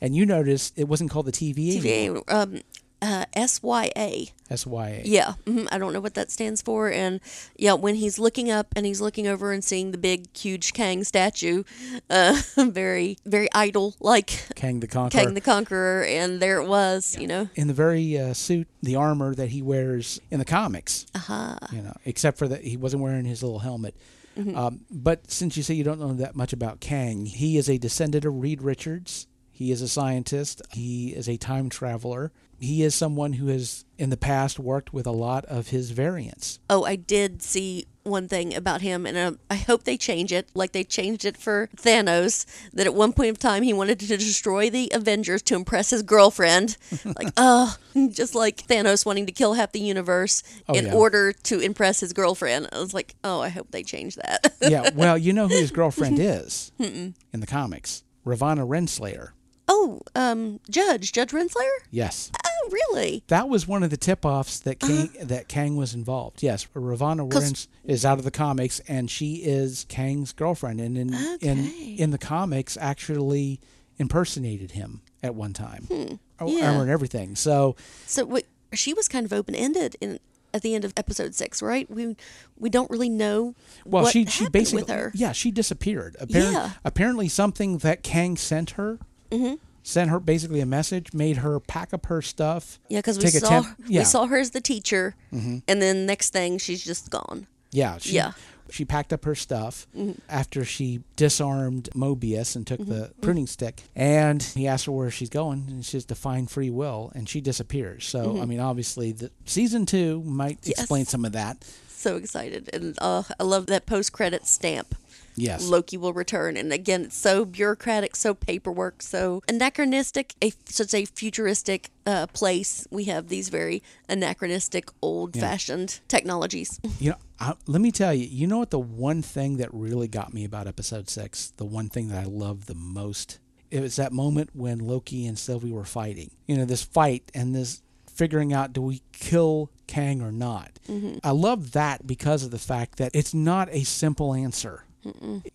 And 0.00 0.14
you 0.14 0.24
noticed 0.24 0.74
it 0.78 0.84
wasn't 0.88 1.10
called 1.10 1.26
the 1.26 1.32
TVA. 1.32 1.80
TVA, 1.82 2.32
um, 2.32 2.60
uh, 3.02 3.26
SYA. 3.34 4.26
SYA. 4.54 5.02
Yeah, 5.04 5.34
hmm 5.46 5.66
I 5.70 5.78
don't 5.78 5.92
know 5.92 6.00
what 6.00 6.14
that 6.14 6.30
stands 6.30 6.62
for. 6.62 6.90
And 6.90 7.20
yeah, 7.56 7.74
when 7.74 7.94
he's 7.96 8.18
looking 8.18 8.50
up 8.50 8.68
and 8.76 8.86
he's 8.86 9.00
looking 9.00 9.26
over 9.26 9.52
and 9.52 9.62
seeing 9.62 9.92
the 9.92 9.98
big, 9.98 10.34
huge 10.36 10.72
Kang 10.72 11.04
statue, 11.04 11.64
uh, 12.10 12.40
very, 12.56 13.18
very 13.24 13.48
idol 13.54 13.94
like 14.00 14.46
Kang 14.54 14.80
the 14.80 14.86
Conqueror. 14.86 15.22
Kang 15.22 15.34
the 15.34 15.40
Conqueror, 15.40 16.04
and 16.04 16.40
there 16.40 16.60
it 16.60 16.66
was, 16.68 17.16
you 17.18 17.26
know. 17.26 17.48
in 17.54 17.68
the 17.68 17.74
very 17.74 18.18
uh, 18.18 18.32
suit, 18.32 18.68
the 18.82 18.96
armor 18.96 19.34
that 19.34 19.48
he 19.48 19.62
wears 19.62 20.20
in 20.30 20.38
the 20.38 20.44
comics. 20.44 21.06
Uh-huh. 21.14 21.56
You 21.72 21.82
know, 21.82 21.96
except 22.04 22.38
for 22.38 22.48
that 22.48 22.62
he 22.62 22.76
wasn't 22.76 23.02
wearing 23.02 23.24
his 23.24 23.42
little 23.42 23.60
helmet. 23.60 23.94
Mm-hmm. 24.38 24.56
Um, 24.56 24.80
but 24.90 25.30
since 25.30 25.56
you 25.56 25.62
say 25.62 25.74
you 25.74 25.84
don't 25.84 25.98
know 25.98 26.12
that 26.12 26.36
much 26.36 26.52
about 26.52 26.80
Kang, 26.80 27.26
he 27.26 27.56
is 27.56 27.70
a 27.70 27.78
descendant 27.78 28.24
of 28.24 28.34
Reed 28.40 28.62
Richards. 28.62 29.26
He 29.56 29.72
is 29.72 29.80
a 29.80 29.88
scientist. 29.88 30.60
He 30.72 31.14
is 31.14 31.30
a 31.30 31.38
time 31.38 31.70
traveler. 31.70 32.30
He 32.60 32.82
is 32.82 32.94
someone 32.94 33.32
who 33.34 33.46
has 33.46 33.86
in 33.96 34.10
the 34.10 34.16
past 34.18 34.58
worked 34.58 34.92
with 34.92 35.06
a 35.06 35.10
lot 35.12 35.46
of 35.46 35.68
his 35.68 35.92
variants. 35.92 36.58
Oh, 36.68 36.84
I 36.84 36.96
did 36.96 37.40
see 37.40 37.86
one 38.02 38.28
thing 38.28 38.54
about 38.54 38.82
him, 38.82 39.06
and 39.06 39.16
uh, 39.16 39.32
I 39.50 39.54
hope 39.56 39.84
they 39.84 39.96
change 39.96 40.30
it, 40.30 40.50
like 40.54 40.72
they 40.72 40.84
changed 40.84 41.24
it 41.24 41.38
for 41.38 41.70
Thanos. 41.74 42.44
That 42.74 42.86
at 42.86 42.92
one 42.94 43.14
point 43.14 43.30
of 43.30 43.38
time 43.38 43.62
he 43.62 43.72
wanted 43.72 43.98
to 44.00 44.06
destroy 44.18 44.68
the 44.68 44.90
Avengers 44.92 45.40
to 45.44 45.54
impress 45.54 45.88
his 45.88 46.02
girlfriend, 46.02 46.76
like 47.04 47.28
oh, 47.38 47.76
just 48.10 48.34
like 48.34 48.66
Thanos 48.66 49.06
wanting 49.06 49.24
to 49.24 49.32
kill 49.32 49.54
half 49.54 49.72
the 49.72 49.80
universe 49.80 50.42
Oh, 50.68 50.74
in 50.74 50.84
yeah. 50.86 50.94
order 50.94 51.32
to 51.32 51.60
impress 51.60 52.00
his 52.00 52.12
girlfriend. 52.12 52.68
I 52.72 52.78
was 52.78 52.92
like, 52.92 53.14
oh, 53.24 53.40
I 53.40 53.48
hope 53.48 53.70
they 53.70 53.82
change 53.82 54.16
that. 54.16 54.54
yeah, 54.60 54.90
well, 54.94 55.16
you 55.16 55.32
know 55.32 55.48
who 55.48 55.56
his 55.56 55.70
girlfriend 55.80 56.18
is 56.18 56.72
in 56.78 57.14
the 57.32 57.46
comics. 57.46 58.02
Ravonna 58.26 58.66
Renslayer. 58.66 59.30
Oh, 59.68 60.00
um, 60.14 60.60
Judge 60.70 61.12
Judge 61.12 61.30
Renslayer. 61.30 61.78
Yes. 61.90 62.30
Oh, 62.44 62.68
really? 62.70 63.22
That 63.28 63.48
was 63.48 63.66
one 63.66 63.82
of 63.82 63.90
the 63.90 63.96
tip-offs 63.96 64.60
that 64.60 64.78
Kang, 64.80 65.10
that 65.20 65.48
Kang 65.48 65.76
was 65.76 65.92
involved. 65.94 66.42
Yes, 66.42 66.66
Ravonna 66.74 67.20
Uh-huh. 67.20 67.28
Warrens 67.32 67.68
is 67.84 68.04
out 68.04 68.18
of 68.18 68.24
the 68.24 68.30
comics, 68.30 68.80
and 68.88 69.10
she 69.10 69.36
is 69.36 69.84
Kang's 69.88 70.32
girlfriend, 70.32 70.80
and 70.80 70.96
in 70.96 71.14
in 71.14 71.34
Okay. 71.34 71.94
in 71.98 72.10
the 72.10 72.18
comics 72.18 72.76
actually 72.80 73.60
impersonated 73.98 74.72
him 74.72 75.00
at 75.22 75.34
one 75.34 75.52
time, 75.52 75.86
oh, 75.90 76.06
Hmm. 76.40 76.46
Yeah. 76.58 76.80
and 76.80 76.90
everything. 76.90 77.34
So 77.34 77.76
So 78.06 78.38
she 78.72 78.92
was 78.94 79.08
kind 79.08 79.24
of 79.26 79.32
open 79.32 79.54
ended 79.54 79.96
in 80.00 80.18
at 80.54 80.62
the 80.62 80.74
end 80.74 80.84
of 80.84 80.92
episode 80.96 81.34
six, 81.34 81.60
right? 81.60 81.90
We 81.90 82.16
we 82.58 82.70
don't 82.70 82.90
really 82.90 83.08
know. 83.10 83.54
well, 83.84 84.04
what 84.04 84.12
she 84.12 84.26
she 84.26 84.48
basically 84.48 84.82
with 84.82 84.90
her. 84.90 85.12
yeah 85.14 85.32
she 85.32 85.50
disappeared. 85.50 86.16
Apparently, 86.20 86.52
Yeah. 86.54 86.70
apparently 86.84 87.28
something 87.28 87.78
that 87.78 88.02
Kang 88.02 88.36
sent 88.36 88.70
her. 88.72 88.98
Mm-hmm. 89.30 89.54
Sent 89.82 90.10
her 90.10 90.18
basically 90.18 90.60
a 90.60 90.66
message, 90.66 91.12
made 91.14 91.36
her 91.38 91.60
pack 91.60 91.94
up 91.94 92.06
her 92.06 92.20
stuff. 92.20 92.80
Yeah, 92.88 92.98
because 92.98 93.18
we 93.18 93.28
saw 93.28 93.48
temp- 93.48 93.66
yeah. 93.66 93.84
Mm-hmm. 93.84 93.98
we 93.98 94.04
saw 94.04 94.26
her 94.26 94.36
as 94.36 94.50
the 94.50 94.60
teacher, 94.60 95.14
and 95.30 95.62
then 95.66 96.06
next 96.06 96.32
thing 96.32 96.58
she's 96.58 96.84
just 96.84 97.08
gone. 97.10 97.46
Yeah. 97.70 97.98
She, 97.98 98.14
Yeah. 98.14 98.32
She 98.68 98.84
packed 98.84 99.12
up 99.12 99.24
her 99.26 99.36
stuff 99.36 99.86
after 100.28 100.64
she 100.64 101.04
disarmed 101.14 101.88
Mobius 101.94 102.56
and 102.56 102.66
took 102.66 102.84
the 102.84 103.12
pruning 103.20 103.46
stick. 103.46 103.84
And 103.94 104.42
he 104.42 104.66
asked 104.66 104.86
her 104.86 104.92
where 104.92 105.08
she's 105.08 105.28
going, 105.28 105.66
and 105.68 105.84
she 105.84 105.92
says 105.92 106.04
to 106.06 106.16
find 106.16 106.50
free 106.50 106.70
will, 106.70 107.12
and 107.14 107.28
she 107.28 107.40
disappears. 107.40 108.04
So, 108.04 108.40
I 108.42 108.44
mean, 108.44 108.58
obviously, 108.58 109.12
the 109.12 109.30
season 109.44 109.86
two 109.86 110.20
might 110.24 110.58
Yes. 110.64 110.80
explain 110.80 111.04
some 111.04 111.24
of 111.24 111.30
that. 111.30 111.58
So 112.06 112.14
excited, 112.14 112.70
and 112.72 112.96
uh, 113.00 113.24
I 113.40 113.42
love 113.42 113.66
that 113.66 113.84
post 113.84 114.12
credit 114.12 114.46
stamp. 114.46 114.94
Yes. 115.34 115.66
Loki 115.66 115.96
will 115.96 116.12
return, 116.12 116.56
and 116.56 116.72
again, 116.72 117.06
it's 117.06 117.16
so 117.16 117.44
bureaucratic, 117.44 118.14
so 118.14 118.32
paperwork, 118.32 119.02
so 119.02 119.42
anachronistic. 119.48 120.36
A 120.40 120.52
such 120.66 120.94
a 120.94 121.04
futuristic 121.04 121.90
uh, 122.06 122.28
place. 122.28 122.86
We 122.92 123.06
have 123.06 123.26
these 123.26 123.48
very 123.48 123.82
anachronistic, 124.08 124.88
old-fashioned 125.02 125.98
technologies. 126.06 126.78
You 127.00 127.10
know, 127.10 127.16
I, 127.40 127.54
let 127.66 127.82
me 127.82 127.90
tell 127.90 128.14
you, 128.14 128.24
you 128.24 128.46
know 128.46 128.58
what 128.58 128.70
the 128.70 128.78
one 128.78 129.20
thing 129.20 129.56
that 129.56 129.74
really 129.74 130.06
got 130.06 130.32
me 130.32 130.44
about 130.44 130.68
episode 130.68 131.10
six, 131.10 131.50
the 131.56 131.64
one 131.64 131.88
thing 131.88 132.06
that 132.10 132.22
I 132.22 132.28
love 132.28 132.66
the 132.66 132.76
most, 132.76 133.40
it 133.72 133.80
was 133.80 133.96
that 133.96 134.12
moment 134.12 134.50
when 134.52 134.78
Loki 134.78 135.26
and 135.26 135.36
Sylvie 135.36 135.72
were 135.72 135.84
fighting. 135.84 136.30
You 136.46 136.56
know, 136.56 136.66
this 136.66 136.84
fight 136.84 137.32
and 137.34 137.52
this 137.52 137.82
figuring 138.16 138.52
out 138.52 138.72
do 138.72 138.82
we 138.82 139.02
kill 139.12 139.70
Kang 139.86 140.20
or 140.20 140.32
not. 140.32 140.78
I 141.22 141.30
love 141.30 141.72
that 141.72 142.06
because 142.06 142.42
of 142.44 142.50
the 142.50 142.58
fact 142.58 142.98
that 142.98 143.14
it's 143.14 143.34
not 143.34 143.68
a 143.70 143.84
simple 143.84 144.34
answer. 144.34 144.84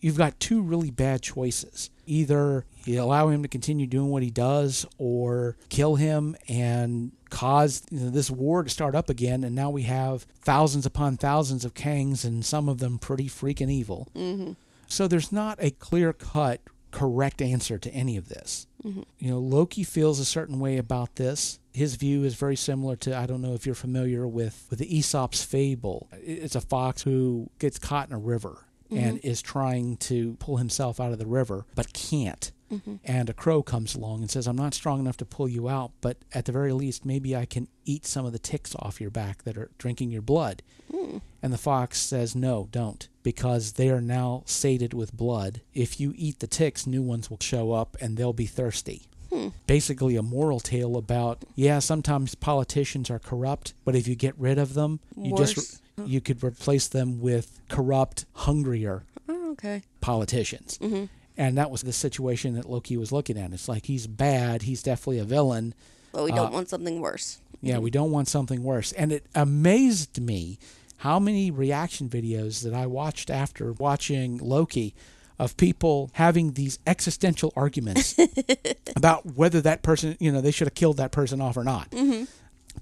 You've 0.00 0.16
got 0.16 0.40
two 0.40 0.62
really 0.62 0.90
bad 0.90 1.20
choices. 1.20 1.90
Either 2.06 2.64
you 2.84 3.02
allow 3.02 3.28
him 3.28 3.42
to 3.42 3.48
continue 3.48 3.86
doing 3.86 4.08
what 4.08 4.22
he 4.22 4.30
does 4.30 4.86
or 4.96 5.56
kill 5.68 5.96
him 5.96 6.36
and 6.48 7.12
cause 7.28 7.82
you 7.90 8.00
know, 8.00 8.10
this 8.10 8.30
war 8.30 8.62
to 8.62 8.70
start 8.70 8.94
up 8.94 9.10
again. 9.10 9.44
And 9.44 9.54
now 9.54 9.68
we 9.68 9.82
have 9.82 10.22
thousands 10.40 10.86
upon 10.86 11.16
thousands 11.18 11.64
of 11.64 11.74
Kangs 11.74 12.24
and 12.24 12.44
some 12.44 12.68
of 12.68 12.78
them 12.78 12.98
pretty 12.98 13.28
freaking 13.28 13.70
evil. 13.70 14.08
Mm-hmm. 14.14 14.52
So 14.88 15.06
there's 15.06 15.32
not 15.32 15.58
a 15.60 15.70
clear 15.70 16.12
cut, 16.14 16.60
correct 16.90 17.42
answer 17.42 17.78
to 17.78 17.90
any 17.90 18.16
of 18.16 18.28
this. 18.28 18.66
You 18.84 19.30
know, 19.30 19.38
Loki 19.38 19.84
feels 19.84 20.18
a 20.18 20.24
certain 20.24 20.58
way 20.58 20.76
about 20.76 21.16
this. 21.16 21.58
His 21.72 21.96
view 21.96 22.24
is 22.24 22.34
very 22.34 22.56
similar 22.56 22.96
to 22.96 23.16
I 23.16 23.26
don't 23.26 23.42
know 23.42 23.54
if 23.54 23.66
you're 23.66 23.74
familiar 23.74 24.26
with 24.26 24.66
with 24.70 24.78
the 24.78 24.96
Aesop's 24.98 25.42
fable. 25.42 26.08
It's 26.12 26.54
a 26.54 26.60
fox 26.60 27.02
who 27.02 27.50
gets 27.58 27.78
caught 27.78 28.08
in 28.08 28.14
a 28.14 28.18
river 28.18 28.66
and 28.90 29.16
mm-hmm. 29.16 29.26
is 29.26 29.40
trying 29.40 29.96
to 29.96 30.34
pull 30.34 30.58
himself 30.58 31.00
out 31.00 31.12
of 31.12 31.18
the 31.18 31.26
river 31.26 31.64
but 31.74 31.92
can't. 31.92 32.52
Mm-hmm. 32.70 32.96
And 33.04 33.28
a 33.28 33.34
crow 33.34 33.62
comes 33.62 33.94
along 33.94 34.22
and 34.22 34.30
says, 34.30 34.46
"I'm 34.46 34.56
not 34.56 34.72
strong 34.72 34.98
enough 34.98 35.18
to 35.18 35.26
pull 35.26 35.46
you 35.46 35.68
out, 35.68 35.92
but 36.00 36.16
at 36.32 36.46
the 36.46 36.52
very 36.52 36.72
least, 36.72 37.04
maybe 37.04 37.36
I 37.36 37.44
can 37.44 37.68
eat 37.84 38.06
some 38.06 38.24
of 38.24 38.32
the 38.32 38.38
ticks 38.38 38.74
off 38.78 38.98
your 38.98 39.10
back 39.10 39.42
that 39.42 39.58
are 39.58 39.70
drinking 39.76 40.10
your 40.10 40.22
blood." 40.22 40.62
Mm. 40.90 41.20
And 41.42 41.52
the 41.52 41.58
fox 41.58 41.98
says, 41.98 42.36
No, 42.36 42.68
don't, 42.70 43.08
because 43.22 43.72
they 43.72 43.90
are 43.90 44.00
now 44.00 44.42
sated 44.46 44.94
with 44.94 45.16
blood. 45.16 45.60
If 45.74 45.98
you 45.98 46.12
eat 46.16 46.38
the 46.38 46.46
ticks, 46.46 46.86
new 46.86 47.02
ones 47.02 47.30
will 47.30 47.40
show 47.40 47.72
up 47.72 47.96
and 48.00 48.16
they'll 48.16 48.32
be 48.32 48.46
thirsty. 48.46 49.06
Hmm. 49.32 49.48
Basically, 49.66 50.16
a 50.16 50.22
moral 50.22 50.60
tale 50.60 50.96
about, 50.96 51.44
yeah, 51.54 51.78
sometimes 51.78 52.34
politicians 52.34 53.08
are 53.10 53.18
corrupt, 53.18 53.72
but 53.84 53.94
if 53.96 54.06
you 54.06 54.14
get 54.14 54.34
rid 54.38 54.58
of 54.58 54.74
them, 54.74 55.00
you 55.16 55.32
Worse. 55.32 55.54
just 55.54 55.82
you 56.04 56.20
could 56.20 56.42
replace 56.44 56.88
them 56.88 57.20
with 57.20 57.60
corrupt, 57.68 58.24
hungrier 58.34 59.04
Oh, 59.28 59.52
okay. 59.52 59.82
politicians. 60.00 60.78
Mm-hmm. 60.82 61.04
And 61.38 61.56
that 61.56 61.70
was 61.70 61.82
the 61.82 61.92
situation 61.92 62.54
that 62.56 62.68
Loki 62.68 62.96
was 62.96 63.10
looking 63.12 63.38
at. 63.38 63.52
It's 63.52 63.68
like 63.68 63.86
he's 63.86 64.06
bad, 64.06 64.62
he's 64.62 64.82
definitely 64.82 65.18
a 65.18 65.24
villain, 65.24 65.74
But 66.12 66.24
we 66.24 66.32
Uh, 66.32 66.36
don't 66.36 66.52
want 66.52 66.68
something 66.68 67.00
worse. 67.00 67.38
yeah, 67.62 67.74
mm-hmm. 67.76 67.84
we 67.84 67.90
don't 67.90 68.10
want 68.10 68.28
something 68.28 68.62
worse. 68.62 68.92
And 68.92 69.12
it 69.12 69.24
amazed 69.34 70.20
me 70.20 70.58
how 70.98 71.18
many 71.18 71.50
reaction 71.50 72.08
videos 72.10 72.62
that 72.64 72.74
I 72.74 72.86
watched 72.86 73.30
after 73.30 73.72
watching 73.72 74.36
Loki 74.38 74.94
of 75.42 75.56
people 75.56 76.08
having 76.14 76.52
these 76.52 76.78
existential 76.86 77.52
arguments 77.56 78.16
about 78.96 79.26
whether 79.34 79.60
that 79.60 79.82
person, 79.82 80.16
you 80.20 80.30
know, 80.30 80.40
they 80.40 80.52
should 80.52 80.68
have 80.68 80.74
killed 80.74 80.98
that 80.98 81.10
person 81.10 81.40
off 81.40 81.56
or 81.56 81.64
not. 81.64 81.90
Mm-hmm. 81.90 82.24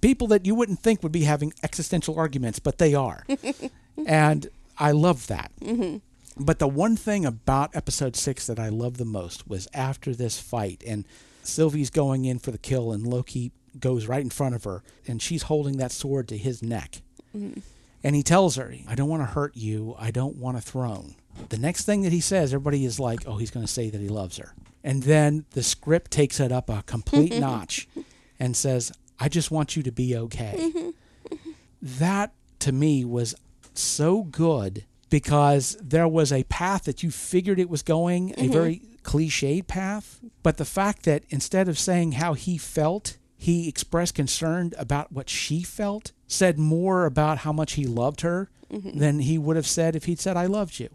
People 0.02 0.26
that 0.28 0.44
you 0.44 0.54
wouldn't 0.54 0.80
think 0.80 1.02
would 1.02 1.10
be 1.10 1.24
having 1.24 1.54
existential 1.62 2.18
arguments, 2.18 2.58
but 2.58 2.76
they 2.76 2.94
are. 2.94 3.24
and 4.06 4.46
I 4.78 4.92
love 4.92 5.26
that. 5.28 5.50
Mm-hmm. 5.62 5.98
But 6.44 6.58
the 6.58 6.68
one 6.68 6.96
thing 6.96 7.24
about 7.24 7.74
episode 7.74 8.14
six 8.14 8.46
that 8.46 8.58
I 8.58 8.68
love 8.68 8.98
the 8.98 9.06
most 9.06 9.48
was 9.48 9.66
after 9.72 10.14
this 10.14 10.38
fight, 10.38 10.84
and 10.86 11.06
Sylvie's 11.42 11.90
going 11.90 12.26
in 12.26 12.38
for 12.38 12.50
the 12.50 12.58
kill, 12.58 12.92
and 12.92 13.06
Loki 13.06 13.52
goes 13.78 14.06
right 14.06 14.22
in 14.22 14.30
front 14.30 14.54
of 14.54 14.64
her, 14.64 14.82
and 15.06 15.22
she's 15.22 15.44
holding 15.44 15.78
that 15.78 15.92
sword 15.92 16.28
to 16.28 16.36
his 16.36 16.62
neck. 16.62 17.00
Mm-hmm. 17.34 17.60
And 18.04 18.16
he 18.16 18.22
tells 18.22 18.56
her, 18.56 18.74
I 18.86 18.94
don't 18.94 19.08
want 19.08 19.22
to 19.22 19.32
hurt 19.32 19.56
you. 19.56 19.94
I 19.98 20.10
don't 20.10 20.36
want 20.36 20.58
a 20.58 20.60
throne. 20.60 21.16
The 21.48 21.58
next 21.58 21.84
thing 21.84 22.02
that 22.02 22.12
he 22.12 22.20
says, 22.20 22.52
everybody 22.54 22.84
is 22.84 23.00
like, 23.00 23.26
oh, 23.26 23.36
he's 23.36 23.50
going 23.50 23.66
to 23.66 23.72
say 23.72 23.90
that 23.90 24.00
he 24.00 24.08
loves 24.08 24.36
her. 24.36 24.54
And 24.84 25.02
then 25.02 25.44
the 25.50 25.62
script 25.62 26.10
takes 26.10 26.40
it 26.40 26.52
up 26.52 26.70
a 26.70 26.82
complete 26.84 27.34
notch 27.40 27.88
and 28.38 28.56
says, 28.56 28.92
I 29.18 29.28
just 29.28 29.50
want 29.50 29.76
you 29.76 29.82
to 29.82 29.92
be 29.92 30.16
okay. 30.16 30.92
that 31.82 32.32
to 32.60 32.72
me 32.72 33.04
was 33.04 33.34
so 33.74 34.22
good 34.22 34.84
because 35.10 35.76
there 35.82 36.08
was 36.08 36.32
a 36.32 36.44
path 36.44 36.84
that 36.84 37.02
you 37.02 37.10
figured 37.10 37.58
it 37.58 37.68
was 37.68 37.82
going, 37.82 38.30
a 38.30 38.34
mm-hmm. 38.34 38.52
very 38.52 38.82
cliched 39.02 39.66
path. 39.66 40.20
But 40.42 40.56
the 40.56 40.64
fact 40.64 41.04
that 41.04 41.24
instead 41.28 41.68
of 41.68 41.78
saying 41.78 42.12
how 42.12 42.34
he 42.34 42.56
felt, 42.56 43.18
he 43.36 43.68
expressed 43.68 44.14
concern 44.14 44.72
about 44.78 45.12
what 45.12 45.28
she 45.28 45.62
felt, 45.62 46.12
said 46.26 46.58
more 46.58 47.06
about 47.06 47.38
how 47.38 47.52
much 47.52 47.72
he 47.72 47.84
loved 47.84 48.20
her 48.20 48.50
mm-hmm. 48.72 48.98
than 48.98 49.20
he 49.20 49.36
would 49.36 49.56
have 49.56 49.66
said 49.66 49.96
if 49.96 50.04
he'd 50.04 50.20
said, 50.20 50.36
I 50.36 50.46
loved 50.46 50.78
you. 50.78 50.88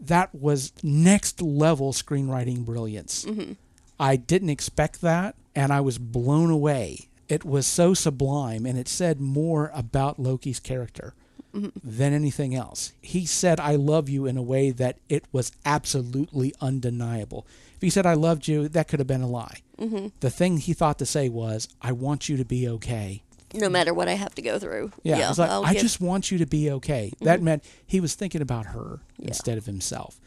That 0.00 0.34
was 0.34 0.72
next 0.82 1.42
level 1.42 1.92
screenwriting 1.92 2.64
brilliance. 2.64 3.24
Mm-hmm. 3.24 3.52
I 4.00 4.16
didn't 4.16 4.50
expect 4.50 5.00
that, 5.00 5.34
and 5.54 5.72
I 5.72 5.80
was 5.80 5.98
blown 5.98 6.50
away. 6.50 7.08
It 7.28 7.44
was 7.44 7.66
so 7.66 7.94
sublime, 7.94 8.64
and 8.64 8.78
it 8.78 8.88
said 8.88 9.20
more 9.20 9.70
about 9.74 10.18
Loki's 10.18 10.60
character 10.60 11.14
mm-hmm. 11.54 11.68
than 11.82 12.12
anything 12.12 12.54
else. 12.54 12.92
He 13.00 13.26
said, 13.26 13.60
I 13.60 13.74
love 13.74 14.08
you 14.08 14.26
in 14.26 14.36
a 14.36 14.42
way 14.42 14.70
that 14.70 14.98
it 15.08 15.24
was 15.32 15.52
absolutely 15.64 16.54
undeniable. 16.60 17.46
If 17.74 17.82
he 17.82 17.90
said, 17.90 18.06
I 18.06 18.14
loved 18.14 18.48
you, 18.48 18.68
that 18.68 18.88
could 18.88 19.00
have 19.00 19.06
been 19.06 19.22
a 19.22 19.28
lie. 19.28 19.62
Mm-hmm. 19.78 20.08
The 20.20 20.30
thing 20.30 20.58
he 20.58 20.72
thought 20.72 20.98
to 21.00 21.06
say 21.06 21.28
was, 21.28 21.68
I 21.82 21.92
want 21.92 22.28
you 22.28 22.36
to 22.36 22.44
be 22.44 22.68
okay. 22.68 23.22
No 23.54 23.68
matter 23.68 23.94
what 23.94 24.08
I 24.08 24.12
have 24.12 24.34
to 24.34 24.42
go 24.42 24.58
through. 24.58 24.92
Yeah, 25.02 25.30
it's 25.30 25.38
like, 25.38 25.72
get- 25.72 25.82
just 25.82 26.00
want 26.00 26.30
you 26.30 26.38
to 26.38 26.46
be 26.46 26.70
okay. 26.72 27.12
That 27.20 27.36
mm-hmm. 27.36 27.44
meant 27.44 27.64
he 27.86 28.00
was 28.00 28.14
thinking 28.14 28.42
about 28.42 28.66
her 28.66 29.00
instead 29.18 29.58
of 29.58 29.66
himself. 29.66 30.20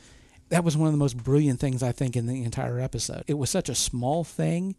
That 0.49 0.63
was 0.63 0.75
one 0.75 0.87
of 0.87 0.93
the 0.93 0.97
most 0.97 1.17
brilliant 1.17 1.59
things 1.59 1.81
I 1.81 1.91
think 1.91 2.15
in 2.15 2.27
the 2.27 2.43
entire 2.43 2.79
episode. 2.79 3.23
It 3.27 3.35
was 3.35 3.49
such 3.49 3.69
a 3.69 3.75
small 3.75 4.23
thing. 4.23 4.75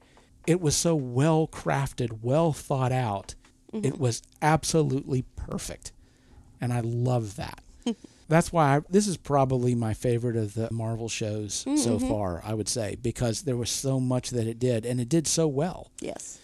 It 0.47 0.61
was 0.61 0.77
so 0.77 0.95
well 0.95 1.47
crafted, 1.47 2.19
well 2.23 2.53
thought 2.53 2.93
out. 2.93 3.35
Mm-hmm. 3.73 3.87
It 3.87 3.99
was 3.99 4.23
absolutely 4.43 5.25
perfect. 5.37 5.93
And 6.61 6.73
I 6.73 6.81
love 6.81 7.37
that. 7.37 7.63
That's 8.29 8.53
why 8.53 8.77
I, 8.77 8.81
this 8.89 9.07
is 9.07 9.17
probably 9.17 9.75
my 9.75 9.95
favorite 9.95 10.37
of 10.37 10.55
the 10.55 10.71
Marvel 10.73 11.09
shows 11.09 11.65
mm, 11.65 11.79
so 11.79 11.97
mm-hmm. 11.97 12.09
far, 12.09 12.43
I 12.45 12.55
would 12.55 12.69
say, 12.69 12.97
because 13.01 13.43
there 13.43 13.57
was 13.57 13.71
so 13.71 14.01
much 14.01 14.31
that 14.31 14.47
it 14.47 14.59
did, 14.59 14.87
and 14.87 15.01
it 15.01 15.09
did 15.09 15.27
so 15.27 15.47
well 15.47 15.91
Yes. 16.01 16.39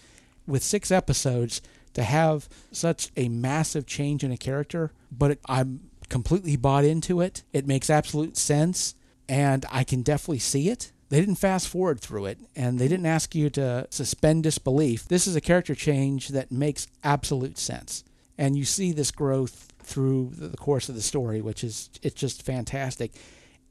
with 0.46 0.62
six 0.62 0.90
episodes 0.90 1.62
to 1.94 2.02
have 2.02 2.48
such 2.72 3.10
a 3.16 3.28
massive 3.28 3.86
change 3.86 4.24
in 4.24 4.32
a 4.32 4.36
character, 4.36 4.92
but 5.10 5.32
it, 5.32 5.40
I'm 5.46 5.80
completely 6.08 6.56
bought 6.56 6.84
into 6.84 7.20
it. 7.20 7.42
It 7.52 7.66
makes 7.66 7.90
absolute 7.90 8.36
sense, 8.36 8.94
and 9.28 9.66
I 9.70 9.84
can 9.84 10.02
definitely 10.02 10.38
see 10.38 10.68
it. 10.68 10.92
They 11.10 11.20
didn't 11.20 11.36
fast 11.36 11.68
forward 11.68 12.00
through 12.00 12.26
it, 12.26 12.38
and 12.54 12.78
they 12.78 12.88
didn't 12.88 13.06
ask 13.06 13.34
you 13.34 13.48
to 13.50 13.86
suspend 13.90 14.42
disbelief. 14.42 15.08
This 15.08 15.26
is 15.26 15.36
a 15.36 15.40
character 15.40 15.74
change 15.74 16.28
that 16.28 16.52
makes 16.52 16.86
absolute 17.02 17.58
sense, 17.58 18.04
and 18.36 18.56
you 18.56 18.64
see 18.64 18.92
this 18.92 19.10
growth 19.10 19.68
through 19.82 20.32
the 20.36 20.56
course 20.56 20.90
of 20.90 20.94
the 20.94 21.02
story, 21.02 21.40
which 21.40 21.64
is 21.64 21.88
it's 22.02 22.20
just 22.20 22.42
fantastic. 22.42 23.12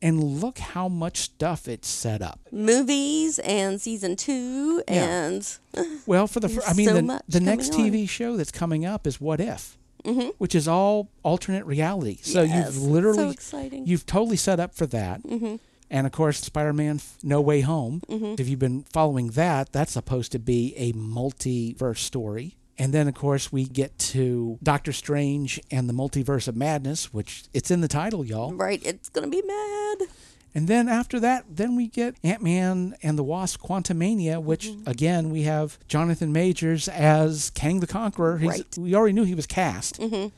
And 0.02 0.24
look 0.24 0.60
how 0.60 0.88
much 0.88 1.18
stuff 1.18 1.68
it's 1.68 1.88
set 1.88 2.22
up. 2.22 2.40
Movies 2.52 3.40
and 3.40 3.82
season 3.82 4.16
two 4.16 4.84
Yeah. 4.88 5.26
and 5.28 5.58
Well, 6.06 6.28
for 6.28 6.40
the 6.40 6.50
fir- 6.50 6.62
I 6.68 6.74
mean, 6.74 6.88
so 6.88 6.94
the, 7.02 7.22
the 7.28 7.40
next 7.40 7.74
on. 7.74 7.80
TV 7.80 8.08
show 8.08 8.38
that's 8.38 8.52
coming 8.52 8.86
up 8.86 9.08
is 9.08 9.20
What 9.20 9.40
If, 9.40 9.76
mm-hmm. 10.04 10.30
which 10.38 10.54
is 10.54 10.68
all 10.68 11.10
alternate 11.24 11.66
reality. 11.66 12.20
So 12.22 12.44
Yes, 12.44 12.68
you've 12.68 12.76
so 12.76 12.90
literally 12.90 13.32
exciting. 13.32 13.88
you've 13.88 14.06
totally 14.06 14.38
set 14.38 14.60
up 14.60 14.76
for 14.76 14.86
that. 14.88 15.24
Mm-hmm. 15.24 15.56
And 15.90 16.06
of 16.06 16.12
course, 16.12 16.40
Spider-Man: 16.42 17.00
No 17.24 17.40
Way 17.42 17.62
Home. 17.62 18.02
Mm-hmm. 18.10 18.36
If 18.40 18.50
you've 18.50 18.60
been 18.60 18.84
following 18.84 19.30
that, 19.32 19.72
that's 19.72 19.94
supposed 19.94 20.32
to 20.34 20.40
be 20.40 20.74
a 20.76 20.92
multiverse 20.94 22.00
story. 22.00 22.58
And 22.80 22.94
then, 22.94 23.08
of 23.08 23.16
course, 23.16 23.52
we 23.52 23.66
get 23.66 23.98
to 24.00 24.60
Doctor 24.62 24.92
Strange 24.94 25.60
and 25.72 25.90
the 25.90 25.94
Multiverse 25.94 26.48
of 26.48 26.56
Madness, 26.56 27.12
which 27.14 27.46
it's 27.54 27.72
in 27.72 27.82
the 27.82 27.88
title, 27.88 28.24
y'all. 28.24 28.54
right, 28.54 28.82
it's 28.86 29.10
gonna 29.10 29.28
be 29.28 29.42
mad. 29.42 30.08
And 30.56 30.68
then 30.68 30.88
after 30.88 31.20
that, 31.20 31.46
then 31.50 31.76
we 31.76 31.88
get 31.88 32.16
Ant 32.24 32.42
Man 32.42 32.96
and 33.04 33.18
the 33.18 33.24
Wasp 33.24 33.62
Quantumania, 33.62 34.42
which 34.42 34.68
Mm-hmm. 34.68 34.90
again 34.90 35.30
we 35.30 35.44
have 35.44 35.78
Jonathan 35.88 36.32
Majors 36.32 36.88
as 36.88 37.52
Kang 37.52 37.80
the 37.80 37.88
Conqueror. 37.88 38.38
He's, 38.38 38.50
Right. 38.50 38.78
We 38.78 38.96
already 38.96 39.14
knew 39.14 39.24
he 39.24 39.36
was 39.36 39.46
cast, 39.46 40.00
mm-hmm. 40.00 40.30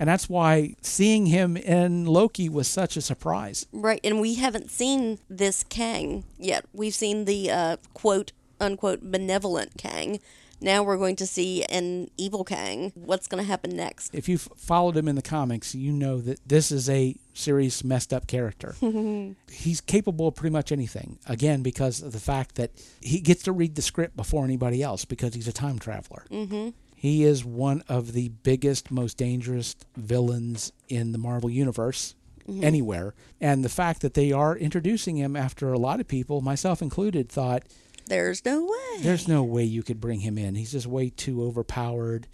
and 0.00 0.08
that's 0.08 0.28
why 0.28 0.74
seeing 0.82 1.26
him 1.26 1.56
in 1.56 2.06
Loki 2.06 2.48
was 2.48 2.66
such 2.66 2.96
a 2.96 3.00
surprise. 3.00 3.66
Right, 3.72 4.00
and 4.02 4.20
we 4.20 4.34
haven't 4.34 4.70
seen 4.70 5.18
this 5.28 5.64
Kang 5.64 6.24
yet. 6.38 6.64
We've 6.72 6.94
seen 6.94 7.24
the 7.26 7.50
uh, 7.50 7.76
quote 7.94 8.32
unquote 8.60 9.02
benevolent 9.12 9.76
Kang. 9.78 10.18
Now 10.62 10.84
we're 10.84 10.96
going 10.96 11.16
to 11.16 11.26
see 11.26 11.64
an 11.64 12.08
evil 12.16 12.44
Kang. 12.44 12.92
What's 12.94 13.26
going 13.26 13.42
to 13.42 13.46
happen 13.46 13.76
next? 13.76 14.14
If 14.14 14.28
you've 14.28 14.48
followed 14.56 14.96
him 14.96 15.08
in 15.08 15.16
the 15.16 15.22
comics, 15.22 15.74
you 15.74 15.92
know 15.92 16.18
that 16.20 16.40
this 16.46 16.70
is 16.70 16.88
a 16.88 17.16
serious 17.34 17.82
messed 17.82 18.12
up 18.12 18.26
character. 18.26 18.76
He's 19.50 19.80
capable 19.80 20.28
of 20.28 20.36
pretty 20.36 20.52
much 20.52 20.70
anything. 20.70 21.18
Again, 21.26 21.62
because 21.62 22.00
of 22.00 22.12
the 22.12 22.20
fact 22.20 22.54
that 22.56 22.70
he 23.00 23.20
gets 23.20 23.42
to 23.44 23.52
read 23.52 23.74
the 23.74 23.82
script 23.82 24.16
before 24.16 24.44
anybody 24.44 24.82
else 24.82 25.04
because 25.04 25.34
he's 25.34 25.48
a 25.48 25.52
time 25.52 25.78
traveler. 25.78 26.24
Mm-hmm. 26.30 26.70
He 26.94 27.24
is 27.24 27.44
one 27.44 27.82
of 27.88 28.12
the 28.12 28.28
biggest, 28.28 28.90
most 28.90 29.16
dangerous 29.16 29.74
villains 29.96 30.72
in 30.88 31.12
the 31.12 31.18
Marvel 31.18 31.50
universe. 31.50 32.14
Anywhere. 32.60 33.14
And 33.40 33.64
the 33.64 33.68
fact 33.68 34.02
that 34.02 34.14
they 34.14 34.32
are 34.32 34.56
introducing 34.56 35.16
him 35.16 35.36
after 35.36 35.72
a 35.72 35.78
lot 35.78 36.00
of 36.00 36.08
people, 36.08 36.40
myself 36.40 36.82
included, 36.82 37.28
thought 37.28 37.62
There's 38.06 38.44
no 38.44 38.64
way. 38.64 39.02
there's 39.02 39.28
no 39.28 39.42
way 39.42 39.64
you 39.64 39.82
could 39.82 40.00
bring 40.00 40.20
him 40.20 40.38
in. 40.38 40.54
He's 40.54 40.72
just 40.72 40.86
way 40.86 41.10
too 41.10 41.42
overpowered. 41.42 42.26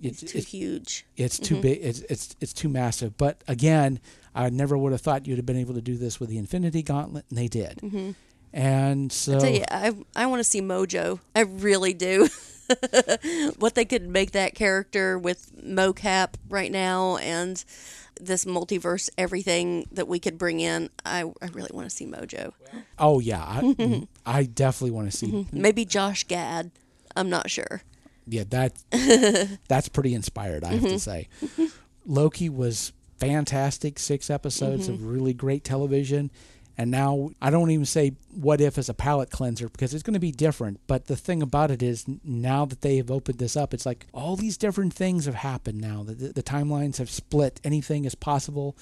It's 0.00 0.20
too 0.20 0.40
huge. 0.40 1.06
It's 1.16 1.38
too 1.38 1.54
mm-hmm. 1.54 1.62
big. 1.62 1.78
It's 1.80 2.00
it's 2.00 2.36
it's 2.40 2.52
too 2.52 2.68
massive. 2.68 3.16
But 3.16 3.42
again, 3.48 4.00
I 4.34 4.50
never 4.50 4.76
would 4.76 4.92
have 4.92 5.00
thought 5.00 5.26
you'd 5.26 5.38
have 5.38 5.46
been 5.46 5.56
able 5.56 5.74
to 5.74 5.80
do 5.80 5.96
this 5.96 6.20
with 6.20 6.28
the 6.28 6.38
Infinity 6.38 6.82
Gauntlet, 6.82 7.24
and 7.30 7.38
they 7.38 7.48
did. 7.48 7.78
Mm-hmm. 7.78 8.10
And 8.52 9.10
so, 9.12 9.38
I 9.38 9.48
you, 9.48 9.64
I 9.70 9.94
I 10.14 10.26
want 10.26 10.40
to 10.40 10.44
see 10.44 10.60
Mojo. 10.60 11.20
I 11.34 11.40
really 11.40 11.94
do. 11.94 12.28
what 13.58 13.74
they 13.76 13.84
could 13.84 14.08
make 14.08 14.32
that 14.32 14.54
character 14.54 15.18
with 15.18 15.52
mocap 15.62 16.34
right 16.48 16.72
now 16.72 17.16
and 17.18 17.64
this 18.20 18.44
multiverse 18.44 19.10
everything 19.18 19.86
that 19.92 20.08
we 20.08 20.18
could 20.18 20.38
bring 20.38 20.60
in. 20.60 20.90
I, 21.04 21.20
I 21.42 21.46
really 21.52 21.70
want 21.72 21.88
to 21.88 21.94
see 21.94 22.06
Mojo. 22.06 22.52
oh 22.98 23.20
yeah, 23.20 23.42
I, 23.42 24.06
I 24.26 24.44
definitely 24.44 24.92
want 24.92 25.10
to 25.10 25.16
see. 25.16 25.28
Mm-hmm. 25.28 25.60
Maybe 25.60 25.84
Josh 25.84 26.24
Gad. 26.24 26.70
I'm 27.14 27.30
not 27.30 27.50
sure. 27.50 27.82
Yeah, 28.26 28.44
that 28.50 28.72
that's 29.68 29.88
pretty 29.88 30.14
inspired. 30.14 30.64
I 30.64 30.72
have 30.72 30.80
to 30.80 30.86
mm-hmm. 30.88 30.96
say, 30.96 31.28
Loki 32.04 32.48
was 32.48 32.92
fantastic. 33.18 33.98
Six 33.98 34.30
episodes 34.30 34.88
of 34.88 34.96
mm-hmm. 34.96 35.08
really 35.08 35.32
great 35.32 35.64
television. 35.64 36.30
And 36.78 36.90
now 36.90 37.30
I 37.40 37.50
don't 37.50 37.70
even 37.70 37.86
say 37.86 38.12
what 38.34 38.60
if 38.60 38.76
as 38.76 38.88
a 38.88 38.94
palate 38.94 39.30
cleanser 39.30 39.68
because 39.68 39.94
it's 39.94 40.02
going 40.02 40.14
to 40.14 40.20
be 40.20 40.32
different. 40.32 40.80
But 40.86 41.06
the 41.06 41.16
thing 41.16 41.42
about 41.42 41.70
it 41.70 41.82
is 41.82 42.04
now 42.22 42.66
that 42.66 42.82
they 42.82 42.96
have 42.98 43.10
opened 43.10 43.38
this 43.38 43.56
up, 43.56 43.72
it's 43.72 43.86
like 43.86 44.06
all 44.12 44.36
these 44.36 44.58
different 44.58 44.92
things 44.92 45.24
have 45.24 45.36
happened 45.36 45.80
now. 45.80 46.02
The, 46.02 46.14
the, 46.14 46.32
the 46.34 46.42
timelines 46.42 46.98
have 46.98 47.10
split. 47.10 47.60
Anything 47.64 48.04
is 48.04 48.14
possible. 48.14 48.76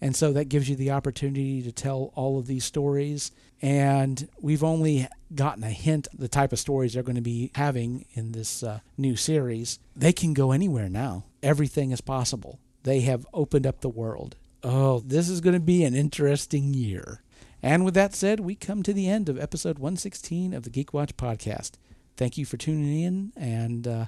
And 0.00 0.14
so 0.14 0.32
that 0.32 0.48
gives 0.48 0.68
you 0.68 0.76
the 0.76 0.90
opportunity 0.90 1.62
to 1.62 1.72
tell 1.72 2.12
all 2.14 2.38
of 2.38 2.46
these 2.46 2.64
stories. 2.64 3.30
And 3.62 4.28
we've 4.40 4.64
only 4.64 5.08
gotten 5.34 5.64
a 5.64 5.70
hint 5.70 6.08
the 6.16 6.28
type 6.28 6.52
of 6.52 6.58
stories 6.58 6.92
they're 6.92 7.02
going 7.02 7.16
to 7.16 7.22
be 7.22 7.50
having 7.54 8.04
in 8.12 8.32
this 8.32 8.62
uh, 8.62 8.80
new 8.98 9.16
series. 9.16 9.78
They 9.94 10.12
can 10.12 10.34
go 10.34 10.52
anywhere 10.52 10.88
now. 10.88 11.24
Everything 11.42 11.92
is 11.92 12.00
possible. 12.00 12.58
They 12.82 13.00
have 13.02 13.26
opened 13.32 13.66
up 13.66 13.80
the 13.80 13.88
world. 13.88 14.36
Oh, 14.62 15.00
this 15.00 15.28
is 15.28 15.40
going 15.40 15.54
to 15.54 15.60
be 15.60 15.84
an 15.84 15.94
interesting 15.94 16.74
year. 16.74 17.22
And 17.62 17.84
with 17.84 17.94
that 17.94 18.14
said, 18.14 18.40
we 18.40 18.54
come 18.54 18.82
to 18.82 18.92
the 18.92 19.08
end 19.08 19.28
of 19.28 19.38
episode 19.38 19.78
116 19.78 20.52
of 20.52 20.62
the 20.62 20.70
Geek 20.70 20.92
Watch 20.92 21.16
podcast. 21.16 21.72
Thank 22.16 22.38
you 22.38 22.44
for 22.44 22.56
tuning 22.56 23.02
in 23.02 23.32
and 23.36 23.86
uh, 23.86 24.04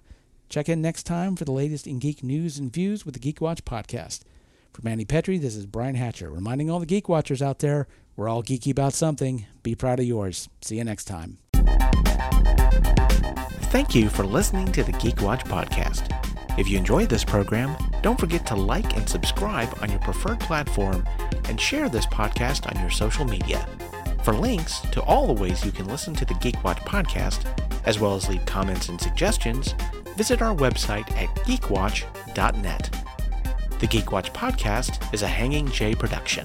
check 0.49 0.68
in 0.68 0.80
next 0.80 1.05
time 1.05 1.36
for 1.36 1.44
the 1.44 1.53
latest 1.53 1.86
in 1.86 1.99
geek 1.99 2.22
news 2.22 2.59
and 2.59 2.72
views 2.72 3.05
with 3.05 3.14
the 3.14 3.20
Geek 3.20 3.40
Watch 3.40 3.64
podcast. 3.64 4.20
For 4.72 4.82
Mandy 4.82 5.05
Petrie, 5.05 5.38
this 5.38 5.57
is 5.57 5.66
Brian 5.66 5.94
Hatcher 5.96 6.30
reminding 6.30 6.70
all 6.70 6.78
the 6.78 6.86
Geek 6.86 7.09
Watchers 7.09 7.42
out 7.42 7.59
there 7.59 7.88
We're 8.16 8.28
all 8.28 8.42
geeky 8.42 8.70
about 8.70 8.94
something. 8.94 9.46
Be 9.62 9.74
proud 9.74 10.01
of 10.01 10.07
yours. 10.07 10.49
See 10.61 10.76
you 10.76 10.84
next 10.84 11.05
time. 11.05 11.38
Thank 13.70 13.94
you 13.94 14.09
for 14.09 14.24
listening 14.24 14.72
to 14.72 14.82
the 14.82 14.92
Geek 14.92 15.20
Watch 15.20 15.44
podcast. 15.44 16.38
If 16.59 16.68
you 16.68 16.76
enjoyed 16.76 17.09
this 17.09 17.22
program, 17.22 17.76
don't 18.02 18.18
forget 18.18 18.44
to 18.46 18.56
like 18.56 18.96
and 18.96 19.09
subscribe 19.09 19.72
on 19.80 19.90
your 19.90 20.00
preferred 20.00 20.40
platform 20.40 21.06
and 21.44 21.61
share 21.61 21.88
this 21.88 22.04
podcast 22.06 22.66
on 22.66 22.80
your 22.80 22.90
social 22.90 23.24
media. 23.24 23.64
For 24.24 24.34
links 24.34 24.80
to 24.90 25.00
all 25.02 25.28
the 25.28 25.40
ways 25.40 25.64
you 25.64 25.70
can 25.70 25.86
listen 25.86 26.14
to 26.16 26.24
the 26.24 26.34
Geek 26.34 26.64
Watch 26.64 26.78
podcast, 26.78 27.46
as 27.86 28.00
well 28.00 28.16
as 28.16 28.28
leave 28.28 28.44
comments 28.44 28.88
and 28.88 29.00
suggestions, 29.00 29.76
visit 30.16 30.42
our 30.42 30.54
website 30.54 31.09
at 31.12 31.28
geekwatch.net. 31.46 33.04
The 33.78 33.86
Geek 33.86 34.11
Watch 34.11 34.32
podcast 34.32 35.14
is 35.14 35.22
a 35.22 35.28
Hanging 35.28 35.70
J 35.70 35.94
production. 35.94 36.44